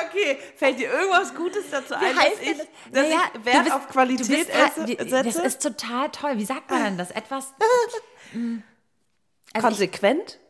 Okay, 0.07 0.39
fällt 0.57 0.79
dir 0.79 0.91
irgendwas 0.91 1.35
Gutes 1.35 1.65
dazu 1.71 1.95
ein, 1.95 2.15
dass 2.15 2.25
ich, 2.41 2.57
denn 2.57 2.67
dass 2.93 3.03
Naja, 3.09 3.23
ich 3.35 3.45
Wert 3.45 3.65
bist- 3.65 3.77
auf 3.77 3.89
Qualität 3.89 4.29
bist 4.29 4.55
halt- 4.55 4.75
setze? 4.99 5.23
Das 5.25 5.37
ist 5.37 5.63
total 5.63 6.09
toll. 6.11 6.39
Wie 6.39 6.45
sagt 6.45 6.71
man 6.71 6.83
denn 6.85 6.99
das? 6.99 7.11
Etwas. 7.11 7.53
mm, 8.33 8.57
also 9.53 9.69
ich- 9.69 9.75
konsequent? 9.91 10.39
Kon 10.39 10.41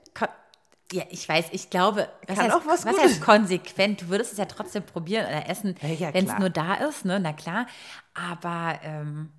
ja, 0.92 1.04
ich 1.10 1.28
weiß, 1.28 1.46
ich 1.52 1.70
glaube, 1.70 2.08
was, 2.26 2.36
Kann 2.36 2.46
heißt, 2.46 2.56
auch 2.56 2.66
was 2.66 2.84
was 2.84 2.96
Gutes. 2.96 3.02
heißt 3.02 3.20
konsequent? 3.22 4.02
Du 4.02 4.08
würdest 4.08 4.32
es 4.32 4.38
ja 4.38 4.46
trotzdem 4.46 4.82
probieren 4.84 5.26
oder 5.26 5.48
essen, 5.48 5.76
Ja, 5.82 5.88
ja, 5.88 6.12
wenn 6.12 6.26
es 6.26 6.36
nur 6.36 6.50
da 6.50 6.74
ist, 6.74 7.04
ne? 7.04 7.20
Na 7.20 7.32
klar. 7.32 7.66
Aber 8.14 8.80
ähm, 8.82 9.30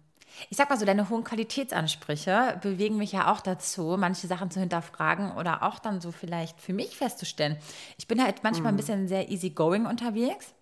ich 0.50 0.58
sag 0.58 0.70
mal 0.70 0.80
so, 0.80 0.86
deine 0.86 1.10
hohen 1.10 1.24
Qualitätsansprüche 1.26 2.58
bewegen 2.62 2.98
mich 2.98 3.12
ja 3.12 3.32
auch 3.32 3.42
dazu, 3.42 3.98
manche 4.00 4.28
Sachen 4.28 4.50
zu 4.50 4.60
hinterfragen 4.62 5.34
oder 5.36 5.64
auch 5.64 5.80
dann 5.80 6.00
so 6.00 6.12
vielleicht 6.12 6.60
für 6.62 6.74
mich 6.74 6.96
festzustellen. 6.96 7.58
Ich 7.98 8.08
bin 8.08 8.24
halt 8.24 8.44
manchmal 8.44 8.72
Mhm. 8.72 8.76
ein 8.76 8.78
bisschen 8.78 9.08
sehr 9.10 9.30
easygoing 9.30 9.86
unterwegs. 9.86 10.54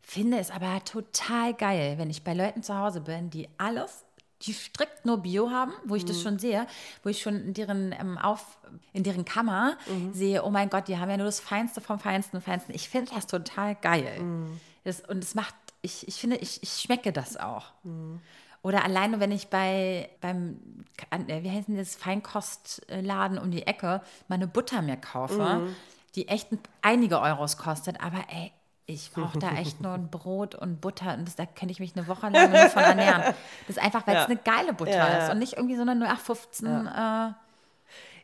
Finde 0.00 0.38
es 0.38 0.50
aber 0.50 0.84
total 0.84 1.54
geil, 1.54 1.98
wenn 1.98 2.10
ich 2.10 2.24
bei 2.24 2.34
Leuten 2.34 2.62
zu 2.62 2.76
Hause 2.76 3.00
bin, 3.00 3.30
die 3.30 3.48
alles, 3.58 4.03
die 4.46 4.52
strikt 4.52 5.04
nur 5.06 5.18
Bio 5.18 5.50
haben, 5.50 5.72
wo 5.84 5.94
ich 5.94 6.04
das 6.04 6.20
schon 6.22 6.38
sehe, 6.38 6.66
wo 7.02 7.08
ich 7.08 7.22
schon 7.22 7.36
in 7.36 7.54
deren, 7.54 7.92
ähm, 7.92 8.18
auf, 8.18 8.58
in 8.92 9.02
deren 9.02 9.24
Kammer 9.24 9.76
sehe, 10.12 10.42
oh 10.44 10.50
mein 10.50 10.68
Gott, 10.70 10.88
die 10.88 10.98
haben 10.98 11.10
ja 11.10 11.16
nur 11.16 11.26
das 11.26 11.40
Feinste 11.40 11.80
vom 11.80 11.98
Feinsten, 11.98 12.40
Feinsten. 12.40 12.74
Ich 12.74 12.88
finde 12.88 13.12
das 13.14 13.26
total 13.26 13.74
geil. 13.76 14.16
Das, 14.84 15.00
und 15.00 15.24
es 15.24 15.34
macht, 15.34 15.54
ich, 15.82 16.06
ich 16.08 16.16
finde, 16.16 16.36
ich, 16.36 16.62
ich 16.62 16.70
schmecke 16.74 17.12
das 17.12 17.36
auch. 17.36 17.66
Oder 18.62 18.84
alleine, 18.84 19.20
wenn 19.20 19.30
ich 19.32 19.48
bei 19.48 20.08
beim, 20.22 20.58
äh, 21.10 21.42
wie 21.42 21.50
heißt 21.50 21.68
denn 21.68 21.76
das, 21.76 21.96
Feinkostladen 21.96 23.38
um 23.38 23.50
die 23.50 23.66
Ecke 23.66 24.00
meine 24.28 24.46
Butter 24.46 24.82
mir 24.82 24.96
kaufe, 24.96 25.62
die 26.14 26.28
echt 26.28 26.52
ein- 26.52 26.60
einige 26.82 27.20
Euros 27.20 27.56
kostet, 27.58 28.00
aber 28.00 28.24
ey, 28.28 28.52
ich 28.86 29.10
brauche 29.12 29.38
da 29.38 29.52
echt 29.52 29.80
nur 29.80 29.92
ein 29.94 30.08
Brot 30.10 30.54
und 30.54 30.80
Butter 30.80 31.14
und 31.14 31.26
das, 31.26 31.36
da 31.36 31.46
könnte 31.46 31.72
ich 31.72 31.80
mich 31.80 31.96
eine 31.96 32.06
Woche 32.06 32.28
lang 32.28 32.50
nur 32.50 32.68
von 32.70 32.82
ernähren. 32.82 33.22
Das 33.66 33.76
ist 33.76 33.82
einfach, 33.82 34.06
weil 34.06 34.16
es 34.16 34.22
Ja. 34.22 34.26
eine 34.26 34.36
geile 34.36 34.72
Butter 34.74 34.90
Ja, 34.96 35.08
ja. 35.08 35.24
ist 35.26 35.30
und 35.32 35.38
nicht 35.38 35.54
irgendwie 35.54 35.76
so 35.76 35.82
eine 35.82 35.92
0815 35.92 36.68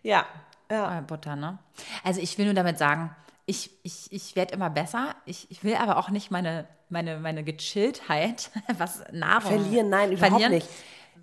Ja, 0.02 0.24
ja. 0.70 0.98
äh, 0.98 1.02
Butter, 1.02 1.36
ne? 1.36 1.58
Also 2.04 2.20
ich 2.20 2.36
will 2.38 2.44
nur 2.46 2.54
damit 2.54 2.78
sagen, 2.78 3.14
ich, 3.46 3.70
ich, 3.82 4.12
ich 4.12 4.36
werde 4.36 4.54
immer 4.54 4.70
besser. 4.70 5.14
Ich, 5.24 5.50
ich 5.50 5.64
will 5.64 5.74
aber 5.74 5.96
auch 5.96 6.10
nicht 6.10 6.30
meine, 6.30 6.66
meine, 6.88 7.18
meine 7.18 7.42
Gechilltheit, 7.42 8.50
was 8.78 9.02
Nahrung 9.12 9.50
Verlieren, 9.62 9.88
nein, 9.88 10.12
überhaupt 10.12 10.30
verlieren. 10.32 10.52
nicht. 10.52 10.68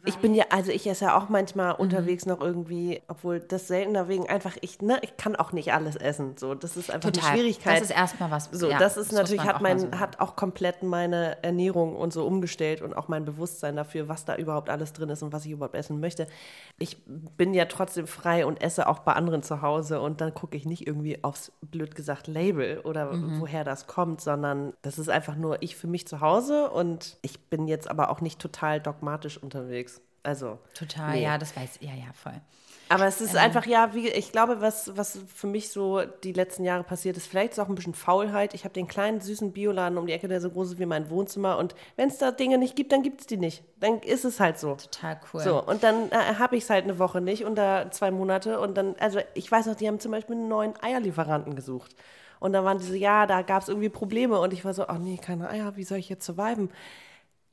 Ich 0.06 0.18
bin 0.18 0.34
ja, 0.34 0.46
also 0.52 0.72
ich 0.72 0.88
esse 0.88 1.06
ja 1.06 1.18
auch 1.18 1.28
manchmal 1.30 1.74
Mhm. 1.74 1.80
unterwegs 1.80 2.26
noch 2.26 2.40
irgendwie, 2.40 3.02
obwohl 3.08 3.40
das 3.40 3.68
seltener 3.68 4.08
wegen 4.08 4.30
einfach, 4.30 4.56
ich, 4.62 4.82
ne, 4.82 5.00
ich 5.02 5.18
kann 5.18 5.36
auch 5.36 5.52
nicht 5.52 5.74
alles 5.74 5.96
essen. 5.96 6.38
So, 6.38 6.56
das 6.56 6.78
ist 6.78 6.90
einfach 6.90 7.12
Total. 7.12 7.30
eine 7.32 7.38
Schwierigkeit. 7.40 7.82
Das 7.82 7.90
ist 7.90 7.96
erstmal 7.96 8.32
was. 8.32 8.50
So, 8.52 8.70
ja, 8.70 8.78
das 8.80 8.96
ist 8.98 9.12
muss 9.12 9.22
natürlich, 9.22 9.44
hat 9.44 9.62
mein, 9.62 9.80
so 9.80 9.92
hat 9.92 10.20
auch 10.20 10.36
komplett 10.36 10.84
meine 10.84 11.44
Ernährung 11.44 11.96
und 11.96 12.14
so 12.14 12.26
umgestellt 12.26 12.82
und 12.82 12.94
auch 12.94 13.08
mein 13.10 13.26
Bewusstsein 13.26 13.76
dafür, 13.76 14.08
was 14.08 14.24
da 14.26 14.36
überhaupt 14.36 14.70
alles 14.70 14.94
drin 14.94 15.10
ist 15.10 15.24
und 15.24 15.34
was 15.34 15.46
ich 15.46 15.52
überhaupt 15.52 15.76
essen 15.76 16.00
möchte. 16.00 16.28
Ich 16.80 17.04
bin 17.06 17.54
ja 17.54 17.66
trotzdem 17.66 18.08
frei 18.08 18.46
und 18.46 18.62
esse 18.62 18.88
auch 18.88 19.00
bei 19.00 19.14
anderen 19.14 19.44
zu 19.44 19.62
Hause 19.62 20.00
und 20.00 20.22
dann 20.22 20.34
gucke 20.34 20.56
ich 20.56 20.66
nicht 20.66 20.88
irgendwie 20.88 21.24
aufs, 21.24 21.52
blöd 21.62 21.96
gesagt, 21.96 22.28
Label 22.28 22.80
oder 22.82 23.12
Mhm. 23.14 23.40
woher 23.42 23.64
das 23.64 23.88
kommt, 23.88 24.22
sondern 24.22 24.74
das 24.82 25.00
ist 25.00 25.10
einfach 25.10 25.36
nur 25.36 25.62
ich 25.62 25.76
für 25.76 25.88
mich 25.88 26.08
zu 26.08 26.22
Hause 26.22 26.70
und 26.70 27.18
ich 27.22 27.50
bin 27.50 27.68
jetzt 27.68 27.90
aber 27.90 28.10
auch 28.10 28.22
nicht 28.22 28.40
total 28.40 28.80
dogmatisch 28.80 29.42
unterwegs. 29.42 29.97
Also. 30.28 30.60
Total, 30.74 31.16
nee. 31.16 31.24
ja, 31.24 31.38
das 31.38 31.56
weiß 31.56 31.78
ich. 31.80 31.88
Ja, 31.88 31.96
ja, 31.96 32.12
voll. 32.14 32.34
Aber 32.90 33.06
es 33.06 33.22
ist 33.22 33.36
einfach, 33.36 33.66
ja, 33.66 33.94
wie, 33.94 34.08
ich 34.10 34.32
glaube, 34.32 34.62
was, 34.62 34.96
was 34.96 35.20
für 35.34 35.48
mich 35.48 35.70
so 35.70 36.04
die 36.24 36.34
letzten 36.34 36.64
Jahre 36.64 36.84
passiert 36.84 37.18
ist, 37.18 37.28
vielleicht 37.28 37.54
ist 37.54 37.60
auch 37.60 37.70
ein 37.70 37.76
bisschen 37.76 37.94
Faulheit. 37.94 38.54
Ich 38.54 38.64
habe 38.64 38.74
den 38.74 38.88
kleinen, 38.88 39.20
süßen 39.22 39.52
Bioladen 39.52 39.98
um 39.98 40.06
die 40.06 40.14
Ecke, 40.14 40.28
der 40.28 40.40
so 40.42 40.50
groß 40.50 40.72
ist 40.72 40.80
wie 40.80 40.86
mein 40.86 41.10
Wohnzimmer. 41.10 41.58
Und 41.58 41.76
wenn 41.96 42.10
es 42.10 42.18
da 42.18 42.32
Dinge 42.32 42.58
nicht 42.58 42.76
gibt, 42.76 42.92
dann 42.92 43.04
gibt 43.04 43.22
es 43.22 43.28
die 43.28 43.38
nicht. 43.38 43.64
Dann 43.80 44.00
ist 44.00 44.26
es 44.26 44.40
halt 44.40 44.60
so. 44.60 44.76
Total 44.76 45.20
cool. 45.34 45.42
So, 45.42 45.64
und 45.64 45.84
dann 45.84 46.10
äh, 46.12 46.36
habe 46.40 46.58
ich 46.58 46.64
es 46.64 46.70
halt 46.70 46.84
eine 46.84 47.00
Woche 47.00 47.22
nicht 47.22 47.46
oder 47.46 47.90
zwei 47.92 48.12
Monate. 48.12 48.60
Und 48.60 48.78
dann, 48.78 48.96
also 49.00 49.20
ich 49.34 49.50
weiß 49.50 49.66
noch, 49.66 49.76
die 49.76 49.88
haben 49.88 50.00
zum 50.00 50.12
Beispiel 50.12 50.36
einen 50.36 50.48
neuen 50.50 50.74
Eierlieferanten 50.82 51.56
gesucht. 51.56 51.96
Und 52.40 52.54
dann 52.54 52.64
waren 52.64 52.80
die 52.80 52.86
so, 52.86 52.94
ja, 52.94 53.26
da 53.26 53.42
gab 53.42 53.64
es 53.64 53.70
irgendwie 53.70 53.90
Probleme. 53.90 54.40
Und 54.40 54.54
ich 54.54 54.64
war 54.64 54.74
so, 54.74 54.88
ach 54.88 54.98
nee, 54.98 55.18
keine 55.18 55.50
Eier, 55.50 55.76
wie 55.76 55.84
soll 55.84 55.98
ich 55.98 56.10
jetzt 56.10 56.26
surviven? 56.26 56.70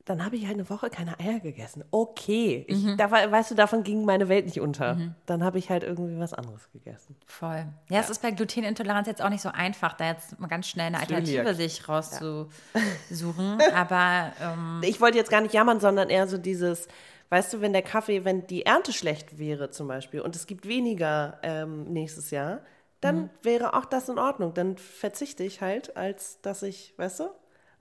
Dann 0.07 0.23
habe 0.23 0.37
ich 0.37 0.43
halt 0.47 0.55
eine 0.55 0.69
Woche 0.69 0.91
keine 0.91 1.19
Eier 1.19 1.41
gegessen. 1.41 1.83
Okay. 1.91 2.67
Ich, 2.69 2.77
Mhm. 2.83 2.97
da 2.99 3.11
weißt 3.11 3.51
du, 3.53 3.55
davon 3.55 3.85
ging 3.85 4.05
meine 4.05 4.29
Welt 4.29 4.45
nicht 4.45 4.61
unter. 4.61 4.99
Dann 5.25 5.43
habe 5.43 5.59
ich 5.59 5.71
halt 5.71 5.83
irgendwie 5.83 6.19
was 6.19 6.35
anderes 6.35 6.71
gegessen. 6.73 7.17
Voll. 7.27 7.65
Ja, 7.89 8.01
es 8.01 8.11
ist 8.11 8.21
bei 8.21 8.31
Glutenintoleranz 8.31 9.07
jetzt 9.09 9.23
auch 9.23 9.31
nicht 9.31 9.41
so 9.41 9.49
einfach, 9.49 9.95
da 9.95 10.07
jetzt 10.09 10.39
mal 10.39 10.49
ganz 10.49 10.69
schnell 10.69 10.89
eine 10.89 10.99
Alternative 11.01 11.37
Zöliak. 11.45 11.57
sich 11.57 11.89
rauszusuchen. 11.89 13.59
Aber 13.75 14.33
ähm, 14.43 14.81
Ich 14.85 15.01
wollte 15.01 15.17
jetzt 15.19 15.31
gar 15.31 15.41
nicht 15.41 15.55
jammern, 15.55 15.81
sondern 15.81 16.11
eher 16.11 16.27
so 16.27 16.37
dieses, 16.39 16.89
weißt 17.31 17.55
du, 17.55 17.61
wenn 17.61 17.73
der 17.73 17.83
Kaffee, 17.83 18.25
wenn 18.25 18.47
die 18.47 18.67
Ernte 18.67 18.93
schlecht 18.93 19.39
wäre 19.39 19.71
zum 19.71 19.89
Beispiel 19.89 20.21
und 20.21 20.37
es 20.37 20.47
gibt 20.47 20.67
weniger 20.69 21.39
ähm, 21.43 21.85
nächstes 21.85 22.31
Jahr, 22.31 22.61
dann 23.01 23.17
Mhm. 23.23 23.31
wäre 23.43 23.75
auch 23.75 23.85
das 23.85 24.09
in 24.09 24.19
Ordnung. 24.19 24.55
Dann 24.55 24.77
verzichte 24.77 25.45
ich 25.45 25.61
halt, 25.61 25.97
als 25.97 26.41
dass 26.43 26.63
ich, 26.63 26.95
weißt 26.97 27.21
du, 27.21 27.31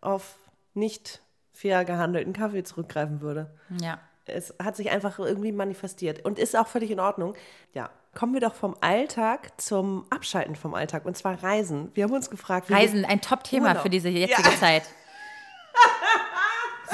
auf 0.01 0.37
nicht 0.73 1.21
fair 1.53 1.85
gehandelten 1.85 2.33
Kaffee 2.33 2.63
zurückgreifen 2.63 3.21
würde. 3.21 3.49
ja. 3.81 3.99
Es 4.25 4.53
hat 4.63 4.77
sich 4.77 4.89
einfach 4.89 5.19
irgendwie 5.19 5.51
manifestiert 5.51 6.23
und 6.23 6.39
ist 6.39 6.57
auch 6.57 6.67
völlig 6.67 6.89
in 6.91 7.01
Ordnung. 7.01 7.33
Ja, 7.73 7.89
kommen 8.15 8.33
wir 8.33 8.39
doch 8.39 8.53
vom 8.55 8.73
Alltag 8.79 9.51
zum 9.59 10.05
Abschalten 10.09 10.55
vom 10.55 10.73
Alltag 10.75 11.05
und 11.05 11.17
zwar 11.17 11.43
Reisen. 11.43 11.91
Wir 11.93 12.05
haben 12.05 12.13
uns 12.13 12.29
gefragt, 12.29 12.71
Reisen, 12.71 13.03
ein 13.03 13.19
Top-Thema 13.19 13.75
für 13.75 13.89
diese 13.89 14.07
jetzige 14.07 14.49
Ja. 14.49 14.55
Zeit. 14.55 14.83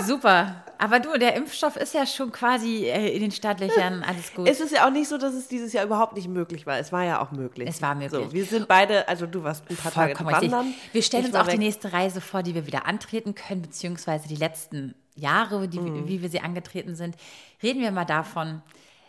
Super. 0.06 0.64
Aber 0.82 1.00
du, 1.02 1.18
der 1.20 1.36
Impfstoff 1.36 1.76
ist 1.76 1.94
ja 1.94 2.06
schon 2.06 2.32
quasi 2.32 2.86
äh, 2.86 3.14
in 3.14 3.22
den 3.22 3.32
Startlöchern. 3.32 4.02
Alles 4.08 4.34
gut. 4.34 4.48
Es 4.48 4.62
ist 4.62 4.72
ja 4.74 4.88
auch 4.88 4.92
nicht 4.92 5.10
so, 5.10 5.18
dass 5.18 5.34
es 5.34 5.48
dieses 5.50 5.74
Jahr 5.74 5.84
überhaupt 5.86 6.16
nicht 6.16 6.30
möglich 6.30 6.66
war. 6.66 6.78
Es 6.80 6.92
war 6.94 7.04
ja 7.04 7.22
auch 7.22 7.32
möglich. 7.32 7.68
Es 7.68 7.82
war 7.82 7.96
möglich. 7.96 8.12
So, 8.28 8.32
wir 8.32 8.46
sind 8.46 8.68
beide, 8.68 9.08
also 9.10 9.26
du 9.26 9.44
warst 9.44 9.70
ein 9.70 9.76
paar 9.76 9.92
Tage 9.92 10.16
Vollkommen 10.16 10.30
richtig. 10.36 10.52
wandern. 10.52 10.74
Wir 10.94 11.04
stellen 11.04 11.24
Ich 11.26 11.30
uns 11.32 11.36
auch 11.40 11.46
die 11.48 11.54
weg. 11.54 11.60
nächste 11.60 11.92
Reise 11.92 12.22
vor, 12.22 12.44
die 12.44 12.56
wir 12.56 12.66
wieder 12.66 12.86
antreten 12.86 13.36
können, 13.36 13.62
beziehungsweise 13.62 14.28
die 14.30 14.38
letzten 14.38 14.96
Jahre, 15.16 15.68
die, 15.68 15.80
Mhm. 15.82 16.08
wie 16.08 16.22
wir 16.22 16.30
sie 16.30 16.40
angetreten 16.40 16.96
sind. 16.96 17.16
Reden 17.62 17.82
wir 17.82 17.92
mal 17.92 18.06
davon. 18.06 18.62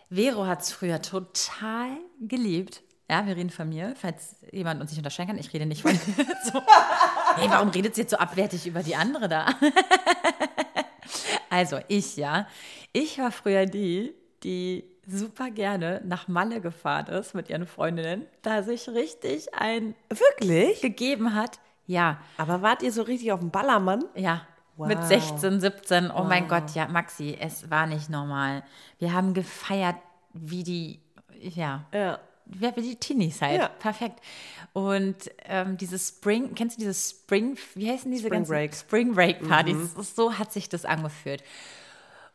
Vero 0.09 0.45
hat 0.45 0.61
es 0.63 0.73
früher 0.73 1.01
total 1.01 1.87
geliebt. 2.19 2.81
Ja, 3.09 3.25
wir 3.25 3.35
reden 3.37 3.49
von 3.49 3.67
mir, 3.69 3.93
falls 3.99 4.35
jemand 4.51 4.81
uns 4.81 4.91
nicht 4.91 4.99
unterscheiden 4.99 5.29
kann. 5.31 5.37
Ich 5.39 5.53
rede 5.53 5.65
nicht 5.65 5.81
von 5.83 5.93
so. 6.43 6.61
Hey, 7.37 7.49
warum 7.49 7.69
redet 7.69 7.95
sie 7.95 8.01
jetzt 8.01 8.11
so 8.11 8.17
abwertig 8.17 8.67
über 8.67 8.83
die 8.83 8.95
andere 8.97 9.29
da? 9.29 9.47
also, 11.51 11.79
ich, 11.87 12.17
ja. 12.17 12.47
Ich 12.93 13.19
war 13.19 13.31
früher 13.31 13.65
die, 13.67 14.15
die 14.43 14.83
super 15.07 15.51
gerne 15.51 16.01
nach 16.05 16.27
Malle 16.27 16.61
gefahren 16.61 17.07
ist 17.07 17.35
mit 17.35 17.49
ihren 17.49 17.67
Freundinnen, 17.67 18.25
da 18.41 18.63
sich 18.63 18.87
richtig 18.89 19.53
ein 19.53 19.93
Wirklich? 20.09 20.81
gegeben 20.81 21.35
hat. 21.35 21.59
Ja, 21.85 22.19
Aber 22.37 22.61
wart 22.61 22.81
ihr 22.83 22.91
so 22.91 23.01
richtig 23.03 23.31
auf 23.31 23.39
dem 23.41 23.51
Ballermann? 23.51 24.05
ja. 24.15 24.47
Wow. 24.77 24.87
Mit 24.87 25.03
16, 25.03 25.59
17. 25.59 26.09
Oh 26.11 26.23
mein 26.23 26.47
Gott, 26.47 26.73
ja, 26.73 26.87
Maxi, 26.87 27.37
es 27.39 27.69
war 27.69 27.85
nicht 27.85 28.09
normal. 28.09 28.63
Wir 28.99 29.13
haben 29.13 29.33
gefeiert 29.33 29.97
wie 30.33 30.63
die, 30.63 31.01
ja, 31.37 31.85
Ja. 31.93 32.19
Wie 32.59 32.81
die 32.81 32.95
Teenies 32.95 33.41
halt. 33.41 33.61
Ja. 33.61 33.67
Perfekt. 33.67 34.19
Und 34.73 35.15
ähm, 35.45 35.77
dieses 35.77 36.09
Spring, 36.09 36.55
kennst 36.55 36.77
du 36.77 36.81
dieses 36.81 37.09
Spring, 37.09 37.57
wie 37.75 37.91
heißen 37.91 38.09
diese 38.09 38.27
Spring 38.27 38.39
ganzen 38.39 38.51
Break. 38.51 38.75
Spring 38.75 39.13
Break 39.13 39.47
Partys? 39.47 39.93
So 40.15 40.37
hat 40.37 40.53
sich 40.53 40.69
das 40.69 40.85
angefühlt. 40.85 41.43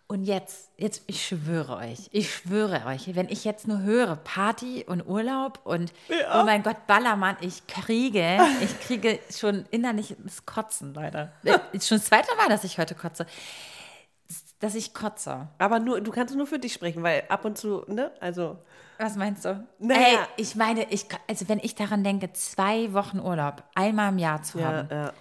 Und 0.09 0.23
jetzt, 0.23 0.71
jetzt, 0.77 1.03
ich 1.09 1.27
schwöre 1.27 1.79
euch, 1.79 2.09
ich 2.13 2.33
schwöre 2.33 2.87
euch, 2.87 3.17
wenn 3.17 3.29
ich 3.29 3.45
jetzt 3.45 3.67
nur 3.67 3.81
höre 3.81 4.15
Party 4.15 4.85
und 4.87 5.05
Urlaub 5.05 5.59
und 5.65 5.93
oh 6.33 6.45
mein 6.45 6.63
Gott, 6.63 6.87
Ballermann, 6.87 7.37
ich 7.41 7.67
kriege, 7.67 8.39
ich 8.63 8.79
kriege 8.81 9.19
schon 9.37 9.65
innerlich 9.73 10.15
das 10.23 10.47
Kotzen, 10.47 10.95
Leute. 10.95 11.33
Ist 11.73 11.89
schon 11.89 11.99
das 11.99 12.07
zweite 12.07 12.29
Mal, 12.37 12.49
dass 12.49 12.63
ich 12.63 12.79
heute 12.79 12.95
kotze. 12.95 13.27
Dass 14.67 14.75
ich 14.75 14.93
kotze. 14.95 15.47
Aber 15.59 15.79
nur, 15.79 16.01
du 16.01 16.11
kannst 16.11 16.35
nur 16.35 16.49
für 16.49 16.59
dich 16.59 16.73
sprechen, 16.73 17.05
weil 17.05 17.23
ab 17.29 17.45
und 17.45 17.57
zu, 17.57 17.85
ne? 17.87 18.11
Also, 18.19 18.59
Was 18.99 19.15
meinst 19.15 19.45
du? 19.45 19.65
Naja. 19.79 20.01
Ey, 20.01 20.19
ich 20.39 20.57
meine, 20.57 20.91
ich, 20.91 21.07
also 21.29 21.49
wenn 21.49 21.61
ich 21.61 21.77
daran 21.77 22.03
denke, 22.03 22.33
zwei 22.33 22.93
Wochen 22.93 23.21
Urlaub 23.21 23.63
einmal 23.77 24.11
im 24.11 24.19
Jahr 24.19 24.43
zu 24.43 24.61
haben, 24.65 24.89
ja. 24.91 25.13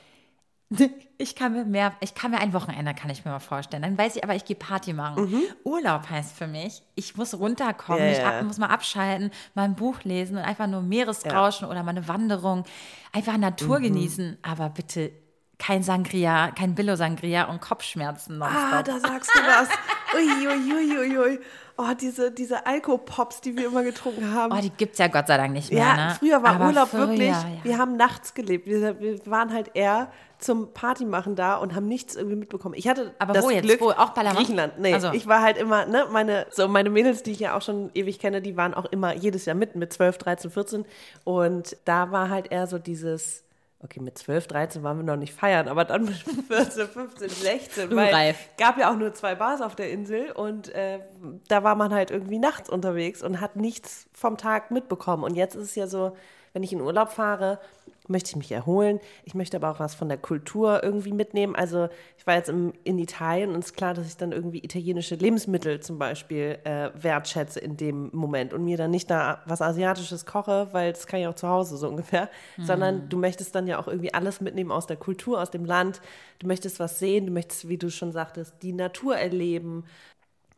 ich 1.20 1.36
kann 1.36 1.54
mir 1.54 1.64
mehr, 1.64 1.94
ich 2.00 2.16
kann 2.16 2.32
mir 2.32 2.40
ein 2.40 2.54
Wochenende, 2.54 2.96
kann 2.96 3.12
ich 3.12 3.24
mir 3.24 3.30
mal 3.30 3.40
vorstellen. 3.40 3.84
Dann 3.84 3.96
weiß 4.00 4.16
ich 4.16 4.24
aber, 4.24 4.34
ich 4.34 4.46
gehe 4.46 4.56
Party 4.56 4.94
machen. 4.94 5.48
Urlaub 5.64 6.10
heißt 6.10 6.36
für 6.36 6.48
mich, 6.48 6.82
ich 6.96 7.16
muss 7.16 7.38
runterkommen, 7.38 8.02
Mhm. 8.08 8.14
Ja, 8.14 8.18
ich 8.20 8.26
ab, 8.26 8.42
muss 8.42 8.58
mal 8.58 8.70
abschalten, 8.70 9.30
mal 9.54 9.66
ein 9.66 9.76
Buch 9.76 10.02
lesen 10.06 10.38
und 10.38 10.44
einfach 10.44 10.66
nur 10.66 10.82
Meeresrauschen 10.82 11.68
oder 11.68 11.84
mal 11.84 11.92
eine 11.92 12.08
Wanderung, 12.08 12.64
einfach 13.12 13.38
Natur 13.38 13.78
Mhm. 13.78 13.84
genießen, 13.84 14.38
aber 14.42 14.70
bitte 14.70 15.12
kein 15.58 15.84
Sangria, 15.84 16.52
kein 16.52 16.76
Billo-Sangria 16.76 17.46
und 17.46 17.62
Kopfschmerzen 17.62 18.38
nonstop. 18.38 18.62
Ah, 18.74 18.84
da 18.84 19.00
sagst 19.00 19.32
du 19.34 19.40
was. 19.40 19.70
Ui, 20.14 20.48
ui, 20.48 20.98
ui, 20.98 21.18
ui. 21.18 21.40
Oh, 21.78 21.92
diese, 22.00 22.32
diese 22.32 22.66
Alkopops, 22.66 23.42
die 23.42 23.58
wir 23.58 23.68
immer 23.68 23.84
getrunken 23.84 24.34
haben. 24.34 24.54
Oh, 24.58 24.62
die 24.62 24.70
gibt's 24.70 24.98
ja 24.98 25.08
Gott 25.08 25.28
sei 25.28 25.36
Dank 25.36 25.52
nicht 25.52 25.72
mehr. 25.72 25.80
Ja, 25.84 25.96
ne? 25.96 26.16
früher 26.18 26.42
war 26.42 26.56
Aber 26.56 26.68
Urlaub 26.68 26.88
früher, 26.90 27.10
wirklich, 27.10 27.30
ja. 27.30 27.46
wir 27.64 27.78
haben 27.78 27.98
nachts 27.98 28.34
gelebt. 28.34 28.66
Wir, 28.66 28.98
wir 29.00 29.26
waren 29.26 29.52
halt 29.52 29.72
eher 29.74 30.10
zum 30.38 30.72
Partymachen 30.74 31.36
da 31.36 31.56
und 31.58 31.76
haben 31.76 31.88
nichts 31.88 32.16
irgendwie 32.16 32.38
mitbekommen. 32.38 32.76
Ich 32.78 32.88
hatte 32.88 33.14
Aber 33.20 33.34
das 33.34 33.44
wo 33.44 33.50
jetzt? 33.50 33.66
Glück, 33.66 33.82
Wo? 33.82 33.92
Auch 33.92 34.12
Ballermann? 34.12 34.38
Griechenland. 34.38 34.80
Nee, 34.80 34.94
Also. 34.94 35.12
ich 35.12 35.28
war 35.28 35.42
halt 35.42 35.58
immer, 35.58 35.86
ne, 35.86 36.06
meine, 36.12 36.46
so 36.50 36.68
meine 36.68 36.90
Mädels, 36.90 37.24
die 37.24 37.32
ich 37.32 37.40
ja 37.40 37.58
auch 37.58 37.62
schon 37.62 37.90
ewig 37.94 38.20
kenne, 38.20 38.42
die 38.42 38.56
waren 38.56 38.74
auch 38.74 38.86
immer 38.86 39.14
jedes 39.14 39.46
Jahr 39.46 39.56
mit, 39.56 39.76
mit 39.76 39.92
12, 39.92 40.18
13, 40.18 40.52
14. 40.52 40.86
Und 41.26 41.76
da 41.86 42.12
war 42.12 42.30
halt 42.30 42.52
eher 42.52 42.68
so 42.68 42.78
dieses, 42.80 43.45
okay, 43.80 44.00
mit 44.00 44.18
12, 44.18 44.48
13 44.48 44.84
waren 44.84 44.98
wir 44.98 45.04
noch 45.04 45.16
nicht 45.16 45.34
feiern, 45.34 45.68
aber 45.68 45.86
dann 45.86 46.06
mit 46.06 46.16
14, 46.48 46.88
15, 46.88 47.30
16, 47.30 47.96
weil 47.96 48.08
Frühreif. 48.08 48.50
gab 48.58 48.78
ja 48.78 48.92
auch 48.92 48.98
nur 48.98 49.14
zwei 49.14 49.36
Bars 49.36 49.62
auf 49.62 49.76
der 49.76 49.92
Insel 49.92 50.32
und 50.32 50.70
äh, 50.70 51.00
da 51.48 51.64
war 51.64 51.76
man 51.76 51.94
halt 51.94 52.12
irgendwie 52.12 52.40
nachts 52.40 52.70
unterwegs 52.70 53.22
und 53.22 53.42
hat 53.42 53.56
nichts 53.56 54.08
vom 54.14 54.38
Tag 54.38 54.72
mitbekommen. 54.72 55.24
Und 55.24 55.36
jetzt 55.36 55.56
ist 55.56 55.64
es 55.64 55.76
ja 55.76 55.88
so, 55.88 56.16
wenn 56.54 56.64
ich 56.64 56.74
in 56.74 56.82
Urlaub 56.82 57.10
fahre, 57.10 57.60
möchte 58.08 58.32
ich 58.32 58.36
mich 58.36 58.52
erholen. 58.52 59.00
Ich 59.24 59.36
möchte 59.36 59.58
aber 59.58 59.72
auch 59.72 59.80
was 59.80 59.96
von 59.96 60.10
der 60.10 60.18
Kultur 60.18 60.84
irgendwie 60.84 61.14
mitnehmen. 61.14 61.56
Also 61.56 61.90
ich 62.18 62.28
war 62.28 62.36
jetzt 62.36 62.50
im, 62.50 62.74
in 62.84 63.00
Italien 63.00 63.52
und 63.52 63.60
es 63.60 63.68
ist 63.68 63.78
klar, 63.78 63.94
dass 63.94 64.08
ich 64.08 64.18
dann 64.18 64.32
irgendwie 64.32 64.60
italienische 64.60 65.16
Lebensmittel 65.16 65.80
zum 65.80 65.98
Beispiel 65.98 66.60
äh, 66.64 66.90
wertschätze 66.94 67.60
in 67.60 67.78
dem 67.78 68.10
Moment 68.14 68.54
und 68.54 68.64
mir 68.64 68.78
dann 68.78 68.92
nicht 68.92 69.10
da 69.10 69.42
was 69.46 69.62
Asiatisches 69.62 70.26
koche, 70.26 70.70
weil 70.72 70.94
das 70.94 71.08
kann 71.08 71.20
ich 71.20 71.28
auch 71.28 71.36
zu 71.36 71.48
Hause 71.48 71.78
so 71.78 71.88
ungefähr, 71.88 72.30
sondern 72.60 73.10
du 73.10 73.18
möchtest 73.18 73.56
dann 73.56 73.68
ja 73.68 73.80
auch 73.80 73.88
irgendwie 73.88 74.14
alles 74.14 74.42
mitnehmen 74.42 74.72
aus 74.72 74.88
der 74.88 74.98
Kultur, 74.98 75.42
aus 75.42 75.52
dem 75.52 75.66
Land. 75.66 76.02
Du 76.40 76.48
möchtest 76.48 76.80
was 76.80 77.00
sehen, 77.00 77.26
du 77.26 77.32
möchtest, 77.32 77.68
wie 77.68 77.78
du 77.78 77.90
schon 77.90 78.12
sagtest, 78.12 78.54
die 78.62 78.74
Natur 78.74 79.18
erleben. 79.18 79.86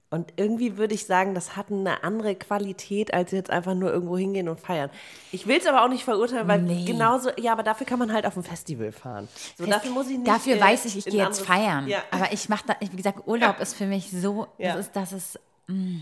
Und 0.09 0.31
irgendwie 0.37 0.77
würde 0.77 0.95
ich 0.95 1.05
sagen, 1.05 1.35
das 1.35 1.57
hat 1.57 1.69
eine 1.69 2.03
andere 2.03 2.33
Qualität, 2.35 3.13
als 3.13 3.31
jetzt 3.31 3.49
einfach 3.49 3.73
nur 3.73 3.91
irgendwo 3.91 4.17
hingehen 4.17 4.47
und 4.47 4.59
feiern. 4.59 4.89
Ich 5.33 5.47
will 5.47 5.57
es 5.57 5.67
aber 5.67 5.83
auch 5.83 5.89
nicht 5.89 6.05
verurteilen, 6.05 6.47
weil 6.47 6.61
Nee. 6.61 6.85
genauso, 6.85 7.29
ja, 7.37 7.51
aber 7.51 7.63
dafür 7.63 7.85
kann 7.85 7.99
man 7.99 8.13
halt 8.13 8.25
auf 8.25 8.37
ein 8.37 8.43
Festival 8.43 8.93
fahren. 8.93 9.27
So, 9.57 9.65
dafür 9.65 9.91
muss 9.91 10.07
ich 10.09 10.17
nicht. 10.17 10.27
Dafür 10.27 10.55
äh, 10.55 10.61
weiß 10.61 10.85
ich, 10.85 10.97
ich 10.97 11.05
gehe 11.05 11.21
jetzt 11.23 11.41
feiern. 11.45 11.87
Ja. 11.87 11.99
Aber 12.11 12.31
ich 12.31 12.47
mache 12.47 12.63
da, 12.67 12.75
wie 12.79 12.87
gesagt, 12.95 13.27
Urlaub 13.27 13.59
ist 13.59 13.75
für 13.75 13.85
mich 13.85 14.09
so, 14.09 14.47
Ja. 14.57 14.75
das 14.77 14.85
ist, 14.85 14.95
das 14.95 15.11
ist, 15.11 15.39
mm. 15.67 15.97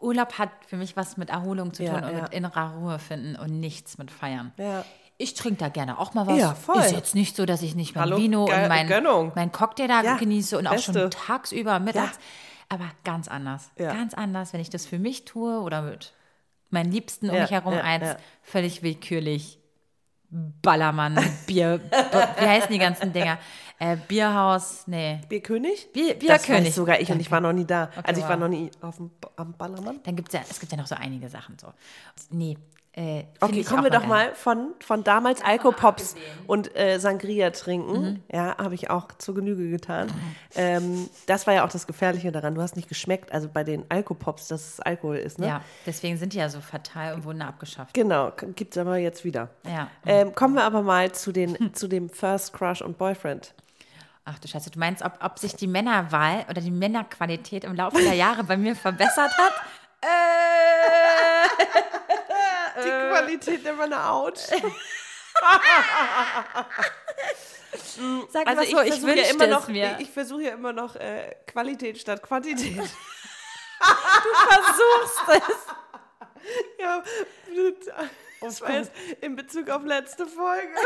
Urlaub 0.00 0.38
hat 0.38 0.50
für 0.66 0.76
mich 0.76 0.96
was 0.96 1.16
mit 1.16 1.28
Erholung 1.28 1.74
zu 1.74 1.82
Ja, 1.82 1.94
tun 2.00 2.08
und 2.08 2.16
ja. 2.16 2.22
mit 2.22 2.32
innerer 2.32 2.74
Ruhe 2.78 2.98
finden 2.98 3.36
und 3.36 3.58
nichts 3.60 3.98
mit 3.98 4.10
Feiern. 4.10 4.52
ja. 4.56 4.84
ich 5.18 5.34
trinke 5.34 5.58
da 5.58 5.68
gerne 5.68 5.98
auch 5.98 6.14
mal 6.14 6.26
was. 6.26 6.38
Ja, 6.38 6.54
voll. 6.54 6.78
Ist 6.80 6.92
jetzt 6.92 7.14
nicht 7.14 7.36
so, 7.36 7.44
dass 7.44 7.60
ich 7.60 7.74
nicht 7.74 7.94
mein 7.94 8.04
Hallo, 8.04 8.16
Vino 8.16 8.44
und 8.44 8.68
mein, 8.68 8.88
mein 9.34 9.52
Cocktail 9.52 9.88
da 9.88 10.02
Ja, 10.02 10.16
genieße 10.16 10.56
und 10.56 10.66
auch 10.66 10.72
Beste. 10.72 10.94
schon 10.94 11.10
tagsüber, 11.10 11.78
mittags. 11.80 12.18
Aber 12.70 12.90
ganz 13.04 13.28
anders. 13.28 13.70
Ja. 13.78 13.92
Ganz 13.92 14.14
anders, 14.14 14.52
wenn 14.54 14.60
ich 14.60 14.70
das 14.70 14.86
für 14.86 14.98
mich 14.98 15.24
tue 15.26 15.60
oder 15.60 15.82
mit 15.82 16.14
meinen 16.70 16.90
Liebsten 16.90 17.28
um 17.28 17.34
Ja, 17.34 17.42
mich 17.42 17.50
herum 17.50 17.74
ja, 17.74 17.82
eins. 17.82 18.06
ja. 18.06 18.16
Völlig 18.42 18.82
willkürlich. 18.82 19.58
Ballermann, 20.32 21.18
Bier, 21.48 21.80
wie 21.90 22.46
heißen 22.46 22.70
die 22.70 22.78
ganzen 22.78 23.12
Dinger? 23.12 23.38
Äh, 23.80 23.96
Bierhaus, 23.96 24.86
nee. 24.86 25.20
Bierkönig? 25.28 25.92
Bier, 25.92 26.14
Das 26.14 26.20
Bierkönig. 26.44 26.68
weiß 26.68 26.74
sogar 26.76 27.00
ich 27.00 27.10
und 27.10 27.18
ich 27.18 27.32
war 27.32 27.40
noch 27.40 27.52
nie 27.52 27.64
da. 27.64 27.90
also 28.04 28.20
ich 28.20 28.28
war 28.28 28.36
wow. 28.38 28.42
noch 28.42 28.48
nie 28.48 28.70
auf 28.80 28.98
dem, 28.98 29.10
am 29.34 29.54
Ballermann. 29.54 30.00
Dann 30.04 30.14
gibt 30.14 30.28
es 30.28 30.34
ja, 30.34 30.42
es 30.48 30.60
gibt 30.60 30.70
ja 30.70 30.78
noch 30.78 30.86
so 30.86 30.94
einige 30.94 31.28
Sachen 31.28 31.58
so. 31.58 31.72
Nee. 32.30 32.56
Äh, 32.92 33.24
Okay, 33.40 33.62
kommen 33.62 33.84
wir 33.84 33.90
doch 33.90 34.00
geil. 34.00 34.08
mal 34.08 34.34
von, 34.34 34.74
von 34.80 35.04
damals 35.04 35.42
Alkopops 35.42 36.16
und 36.48 36.76
äh, 36.76 36.98
Sangria 36.98 37.50
trinken. 37.50 38.24
Ja, 38.32 38.56
habe 38.58 38.74
ich 38.74 38.90
auch 38.90 39.06
zur 39.18 39.36
Genüge 39.36 39.70
getan. 39.70 40.08
Ähm, 40.56 41.08
das 41.26 41.46
war 41.46 41.54
ja 41.54 41.64
auch 41.64 41.68
das 41.70 41.86
Gefährliche 41.86 42.32
daran. 42.32 42.56
Du 42.56 42.62
hast 42.62 42.74
nicht 42.74 42.88
geschmeckt, 42.88 43.32
also 43.32 43.48
bei 43.48 43.62
den 43.62 43.84
Alkopops, 43.88 44.48
dass 44.48 44.74
es 44.74 44.80
Alkohol 44.80 45.18
ist, 45.18 45.38
ne? 45.38 45.46
Ja, 45.46 45.60
deswegen 45.86 46.16
sind 46.16 46.32
die 46.32 46.38
ja 46.38 46.48
so 46.48 46.60
fatal 46.60 47.14
und 47.14 47.24
wurden 47.24 47.42
abgeschafft. 47.42 47.94
Genau, 47.94 48.32
gibt 48.56 48.74
es 48.74 48.78
aber 48.78 48.96
jetzt 48.96 49.24
wieder. 49.24 49.50
Ja. 49.64 49.88
Ähm, 50.04 50.34
kommen 50.34 50.54
wir 50.54 50.64
aber 50.64 50.82
mal 50.82 51.12
zu, 51.12 51.30
den, 51.30 51.72
zu 51.74 51.86
dem 51.86 52.10
First 52.10 52.52
Crush 52.52 52.82
und 52.82 52.98
Boyfriend. 52.98 53.54
Ach 54.24 54.38
du 54.40 54.48
Scheiße, 54.48 54.70
du 54.70 54.78
meinst, 54.80 55.02
ob, 55.04 55.12
ob 55.22 55.38
sich 55.38 55.54
die 55.54 55.68
Männerwahl 55.68 56.44
oder 56.50 56.60
die 56.60 56.70
Männerqualität 56.72 57.62
im 57.64 57.74
Laufe 57.76 58.02
der 58.02 58.14
Jahre 58.14 58.42
bei 58.42 58.56
mir 58.56 58.74
verbessert 58.74 59.30
hat? 59.38 59.52
Die 62.84 63.08
Qualität 63.10 63.64
der 63.64 63.74
Männer 63.74 64.10
out. 64.10 64.38
Sag 68.30 68.46
Also 68.46 68.56
mal 68.56 68.64
ich 68.64 68.70
so, 68.70 68.80
ich 68.80 69.00
versuche 69.00 69.16
ja 69.16 69.30
immer 69.30 69.46
noch, 69.46 69.68
mir. 69.68 69.96
ich, 69.98 70.06
ich 70.06 70.12
versuche 70.12 70.42
ja 70.42 70.52
immer 70.52 70.72
noch 70.72 70.96
äh, 70.96 71.34
Qualität 71.46 71.98
statt 71.98 72.22
Quantität. 72.22 72.76
versuchst 73.80 75.28
es. 75.28 75.66
ja, 76.78 77.02
das 78.40 78.60
war 78.60 78.72
jetzt 78.72 78.92
in 79.20 79.36
Bezug 79.36 79.70
auf 79.70 79.84
letzte 79.84 80.26
Folge. 80.26 80.74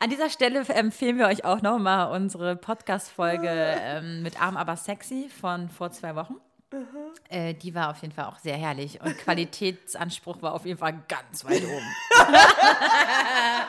An 0.00 0.10
dieser 0.10 0.30
Stelle 0.30 0.60
empfehlen 0.60 1.18
wir 1.18 1.26
euch 1.26 1.44
auch 1.44 1.60
nochmal 1.62 2.14
unsere 2.14 2.54
Podcast-Folge 2.56 3.48
ähm, 3.50 4.22
mit 4.22 4.40
Arm 4.40 4.56
aber 4.56 4.76
sexy 4.76 5.30
von 5.40 5.68
vor 5.68 5.90
zwei 5.90 6.14
Wochen. 6.16 6.36
Äh, 7.28 7.54
die 7.54 7.74
war 7.74 7.90
auf 7.90 8.02
jeden 8.02 8.12
Fall 8.12 8.24
auch 8.26 8.38
sehr 8.38 8.56
herrlich 8.56 9.00
und 9.00 9.16
Qualitätsanspruch 9.24 10.42
war 10.42 10.52
auf 10.54 10.64
jeden 10.66 10.78
Fall 10.78 11.00
ganz 11.08 11.44
weit 11.44 11.62
oben. 11.64 11.94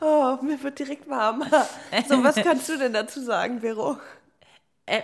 Oh, 0.00 0.36
mir 0.42 0.60
wird 0.62 0.78
direkt 0.78 1.08
warm. 1.08 1.42
So, 2.08 2.22
was 2.24 2.34
kannst 2.36 2.68
du 2.68 2.76
denn 2.78 2.92
dazu 2.92 3.20
sagen, 3.22 3.60
Vero? 3.60 3.98
Äh, 4.86 5.02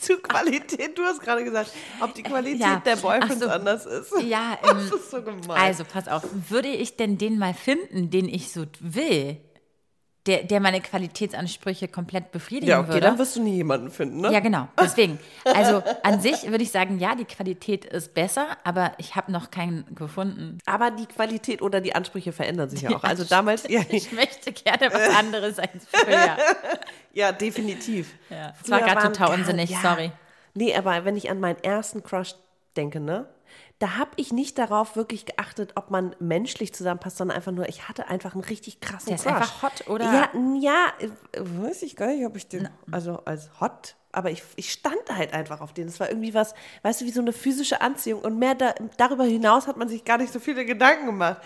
Zu 0.00 0.18
Qualität, 0.18 0.98
du 0.98 1.02
hast 1.04 1.20
gerade 1.20 1.44
gesagt, 1.44 1.70
ob 2.00 2.14
die 2.14 2.22
Qualität 2.24 2.60
Ja. 2.60 2.82
der 2.84 2.96
Boyfriends 2.96 3.44
so. 3.44 3.48
anders 3.48 3.86
ist. 3.86 4.12
ja, 4.22 4.58
Das 4.60 4.70
ähm, 4.72 4.78
ist 4.98 5.10
so 5.10 5.22
gemein. 5.22 5.50
also 5.50 5.84
pass 5.84 6.08
auf, 6.08 6.22
würde 6.48 6.68
ich 6.68 6.96
denn 6.96 7.16
den 7.16 7.38
mal 7.38 7.54
finden, 7.54 8.10
den 8.10 8.28
ich 8.28 8.50
so 8.52 8.64
will, 8.80 9.36
der, 10.26 10.44
der 10.44 10.60
meine 10.60 10.80
Qualitätsansprüche 10.80 11.86
komplett 11.88 12.32
befriedigen 12.32 12.68
ja, 12.70 12.80
okay, 12.80 12.88
würde? 12.88 13.00
dann 13.00 13.18
wirst 13.18 13.36
du 13.36 13.42
nie 13.42 13.56
jemanden 13.56 13.90
finden, 13.90 14.22
ne? 14.22 14.32
Ja, 14.32 14.40
genau. 14.40 14.68
Deswegen. 14.80 15.18
Also 15.44 15.82
an 16.02 16.20
sich 16.20 16.50
würde 16.50 16.62
ich 16.62 16.70
sagen, 16.70 16.98
ja, 16.98 17.14
die 17.14 17.26
Qualität 17.26 17.84
ist 17.84 18.14
besser, 18.14 18.56
aber 18.64 18.92
ich 18.96 19.16
habe 19.16 19.30
noch 19.30 19.50
keinen 19.50 19.84
gefunden. 19.94 20.58
Aber 20.64 20.90
die 20.90 21.04
Qualität 21.06 21.60
oder 21.60 21.82
die 21.82 21.94
Ansprüche 21.94 22.32
verändern 22.32 22.70
sich 22.70 22.82
ja 22.82 22.90
auch. 22.96 23.04
Also 23.04 23.24
damals, 23.24 23.64
ja, 23.68 23.82
Ich 23.90 24.12
möchte 24.12 24.52
gerne 24.52 24.92
was 24.92 25.14
anderes 25.14 25.58
als 25.58 25.86
früher. 25.90 26.36
ja 27.12 27.32
definitiv. 27.32 28.14
Ja, 28.30 28.54
das 28.58 28.70
war 28.70 28.80
gerade 28.80 29.12
total 29.12 29.38
unsinnig, 29.38 29.70
ja. 29.70 29.80
sorry. 29.82 30.10
Nee, 30.54 30.74
aber 30.74 31.04
wenn 31.04 31.16
ich 31.16 31.30
an 31.30 31.40
meinen 31.40 31.62
ersten 31.62 32.02
Crush 32.02 32.34
denke, 32.76 33.00
ne? 33.00 33.26
Da 33.80 33.96
habe 33.96 34.10
ich 34.16 34.32
nicht 34.32 34.56
darauf 34.58 34.94
wirklich 34.96 35.26
geachtet, 35.26 35.72
ob 35.74 35.90
man 35.90 36.14
menschlich 36.20 36.72
zusammenpasst, 36.72 37.16
sondern 37.16 37.36
einfach 37.36 37.52
nur, 37.52 37.68
ich 37.68 37.88
hatte 37.88 38.06
einfach 38.08 38.34
einen 38.34 38.44
richtig 38.44 38.80
krassen 38.80 39.08
Der 39.08 39.16
ist 39.16 39.24
Crush. 39.24 39.34
einfach 39.34 39.62
hot, 39.62 39.88
oder? 39.88 40.04
Ja, 40.04 40.30
ja, 40.60 40.86
äh, 41.00 41.08
weiß 41.40 41.82
ich 41.82 41.96
gar 41.96 42.06
nicht, 42.08 42.24
ob 42.24 42.36
ich 42.36 42.46
den, 42.48 42.68
also 42.90 43.20
als 43.24 43.50
hot, 43.60 43.96
aber 44.14 44.30
ich, 44.30 44.42
ich 44.56 44.72
stand 44.72 44.96
halt 45.10 45.32
einfach 45.32 45.60
auf 45.60 45.72
den. 45.72 45.88
Es 45.88 46.00
war 46.00 46.08
irgendwie 46.08 46.34
was, 46.34 46.54
weißt 46.82 47.00
du, 47.00 47.04
wie 47.04 47.10
so 47.10 47.20
eine 47.20 47.32
physische 47.32 47.80
Anziehung. 47.80 48.22
Und 48.22 48.38
mehr 48.38 48.54
da, 48.54 48.74
darüber 48.96 49.24
hinaus 49.24 49.66
hat 49.66 49.76
man 49.76 49.88
sich 49.88 50.04
gar 50.04 50.18
nicht 50.18 50.32
so 50.32 50.40
viele 50.40 50.64
Gedanken 50.64 51.06
gemacht. 51.06 51.38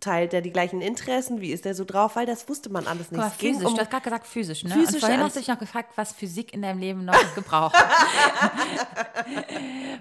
Teilt 0.00 0.34
er 0.34 0.42
die 0.42 0.50
gleichen 0.52 0.80
Interessen? 0.80 1.40
Wie 1.40 1.50
ist 1.50 1.64
er 1.66 1.74
so 1.74 1.84
drauf? 1.84 2.16
Weil 2.16 2.26
das 2.26 2.48
wusste 2.48 2.70
man 2.70 2.86
alles 2.86 3.10
nicht. 3.10 3.20
Mal, 3.20 3.30
physisch, 3.30 3.66
um- 3.66 3.74
du 3.74 3.80
hast 3.80 3.90
gerade 3.90 4.04
gesagt 4.04 4.26
physisch, 4.26 4.64
ne? 4.64 4.70
physische 4.70 4.94
Und 4.96 5.00
vorhin 5.00 5.20
hast 5.20 5.36
du 5.36 5.40
dich 5.40 5.48
noch 5.48 5.58
gefragt, 5.58 5.92
was 5.96 6.12
Physik 6.12 6.52
in 6.52 6.62
deinem 6.62 6.78
Leben 6.78 7.04
noch 7.04 7.34
gebraucht. 7.34 7.74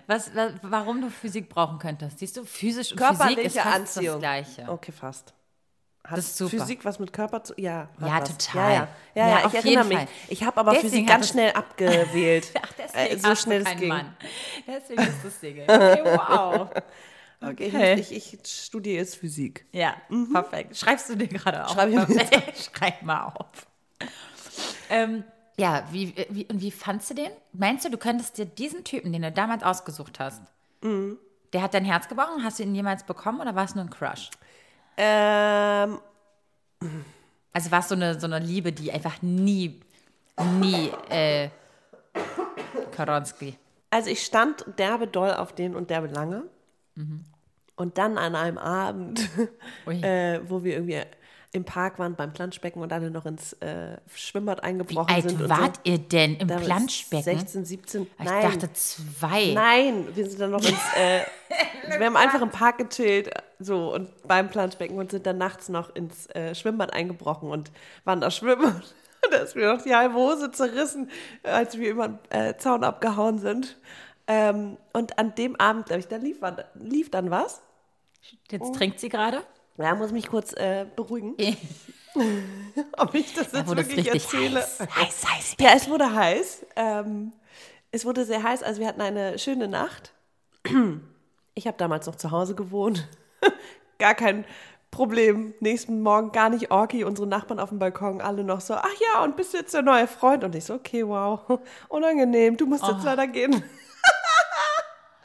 was, 0.07 0.36
was, 0.36 0.51
warum 0.61 1.01
du 1.01 1.09
Physik 1.09 1.49
brauchen 1.49 1.80
könntest. 1.80 2.20
Siehst 2.20 2.38
du, 2.38 2.45
physisch 2.45 2.91
und 2.91 2.99
Physik 2.99 3.09
ist 3.09 3.55
körperliche 3.55 3.59
fast 3.59 3.76
Anziehung. 3.76 4.22
das 4.22 4.32
Gleiche. 4.55 4.70
Okay, 4.70 4.91
fast. 4.91 5.34
Hat 6.06 6.18
Das 6.18 6.26
ist 6.26 6.38
super. 6.38 6.49
Physik 6.51 6.84
was 6.84 6.99
mit 6.99 7.14
Körper 7.14 7.43
zu. 7.43 7.54
Ja, 7.58 7.88
Ja, 8.01 8.20
was. 8.22 8.30
total. 8.38 8.74
Ja, 8.74 8.88
ja, 9.16 9.28
ja, 9.28 9.39
Ja, 9.41 9.47
ich 9.47 9.54
erinnere 9.54 9.86
mich. 9.86 9.97
Fall. 9.99 10.08
Ich 10.28 10.43
habe 10.43 10.58
aber 10.60 10.72
Deswegen 10.72 10.89
Physik 10.91 11.08
ganz 11.08 11.30
schnell 11.30 11.51
abgewählt. 11.54 12.51
Ach, 12.62 12.74
deswegen 12.78 13.16
Äh, 13.16 13.20
so 13.20 13.36
schnell 13.36 13.62
es 13.66 13.76
ging. 13.78 13.88
Mann. 13.88 14.16
Deswegen 14.68 15.01
ist 15.01 15.24
es 15.26 15.39
Single. 15.39 15.64
Okay, 15.64 16.01
wow. 16.04 16.70
Okay, 17.45 17.68
Okay. 17.74 17.93
Ich, 17.99 18.14
ich 18.16 18.39
studiere 18.45 18.97
jetzt 18.99 19.18
Physik. 19.18 19.66
Ja, 19.74 19.95
perfekt. 20.32 20.78
Schreibst 20.78 21.10
du 21.10 21.16
dir 21.18 21.28
gerade 21.28 21.66
auf? 21.66 21.72
Schreib 21.74 21.89
ich 21.89 22.08
mir. 22.08 22.26
Schreib 22.74 23.01
mal 23.04 23.34
auf. 23.36 23.68
Ähm, 24.89 25.26
ja, 25.58 25.84
wie, 25.91 26.14
wie, 26.30 26.45
und 26.45 26.62
wie 26.62 26.72
fandst 26.72 27.10
du 27.10 27.16
den? 27.16 27.32
Meinst 27.51 27.84
du, 27.84 27.89
du 27.89 27.97
könntest 27.97 28.38
dir 28.38 28.45
diesen 28.45 28.86
Typen, 28.86 29.12
den 29.12 29.24
du 29.24 29.32
damals 29.32 29.62
ausgesucht 29.64 30.20
hast, 30.20 30.41
Mhm. 30.82 31.18
der 31.51 31.62
hat 31.64 31.74
dein 31.74 31.84
Herz 31.84 32.08
gebrochen? 32.08 32.43
Hast 32.45 32.60
du 32.60 32.64
ihn 32.64 32.76
jemals 32.76 33.04
bekommen 33.04 33.41
oder 33.41 33.56
war 33.56 33.66
es 33.66 33.76
nur 33.76 33.84
ein 33.84 33.89
Crush? 33.89 34.30
Ähm, 34.98 36.00
Also 37.54 37.72
war 37.72 37.80
es 37.80 37.89
so 37.89 37.96
eine, 37.96 38.20
so 38.20 38.26
eine 38.28 38.39
Liebe, 38.39 38.72
die 38.72 38.91
einfach 38.91 39.22
nie, 39.22 39.80
nie, 40.60 40.89
äh, 41.10 41.50
Koronski. 42.96 43.56
also 43.89 44.10
ich 44.10 44.24
stand 44.24 44.66
derbe 44.78 45.08
doll 45.08 45.34
auf 45.34 45.54
den 45.54 45.76
und 45.76 45.89
derbe 45.89 46.08
lange. 46.08 46.44
Mhm. 46.96 47.26
Und 47.76 47.98
dann 47.98 48.18
an 48.18 48.36
einem 48.36 48.58
Abend, 48.58 49.28
äh, 49.88 50.39
wo 50.48 50.64
wir 50.64 50.74
irgendwie 50.74 51.02
im 51.54 51.64
Park 51.66 52.00
waren 52.00 52.16
beim 52.16 52.34
Planschbecken 52.34 52.82
und 52.82 52.91
alle 52.91 53.12
noch 53.12 53.26
ins 53.28 53.54
äh, 53.54 53.98
Schwimmbad 54.16 54.60
Wie 54.60 54.64
eingebrochen 54.64 55.14
alt 55.14 55.30
sind. 55.30 55.48
wart 55.50 55.76
so. 55.78 55.82
ihr 55.91 56.00
denn 56.00 56.36
im 56.38 56.48
Da 56.48 56.58
Planschbecken? 56.58 57.24
16, 57.24 57.66
17. 57.66 58.02
Ich 58.04 58.26
Nein. 58.26 58.41
dachte 58.44 58.74
zwei. 58.74 59.54
Nein, 59.54 60.08
wir 60.16 60.28
sind 60.28 60.41
dann 60.41 60.50
noch 60.52 60.64
ins, 60.64 60.80
äh, 60.98 61.22
wir 62.00 62.06
haben 62.08 62.18
einfach 62.18 62.41
im 62.41 62.50
Park 62.50 62.80
gechillt, 62.80 63.30
so, 63.64 63.93
und 63.93 64.09
beim 64.28 64.49
Planschbecken 64.49 64.97
und 64.97 65.11
sind 65.11 65.26
dann 65.26 65.38
nachts 65.38 65.70
noch 65.70 65.95
ins 65.95 66.28
äh, 66.28 66.55
Schwimmbad 66.55 66.93
eingebrochen 66.93 67.49
und 67.49 67.72
waren 68.03 68.22
da 68.22 68.32
schwimmen. 68.32 68.82
Und 69.26 69.32
da 69.34 69.38
ist 69.38 69.55
mir 69.55 69.74
noch 69.74 69.82
die 69.82 69.95
halbe 69.95 70.16
Hose 70.16 70.51
zerrissen, 70.51 71.09
als 71.43 71.78
wir 71.78 71.89
über 71.89 72.09
den 72.09 72.20
äh, 72.30 72.57
Zaun 72.57 72.84
abgehauen 72.84 73.39
sind. 73.39 73.78
Ähm, 74.28 74.76
und 74.91 75.18
an 75.18 75.34
dem 75.36 75.55
Abend, 75.55 75.86
glaube 75.86 76.01
ich, 76.01 76.09
da 76.09 76.18
lief, 76.18 76.39
lief 76.76 77.09
dann 77.09 77.32
was. 77.32 77.61
Jetzt 78.51 78.76
trinkt 78.76 78.99
sie 78.99 79.07
gerade. 79.07 79.41
Ja, 79.78 79.95
muss 79.95 80.11
mich 80.11 80.28
kurz 80.28 80.53
äh, 80.53 80.86
beruhigen, 80.95 81.36
ob 82.97 83.16
ich 83.16 83.34
das 83.34 83.51
Da 83.51 83.59
jetzt 83.59 83.72
es 83.72 83.78
wirklich 83.78 84.14
erzähle. 84.14 84.59
heiß. 84.59 84.80
Heiß, 84.80 85.26
heiß. 85.26 85.55
Ja, 85.59 85.72
es 85.76 85.89
wurde 85.89 86.14
heiß. 86.14 86.66
Ähm, 86.76 87.34
es 87.91 88.05
wurde 88.05 88.26
sehr 88.26 88.43
heiß. 88.43 88.61
Also 88.61 88.82
wir 88.82 88.88
hatten 88.88 89.01
eine 89.01 89.39
schöne 89.39 89.68
Nacht. 89.68 90.14
Ich 91.55 91.68
habe 91.68 91.78
damals 91.78 92.07
noch 92.07 92.16
zu 92.16 92.32
Hause 92.32 92.55
gewohnt. 92.55 93.07
gar 94.00 94.16
kein 94.16 94.46
Problem. 94.91 95.54
Nächsten 95.60 96.02
Morgen 96.02 96.32
gar 96.32 96.50
nicht 96.50 96.72
Orki. 96.72 97.04
Unsere 97.04 97.28
Nachbarn 97.28 97.60
auf 97.60 97.70
dem 97.70 97.80
Balkon 97.80 98.22
alle 98.22 98.44
noch 98.44 98.62
so, 98.62 98.76
ach 98.76 98.94
ja, 99.14 99.24
und 99.24 99.36
bist 99.36 99.54
du 99.54 99.58
jetzt 99.58 99.74
der 99.74 99.82
neue 99.82 100.08
Freund? 100.08 100.44
Und 100.44 100.54
ich 100.56 100.66
so, 100.66 100.76
okay, 100.76 101.08
wow, 101.08 101.60
unangenehm. 101.89 102.58
Du 102.58 102.66
musst 102.66 102.86
jetzt 102.88 103.04
leider 103.04 103.28
gehen. 103.28 103.64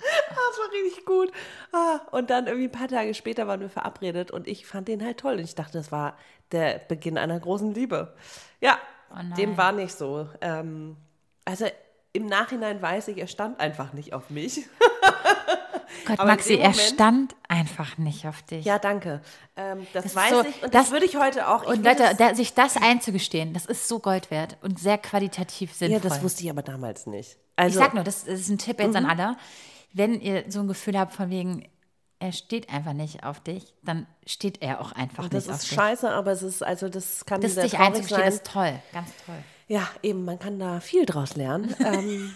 Das 0.01 0.59
war 0.59 0.73
richtig 0.73 1.05
gut. 1.05 1.33
Ah, 1.73 2.01
Und 2.13 2.31
dann 2.31 2.47
irgendwie 2.47 2.69
ein 2.69 2.73
paar 2.73 2.89
Tage 2.89 3.13
später 3.15 3.47
waren 3.47 3.61
wir 3.61 3.69
verabredet 3.69 4.31
und 4.31 4.47
ich 4.47 4.67
fand 4.67 4.89
den 4.89 5.05
halt 5.05 5.19
toll. 5.19 5.35
Und 5.35 5.41
ich 5.41 5.55
dachte, 5.55 5.77
das 5.77 5.93
war 5.93 6.17
der 6.53 6.79
Beginn 6.79 7.19
einer 7.19 7.39
großen 7.39 7.75
Liebe. 7.75 8.15
Ja, 8.61 8.79
Oh 9.11 9.35
dem 9.37 9.57
war 9.57 9.73
nicht 9.73 9.93
so. 9.93 10.29
Ähm, 10.41 10.97
also 11.45 11.67
im 12.13 12.27
Nachhinein 12.27 12.81
weiß 12.81 13.09
ich, 13.09 13.19
er 13.19 13.27
stand 13.27 13.61
einfach 13.61 13.93
nicht 13.93 14.15
auf 14.15 14.31
mich. 14.31 14.67
Gott, 16.07 16.19
Aber 16.21 16.29
Maxi, 16.31 16.51
dem 16.57 16.61
er 16.61 16.71
Moment- 16.71 16.89
stand 16.95 17.37
einfach 17.49 17.99
nicht 17.99 18.27
auf 18.27 18.43
dich. 18.43 18.65
Ja, 18.65 18.79
danke. 18.79 19.21
Ähm, 19.57 19.87
das, 19.93 20.07
ist 20.07 20.17
weiß 20.17 20.31
so- 20.31 20.41
ich 20.43 20.63
und 20.63 20.75
das- 20.75 20.85
das, 20.85 20.91
würde 20.91 21.07
ich 21.07 21.17
heute 21.17 21.49
auch. 21.49 21.63
Ich 21.65 21.69
Und 21.69 21.85
Leute, 21.85 22.15
da, 22.17 22.35
sich 22.35 22.55
das 22.55 22.77
einzugestehen, 22.77 23.53
das 23.53 23.67
ist 23.67 23.89
so 23.89 23.99
Gold 23.99 24.31
wert 24.31 24.57
und 24.63 24.79
sehr 24.79 24.99
qualitativ 24.99 25.75
sinnvoll. 25.75 26.01
ja, 26.03 26.09
das 26.09 26.23
wusste 26.23 26.43
ich 26.45 26.51
aber 26.51 26.63
damals 26.63 27.07
nicht. 27.07 27.37
Also, 27.57 27.79
ich 27.79 27.85
sag 27.85 27.95
nur, 27.95 28.05
das 28.05 28.25
ist 28.25 28.49
ein 28.49 28.59
Tipp 28.59 28.79
jetzt 28.81 28.95
an 28.97 29.07
alle. 29.07 29.37
Wenn 29.93 30.21
ihr 30.21 30.45
so 30.49 30.61
ein 30.61 30.69
Gefühl 30.69 30.99
habt 30.99 31.15
von 31.15 31.31
wegen, 31.31 31.69
er 32.21 32.33
steht 32.33 32.69
einfach 32.71 32.93
nicht 32.93 33.25
auf 33.25 33.41
dich, 33.41 33.75
dann 33.83 34.07
steht 34.27 34.61
er 34.63 34.81
auch 34.81 34.93
einfach 34.93 35.29
das 35.29 35.47
nicht 35.47 35.55
auf 35.55 35.63
ist 35.63 35.71
dich. 35.71 35.77
scheiße, 35.77 36.11
aber 36.11 36.33
es 36.33 36.43
ist, 36.43 36.63
also 36.63 36.89
das 36.89 37.25
kann 37.27 37.41
Das 37.41 37.55
sehr 37.55 37.63
dich 37.65 37.73
traurig 37.73 37.87
einzugestehen 37.89 38.21
sein. 38.23 38.33
ist 38.33 38.45
toll, 38.47 38.73
ganz 38.93 39.09
toll. 39.25 39.37
Ja, 39.69 39.87
eben, 40.03 40.25
man 40.25 40.39
kann 40.39 40.59
da 40.59 40.81
viel 40.81 41.05
draus 41.05 41.37
lernen. 41.37 41.75
ähm, 41.85 42.33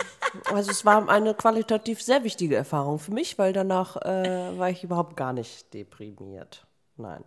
also 0.52 0.70
es 0.70 0.84
war 0.84 1.08
eine 1.08 1.34
qualitativ 1.34 2.02
sehr 2.02 2.24
wichtige 2.24 2.56
Erfahrung 2.56 2.98
für 2.98 3.12
mich, 3.12 3.38
weil 3.38 3.54
danach 3.54 3.96
äh, 3.96 4.58
war 4.58 4.68
ich 4.68 4.84
überhaupt 4.84 5.16
gar 5.16 5.32
nicht 5.32 5.72
deprimiert. 5.72 6.66
Nein. 6.98 7.24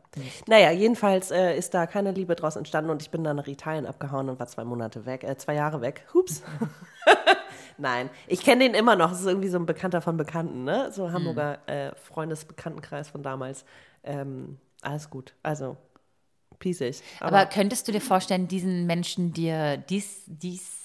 Naja, 0.48 0.70
jedenfalls 0.70 1.32
äh, 1.32 1.58
ist 1.58 1.74
da 1.74 1.88
keine 1.88 2.12
Liebe 2.12 2.36
draus 2.36 2.56
entstanden 2.56 2.92
und 2.92 3.02
ich 3.02 3.10
bin 3.10 3.24
dann 3.24 3.36
nach 3.36 3.48
Italien 3.48 3.88
abgehauen 3.88 4.30
und 4.30 4.40
war 4.40 4.46
zwei 4.48 4.64
Monate 4.64 5.08
weg, 5.08 5.24
äh, 5.24 5.38
zwei 5.38 5.56
Jahre 5.56 5.82
weg. 5.82 6.06
Hups. 6.14 6.44
Nein, 7.78 8.12
ich 8.28 8.42
kenne 8.42 8.64
den 8.64 8.76
immer 8.76 8.96
noch. 8.96 9.10
Das 9.10 9.22
ist 9.22 9.26
irgendwie 9.26 9.50
so 9.50 9.58
ein 9.58 9.66
Bekannter 9.66 10.02
von 10.02 10.18
Bekannten, 10.18 10.64
ne? 10.64 10.92
So 10.92 11.06
ein 11.06 11.14
Hamburger 11.14 11.58
äh, 11.68 11.94
Freundesbekanntenkreis 11.96 13.10
von 13.10 13.24
damals. 13.24 13.66
Ähm, 14.04 14.60
alles 14.82 15.10
gut. 15.10 15.34
Also, 15.42 15.76
pießig. 16.60 17.02
Aber, 17.20 17.46
könntest 17.46 17.88
du 17.88 17.92
dir 17.92 18.02
vorstellen, 18.02 18.48
diesen 18.48 18.86
Menschen 18.86 19.34
dir 19.34 19.78
dies, 19.78 20.24
dies 20.28 20.76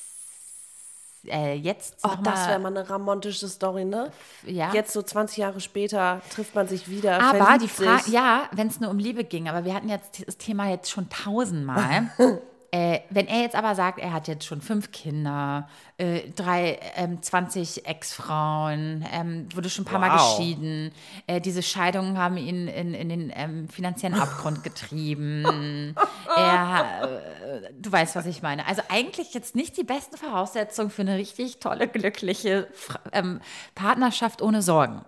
äh, 1.27 1.55
jetzt 1.55 1.97
Oh, 2.03 2.11
das 2.23 2.49
wäre 2.49 2.59
mal 2.59 2.69
eine 2.69 2.89
ramontische 2.89 3.49
Story, 3.49 3.85
ne? 3.85 4.11
Ja. 4.47 4.73
Jetzt 4.73 4.93
so 4.93 5.03
20 5.03 5.39
Jahre 5.39 5.61
später 5.61 6.23
trifft 6.31 6.55
man 6.55 6.67
sich 6.69 6.89
wieder. 6.89 7.21
Aber 7.21 7.59
die 7.59 7.69
Frage, 7.69 8.11
ja, 8.11 8.49
wenn 8.53 8.69
es 8.69 8.81
nur 8.81 8.91
um 8.91 8.99
Liebe 8.99 9.25
ging, 9.25 9.49
aber 9.49 9.65
wir 9.65 9.75
hatten 9.75 9.89
jetzt 9.89 10.27
das 10.27 10.39
Thema 10.39 10.71
jetzt 10.71 10.91
schon 10.91 11.09
tausendmal. 11.09 12.11
äh, 12.73 13.01
wenn 13.11 13.27
er 13.27 13.41
jetzt 13.41 13.57
aber 13.57 13.75
sagt, 13.75 13.99
er 13.99 14.13
hat 14.13 14.29
jetzt 14.29 14.45
schon 14.45 14.61
fünf 14.61 14.93
Kinder, 14.93 15.69
äh, 15.99 16.31
drei, 16.31 16.79
ähm, 16.97 17.21
20 17.23 17.87
Ex-Frauen, 17.87 19.05
ähm, 19.13 19.49
wurde 19.55 19.69
schon 19.71 19.85
ein 19.85 19.89
paar 19.89 19.99
Mal 19.99 20.11
Wow. 20.11 20.37
geschieden, 20.39 20.93
äh, 21.27 21.41
diese 21.41 21.63
Scheidungen 21.63 22.17
haben 22.19 22.37
ihn 22.37 22.69
in, 22.69 22.95
in 22.95 23.09
den 23.09 23.33
ähm, 23.35 23.69
finanziellen 23.69 24.19
Abgrund 24.19 24.63
getrieben. 24.65 25.95
er, 26.37 27.21
äh, 27.43 27.73
du 27.79 27.91
weißt, 27.91 28.15
was 28.17 28.27
ich 28.27 28.43
meine. 28.43 28.67
Also 28.67 28.83
eigentlich 28.89 29.35
jetzt 29.35 29.55
nicht 29.57 29.77
die 29.77 29.85
besten 29.85 30.17
Voraussetzungen 30.17 30.91
für 30.91 31.03
eine 31.03 31.17
richtig 31.17 31.59
tolle, 31.59 31.89
glückliche 31.89 32.69
ähm, 33.13 33.41
Partnerschaft 33.75 34.43
ohne 34.43 34.63
Sorgen. 34.63 35.05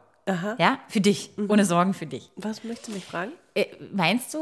Ja, 0.58 0.78
für 0.86 1.00
dich, 1.00 1.32
ohne 1.48 1.64
Sorgen 1.64 1.94
für 1.94 2.06
dich. 2.06 2.30
Was 2.36 2.62
möchtest 2.62 2.88
du 2.88 2.92
mich 2.92 3.04
fragen? 3.04 3.32
Äh, 3.56 3.66
meinst 3.92 4.32
du, 4.34 4.38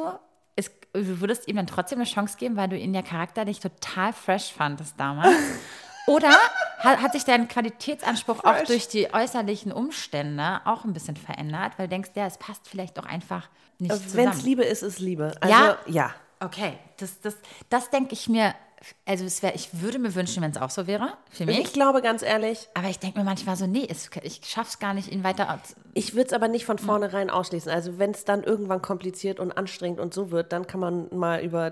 es, 0.56 0.70
du 0.92 1.20
würdest 1.20 1.48
ihm 1.48 1.56
dann 1.56 1.66
trotzdem 1.66 1.98
eine 1.98 2.08
Chance 2.08 2.36
geben, 2.38 2.56
weil 2.56 2.68
du 2.68 2.76
ihn 2.76 2.94
ja 2.94 3.02
charakterlich 3.02 3.60
total 3.60 4.12
fresh 4.12 4.52
fandest 4.52 4.94
damals? 4.98 5.34
Oder 6.06 6.30
hat, 6.78 7.02
hat 7.02 7.12
sich 7.12 7.24
dein 7.24 7.46
Qualitätsanspruch 7.46 8.42
auch 8.42 8.56
Fresh. 8.56 8.68
durch 8.68 8.88
die 8.88 9.12
äußerlichen 9.12 9.70
Umstände 9.70 10.60
auch 10.64 10.84
ein 10.84 10.92
bisschen 10.92 11.16
verändert, 11.16 11.74
weil 11.76 11.86
du 11.86 11.90
denkst, 11.90 12.10
ja, 12.14 12.26
es 12.26 12.38
passt 12.38 12.66
vielleicht 12.66 12.98
auch 12.98 13.04
einfach 13.04 13.48
nicht 13.78 13.90
Wenn 13.90 13.98
es 13.98 14.10
zusammen? 14.12 14.40
Liebe 14.44 14.64
ist, 14.64 14.82
ist 14.82 14.98
Liebe. 14.98 15.32
Also, 15.40 15.54
Ja? 15.54 15.78
ja. 15.86 16.14
Okay, 16.40 16.78
das, 16.96 17.20
das, 17.20 17.36
das 17.68 17.90
denke 17.90 18.14
ich 18.14 18.28
mir, 18.28 18.54
also 19.04 19.24
es 19.24 19.42
wär, 19.42 19.54
ich 19.54 19.82
würde 19.82 19.98
mir 19.98 20.14
wünschen, 20.14 20.42
wenn 20.42 20.50
es 20.50 20.56
auch 20.56 20.70
so 20.70 20.86
wäre, 20.86 21.12
für 21.30 21.44
mich. 21.44 21.58
Ich 21.58 21.72
glaube 21.72 22.00
ganz 22.00 22.22
ehrlich, 22.22 22.68
aber 22.74 22.88
ich 22.88 22.98
denke 22.98 23.18
mir 23.18 23.24
manchmal 23.24 23.56
so, 23.56 23.66
nee, 23.66 23.86
es, 23.88 24.10
ich 24.22 24.40
schaff's 24.44 24.78
gar 24.78 24.94
nicht, 24.94 25.12
ihn 25.12 25.22
weiter 25.22 25.60
ich 25.94 26.14
würde 26.14 26.28
es 26.28 26.32
aber 26.32 26.48
nicht 26.48 26.64
von 26.64 26.78
vornherein 26.78 27.30
ausschließen. 27.30 27.70
Also 27.70 27.98
wenn 27.98 28.12
es 28.12 28.24
dann 28.24 28.42
irgendwann 28.42 28.80
kompliziert 28.80 29.40
und 29.40 29.52
anstrengend 29.52 30.00
und 30.00 30.14
so 30.14 30.30
wird, 30.30 30.52
dann 30.52 30.66
kann 30.66 30.80
man 30.80 31.08
mal 31.12 31.42
über 31.42 31.68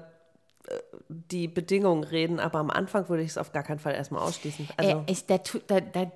äh, 0.66 0.74
die 1.08 1.48
Bedingungen 1.48 2.04
reden. 2.04 2.40
Aber 2.40 2.58
am 2.58 2.70
Anfang 2.70 3.08
würde 3.08 3.22
ich 3.22 3.30
es 3.30 3.38
auf 3.38 3.52
gar 3.52 3.62
keinen 3.62 3.78
Fall 3.78 3.94
erstmal 3.94 4.22
ausschließen. 4.22 4.68
Also, 4.76 4.90
Äh, 4.90 5.12
ich 5.12 5.26
der, 5.26 5.40
der, 5.68 5.80
der, 5.80 6.12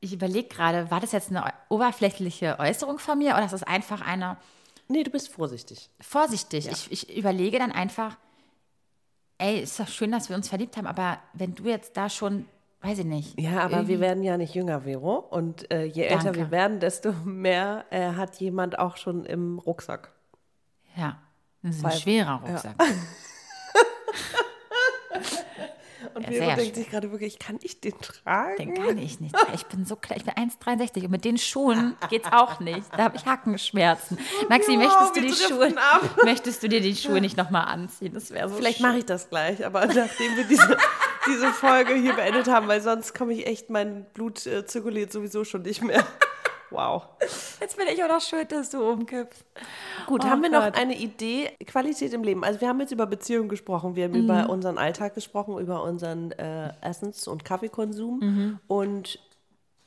ich 0.00 0.12
überlege 0.12 0.48
gerade, 0.48 0.90
war 0.90 1.00
das 1.00 1.12
jetzt 1.12 1.30
eine 1.30 1.44
oberflächliche 1.68 2.58
Äußerung 2.58 2.98
von 2.98 3.18
mir 3.18 3.34
oder 3.34 3.44
ist 3.44 3.52
das 3.52 3.62
einfach 3.62 4.06
eine 4.06 4.36
nee, 4.88 5.02
du 5.02 5.10
bist 5.10 5.28
vorsichtig. 5.28 5.90
vorsichtig? 6.00 6.68
Ich, 6.70 6.92
ich 6.92 7.16
überlege 7.16 7.58
dann 7.58 7.72
einfach, 7.72 8.16
ey, 9.38 9.60
ist 9.60 9.78
doch 9.80 9.88
schön, 9.88 10.12
dass 10.12 10.28
wir 10.28 10.36
uns 10.36 10.48
verliebt 10.48 10.76
haben, 10.76 10.86
aber 10.86 11.18
wenn 11.34 11.54
du 11.54 11.64
jetzt 11.64 11.96
da 11.96 12.08
schon, 12.08 12.46
weiß 12.80 12.98
ich 13.00 13.04
nicht. 13.04 13.38
Ja, 13.40 13.60
aber 13.64 13.76
irgendwie- 13.78 13.92
wir 13.94 14.00
werden 14.00 14.22
ja 14.22 14.36
nicht 14.36 14.54
jünger, 14.54 14.82
Vero. 14.82 15.16
Und 15.18 15.70
äh, 15.72 15.84
je 15.84 16.04
älter 16.04 16.24
Danke. 16.24 16.38
wir 16.38 16.50
werden, 16.50 16.80
desto 16.80 17.12
mehr 17.24 17.84
äh, 17.90 18.12
hat 18.12 18.36
jemand 18.40 18.78
auch 18.78 18.96
schon 18.96 19.24
im 19.24 19.58
Rucksack. 19.58 20.12
Ja, 20.96 21.18
das 21.62 21.76
ist 21.76 21.84
ein 21.84 21.90
Weil- 21.90 21.98
schwerer 21.98 22.40
Rucksack. 22.46 22.74
Und 26.16 26.26
Vero 26.26 26.56
denkt 26.56 26.76
sich 26.76 26.90
gerade 26.90 27.10
wirklich, 27.12 27.38
kann 27.38 27.58
ich 27.62 27.80
den 27.80 27.94
tragen? 28.00 28.56
Den 28.56 28.74
kann 28.74 28.98
ich 28.98 29.20
nicht. 29.20 29.34
Ich 29.54 29.66
bin 29.66 29.84
so 29.84 29.96
klein, 29.96 30.18
ich 30.18 30.24
bin 30.24 30.34
1,63 30.34 31.04
und 31.04 31.10
mit 31.10 31.24
den 31.24 31.36
Schuhen 31.36 31.94
geht's 32.08 32.28
auch 32.32 32.58
nicht. 32.60 32.86
Da 32.96 33.04
habe 33.04 33.16
ich 33.16 33.26
Hackenschmerzen. 33.26 34.18
Maxi, 34.48 34.72
Wow, 34.72 34.78
möchtest 34.78 35.16
du 35.16 35.20
die 35.20 35.32
Schuhe, 35.32 35.76
ab. 35.76 36.02
möchtest 36.24 36.62
du 36.62 36.68
dir 36.68 36.80
die 36.80 36.96
Schuhe 36.96 37.20
nicht 37.20 37.36
nochmal 37.36 37.66
anziehen? 37.66 38.14
Das 38.14 38.30
wäre 38.30 38.48
so 38.48 38.56
Vielleicht 38.56 38.80
mache 38.80 38.98
ich 38.98 39.04
das 39.04 39.28
gleich, 39.28 39.64
aber 39.64 39.86
nachdem 39.86 40.36
wir 40.36 40.44
diese, 40.44 40.76
diese 41.26 41.52
Folge 41.52 41.94
hier 41.94 42.14
beendet 42.14 42.48
haben, 42.48 42.66
weil 42.68 42.80
sonst 42.80 43.14
komme 43.14 43.34
ich 43.34 43.46
echt, 43.46 43.68
mein 43.68 44.06
Blut 44.14 44.46
äh, 44.46 44.64
zirkuliert 44.66 45.12
sowieso 45.12 45.44
schon 45.44 45.62
nicht 45.62 45.82
mehr. 45.82 46.06
Wow. 46.70 47.04
Jetzt 47.60 47.76
bin 47.76 47.86
ich 47.86 48.02
auch 48.02 48.08
noch 48.08 48.20
schuld, 48.20 48.50
dass 48.50 48.70
du 48.70 48.82
umkippst. 48.82 49.44
Gut, 50.06 50.24
Oh 50.24 50.28
haben 50.28 50.42
wir 50.42 50.50
noch 50.50 50.64
Gott. 50.64 50.76
eine 50.78 50.96
Idee? 50.96 51.50
Qualität 51.64 52.12
im 52.12 52.24
Leben. 52.24 52.42
Also 52.44 52.60
wir 52.60 52.68
haben 52.68 52.80
jetzt 52.80 52.90
über 52.92 53.06
Beziehungen 53.06 53.48
gesprochen, 53.48 53.94
wir 53.94 54.04
haben 54.04 54.14
über 54.14 54.50
unseren 54.50 54.76
Alltag 54.78 55.14
gesprochen, 55.14 55.58
über 55.58 55.82
unseren 55.84 56.32
äh, 56.32 56.72
Essens- 56.80 57.28
und 57.28 57.44
Kaffeekonsum. 57.44 58.58
Und 58.66 59.18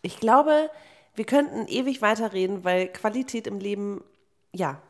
ich 0.02 0.20
glaube, 0.20 0.70
wir 1.16 1.26
könnten 1.26 1.68
ewig 1.68 2.02
weiterreden, 2.02 2.64
weil 2.64 2.88
Qualität 2.88 3.46
im 3.48 3.60
Leben, 3.60 4.02
ja, 4.54 4.82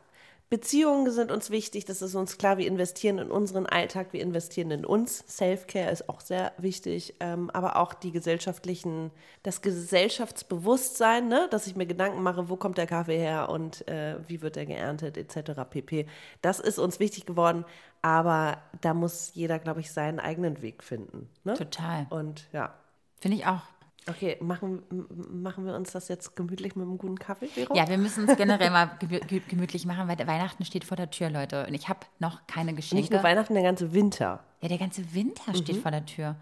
Beziehungen 0.50 1.08
sind 1.12 1.30
uns 1.30 1.50
wichtig, 1.50 1.84
das 1.84 2.02
ist 2.02 2.16
uns 2.16 2.36
klar, 2.36 2.58
wir 2.58 2.66
investieren 2.66 3.18
in 3.18 3.30
unseren 3.30 3.66
Alltag, 3.66 4.08
wir 4.12 4.20
investieren 4.20 4.72
in 4.72 4.84
uns. 4.84 5.24
Self-Care 5.28 5.92
ist 5.92 6.08
auch 6.08 6.20
sehr 6.20 6.52
wichtig, 6.58 7.14
ähm, 7.20 7.50
aber 7.50 7.76
auch 7.76 7.94
die 7.94 8.10
gesellschaftlichen, 8.10 9.12
das 9.44 9.62
Gesellschaftsbewusstsein, 9.62 11.28
ne? 11.28 11.46
dass 11.52 11.68
ich 11.68 11.76
mir 11.76 11.86
Gedanken 11.86 12.24
mache, 12.24 12.48
wo 12.48 12.56
kommt 12.56 12.78
der 12.78 12.88
Kaffee 12.88 13.16
her 13.16 13.48
und 13.48 13.86
äh, 13.86 14.16
wie 14.26 14.42
wird 14.42 14.56
er 14.56 14.66
geerntet, 14.66 15.16
etc. 15.16 15.52
pp. 15.70 16.06
Das 16.42 16.58
ist 16.58 16.80
uns 16.80 16.98
wichtig 16.98 17.26
geworden, 17.26 17.64
aber 18.02 18.58
da 18.80 18.92
muss 18.92 19.30
jeder, 19.34 19.60
glaube 19.60 19.78
ich, 19.78 19.92
seinen 19.92 20.18
eigenen 20.18 20.62
Weg 20.62 20.82
finden. 20.82 21.30
Ne? 21.44 21.54
Total. 21.54 22.08
Und 22.10 22.48
ja. 22.52 22.74
Finde 23.20 23.36
ich 23.36 23.46
auch. 23.46 23.62
Okay, 24.08 24.38
machen, 24.40 24.82
machen 25.30 25.66
wir 25.66 25.74
uns 25.74 25.92
das 25.92 26.08
jetzt 26.08 26.34
gemütlich 26.34 26.74
mit 26.74 26.86
einem 26.86 26.96
guten 26.98 27.18
Kaffee, 27.18 27.46
Vero? 27.46 27.74
Ja, 27.76 27.88
wir 27.88 27.98
müssen 27.98 28.28
es 28.28 28.36
generell 28.36 28.70
mal 28.70 28.90
gemü- 29.00 29.22
gemü- 29.26 29.46
gemütlich 29.48 29.84
machen, 29.86 30.08
weil 30.08 30.16
der 30.16 30.26
Weihnachten 30.26 30.64
steht 30.64 30.84
vor 30.84 30.96
der 30.96 31.10
Tür, 31.10 31.28
Leute. 31.30 31.66
Und 31.66 31.74
ich 31.74 31.88
habe 31.88 32.00
noch 32.18 32.46
keine 32.46 32.72
Nicht 32.72 32.90
Geschenke. 32.90 33.12
nur 33.14 33.22
Weihnachten, 33.22 33.54
der 33.54 33.62
ganze 33.62 33.92
Winter. 33.92 34.42
Ja, 34.62 34.68
der 34.68 34.78
ganze 34.78 35.14
Winter 35.14 35.54
steht 35.54 35.76
vor 35.76 35.90
der 35.90 36.06
Tür. 36.06 36.36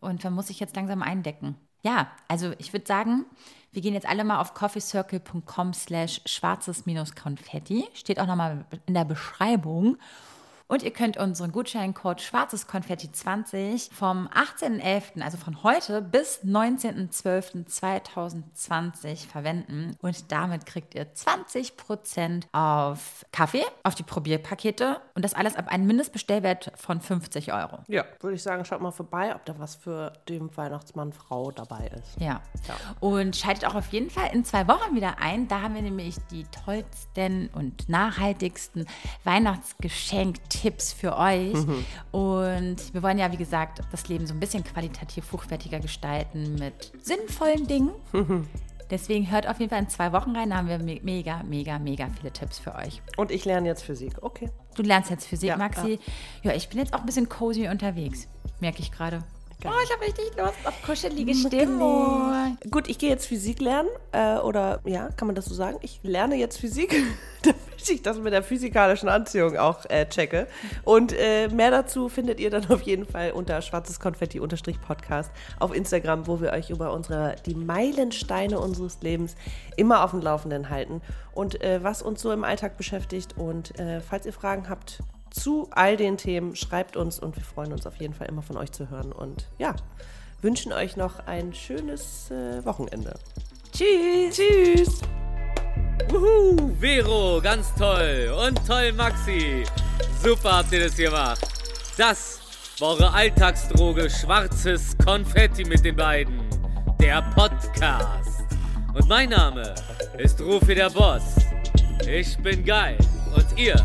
Und 0.00 0.24
man 0.24 0.32
muss 0.34 0.46
sich 0.48 0.58
jetzt 0.58 0.74
langsam 0.76 1.02
eindecken. 1.02 1.56
Ja, 1.82 2.08
also 2.28 2.52
ich 2.58 2.72
würde 2.72 2.86
sagen, 2.86 3.24
wir 3.72 3.82
gehen 3.82 3.94
jetzt 3.94 4.08
alle 4.08 4.24
mal 4.24 4.40
auf 4.40 4.54
coffeecircle.com 4.54 5.74
slash 5.74 6.20
schwarzes-konfetti. 6.24 7.86
Steht 7.94 8.18
auch 8.20 8.26
nochmal 8.26 8.64
in 8.86 8.94
der 8.94 9.04
Beschreibung. 9.04 9.96
Und 10.68 10.82
ihr 10.82 10.90
könnt 10.90 11.16
unseren 11.16 11.52
Gutscheincode 11.52 12.20
Schwarzes 12.20 12.66
Konfetti 12.66 13.12
20 13.12 13.90
vom 13.92 14.26
18.11., 14.28 15.22
also 15.22 15.38
von 15.38 15.62
heute 15.62 16.02
bis 16.02 16.40
19.12.2020 16.44 19.28
verwenden. 19.28 19.96
Und 20.02 20.32
damit 20.32 20.66
kriegt 20.66 20.96
ihr 20.96 21.06
20% 21.14 22.46
auf 22.50 23.24
Kaffee, 23.30 23.62
auf 23.84 23.94
die 23.94 24.02
Probierpakete 24.02 25.00
und 25.14 25.24
das 25.24 25.34
alles 25.34 25.54
ab 25.54 25.68
einem 25.68 25.86
Mindestbestellwert 25.86 26.72
von 26.74 27.00
50 27.00 27.52
Euro. 27.52 27.84
Ja, 27.86 28.04
würde 28.20 28.34
ich 28.34 28.42
sagen, 28.42 28.64
schaut 28.64 28.80
mal 28.80 28.90
vorbei, 28.90 29.36
ob 29.36 29.44
da 29.44 29.56
was 29.60 29.76
für 29.76 30.14
den 30.28 30.56
Weihnachtsmann 30.56 31.12
Frau 31.12 31.52
dabei 31.52 31.92
ist. 31.96 32.20
Ja. 32.20 32.42
Und 32.98 33.36
schaltet 33.36 33.66
auch 33.66 33.76
auf 33.76 33.92
jeden 33.92 34.10
Fall 34.10 34.30
in 34.32 34.44
zwei 34.44 34.66
Wochen 34.66 34.96
wieder 34.96 35.20
ein. 35.20 35.46
Da 35.46 35.62
haben 35.62 35.76
wir 35.76 35.82
nämlich 35.82 36.16
die 36.32 36.44
tollsten 36.64 37.50
und 37.54 37.88
nachhaltigsten 37.88 38.88
Weihnachtsgeschenktipps 40.64 40.92
für 40.92 41.16
euch. 41.16 41.54
Und 42.12 42.94
wir 42.94 43.02
wollen 43.02 43.18
ja, 43.18 43.30
wie 43.32 43.36
gesagt, 43.36 43.80
das 43.92 44.08
Leben 44.08 44.26
so 44.26 44.34
ein 44.34 44.40
bisschen 44.40 44.64
qualitativ 44.64 45.32
hochwertiger 45.32 45.80
gestalten 45.80 46.56
mit 46.58 46.92
sinnvollen 47.02 47.66
Dingen. 47.66 47.90
Deswegen 48.90 49.28
hört 49.30 49.48
auf 49.48 49.58
jeden 49.58 49.70
Fall 49.70 49.80
in 49.80 49.88
zwei 49.88 50.12
Wochen 50.12 50.36
rein. 50.36 50.50
Da 50.50 50.56
haben 50.58 50.68
wir 50.68 50.78
me- 50.78 51.00
mega, 51.02 51.42
mega, 51.42 51.78
mega 51.78 52.08
viele 52.20 52.32
Tipps 52.32 52.58
für 52.58 52.74
euch. 52.76 53.02
Und 53.16 53.32
ich 53.32 53.44
lerne 53.44 53.66
jetzt 53.66 53.82
Physik. 53.82 54.12
Okay. 54.22 54.48
Du 54.76 54.82
lernst 54.82 55.10
jetzt 55.10 55.26
Physik, 55.26 55.48
Ja, 55.48 55.56
Maxi. 55.56 55.98
Ja. 56.42 56.52
ich 56.52 56.68
bin 56.68 56.78
jetzt 56.78 56.94
auch 56.94 57.00
ein 57.00 57.06
bisschen 57.06 57.28
cozy 57.28 57.66
unterwegs. 57.68 58.28
Merke 58.60 58.80
ich 58.80 58.92
gerade. 58.92 59.24
Geil. 59.58 59.72
Oh, 59.74 59.82
ich 59.82 59.90
habe 59.90 60.02
richtig 60.02 60.36
Lust 60.36 60.66
auf 60.66 60.82
kuschelige 60.82 61.34
Stimmung. 61.34 62.56
Gut, 62.70 62.88
ich 62.88 62.98
gehe 62.98 63.08
jetzt 63.08 63.26
Physik 63.26 63.60
lernen. 63.60 63.88
Äh, 64.12 64.36
oder 64.36 64.80
ja, 64.84 65.08
kann 65.16 65.26
man 65.26 65.34
das 65.34 65.46
so 65.46 65.54
sagen? 65.54 65.78
Ich 65.80 66.00
lerne 66.02 66.36
jetzt 66.36 66.58
Physik, 66.58 66.94
damit 67.42 67.56
ich 67.88 68.02
das 68.02 68.18
mit 68.18 68.34
der 68.34 68.42
physikalischen 68.42 69.08
Anziehung 69.08 69.56
auch 69.56 69.86
äh, 69.88 70.06
checke. 70.06 70.46
Und 70.84 71.14
äh, 71.14 71.48
mehr 71.48 71.70
dazu 71.70 72.10
findet 72.10 72.38
ihr 72.38 72.50
dann 72.50 72.68
auf 72.70 72.82
jeden 72.82 73.06
Fall 73.06 73.30
unter 73.30 73.62
schwarzes 73.62 73.98
Konfetti-Podcast 73.98 75.30
auf 75.58 75.74
Instagram, 75.74 76.26
wo 76.26 76.38
wir 76.42 76.52
euch 76.52 76.68
über 76.68 76.92
unsere 76.92 77.36
die 77.46 77.54
Meilensteine 77.54 78.60
unseres 78.60 78.98
Lebens 79.00 79.36
immer 79.76 80.04
auf 80.04 80.10
dem 80.10 80.20
Laufenden 80.20 80.68
halten. 80.68 81.00
Und 81.32 81.62
äh, 81.62 81.82
was 81.82 82.02
uns 82.02 82.20
so 82.20 82.30
im 82.30 82.44
Alltag 82.44 82.76
beschäftigt. 82.76 83.38
Und 83.38 83.78
äh, 83.80 84.02
falls 84.02 84.26
ihr 84.26 84.34
Fragen 84.34 84.68
habt, 84.68 85.00
zu 85.30 85.68
all 85.70 85.96
den 85.96 86.16
Themen. 86.16 86.56
Schreibt 86.56 86.96
uns 86.96 87.18
und 87.18 87.36
wir 87.36 87.44
freuen 87.44 87.72
uns 87.72 87.86
auf 87.86 87.96
jeden 87.96 88.14
Fall 88.14 88.28
immer 88.28 88.42
von 88.42 88.56
euch 88.56 88.72
zu 88.72 88.90
hören. 88.90 89.12
Und 89.12 89.48
ja, 89.58 89.74
wünschen 90.42 90.72
euch 90.72 90.96
noch 90.96 91.26
ein 91.26 91.52
schönes 91.54 92.30
äh, 92.30 92.64
Wochenende. 92.64 93.14
Tschüss. 93.72 94.36
Tschüss. 94.36 95.00
Wuhu, 96.08 96.70
Vero, 96.80 97.40
ganz 97.42 97.74
toll. 97.74 98.32
Und 98.46 98.64
toll, 98.66 98.92
Maxi. 98.92 99.64
Super 100.22 100.58
habt 100.58 100.72
ihr 100.72 100.84
das 100.84 100.96
gemacht. 100.96 101.40
Das 101.96 102.40
war 102.78 102.90
eure 102.90 103.12
Alltagsdroge 103.12 104.08
Schwarzes 104.08 104.96
Konfetti 105.04 105.64
mit 105.64 105.84
den 105.84 105.96
beiden. 105.96 106.40
Der 107.00 107.22
Podcast. 107.34 108.44
Und 108.94 109.08
mein 109.08 109.30
Name 109.30 109.74
ist 110.18 110.40
Rufi 110.40 110.74
der 110.74 110.90
Boss. 110.90 111.36
Ich 112.06 112.38
bin 112.38 112.64
geil. 112.64 112.96
Und 113.34 113.58
ihr 113.58 113.84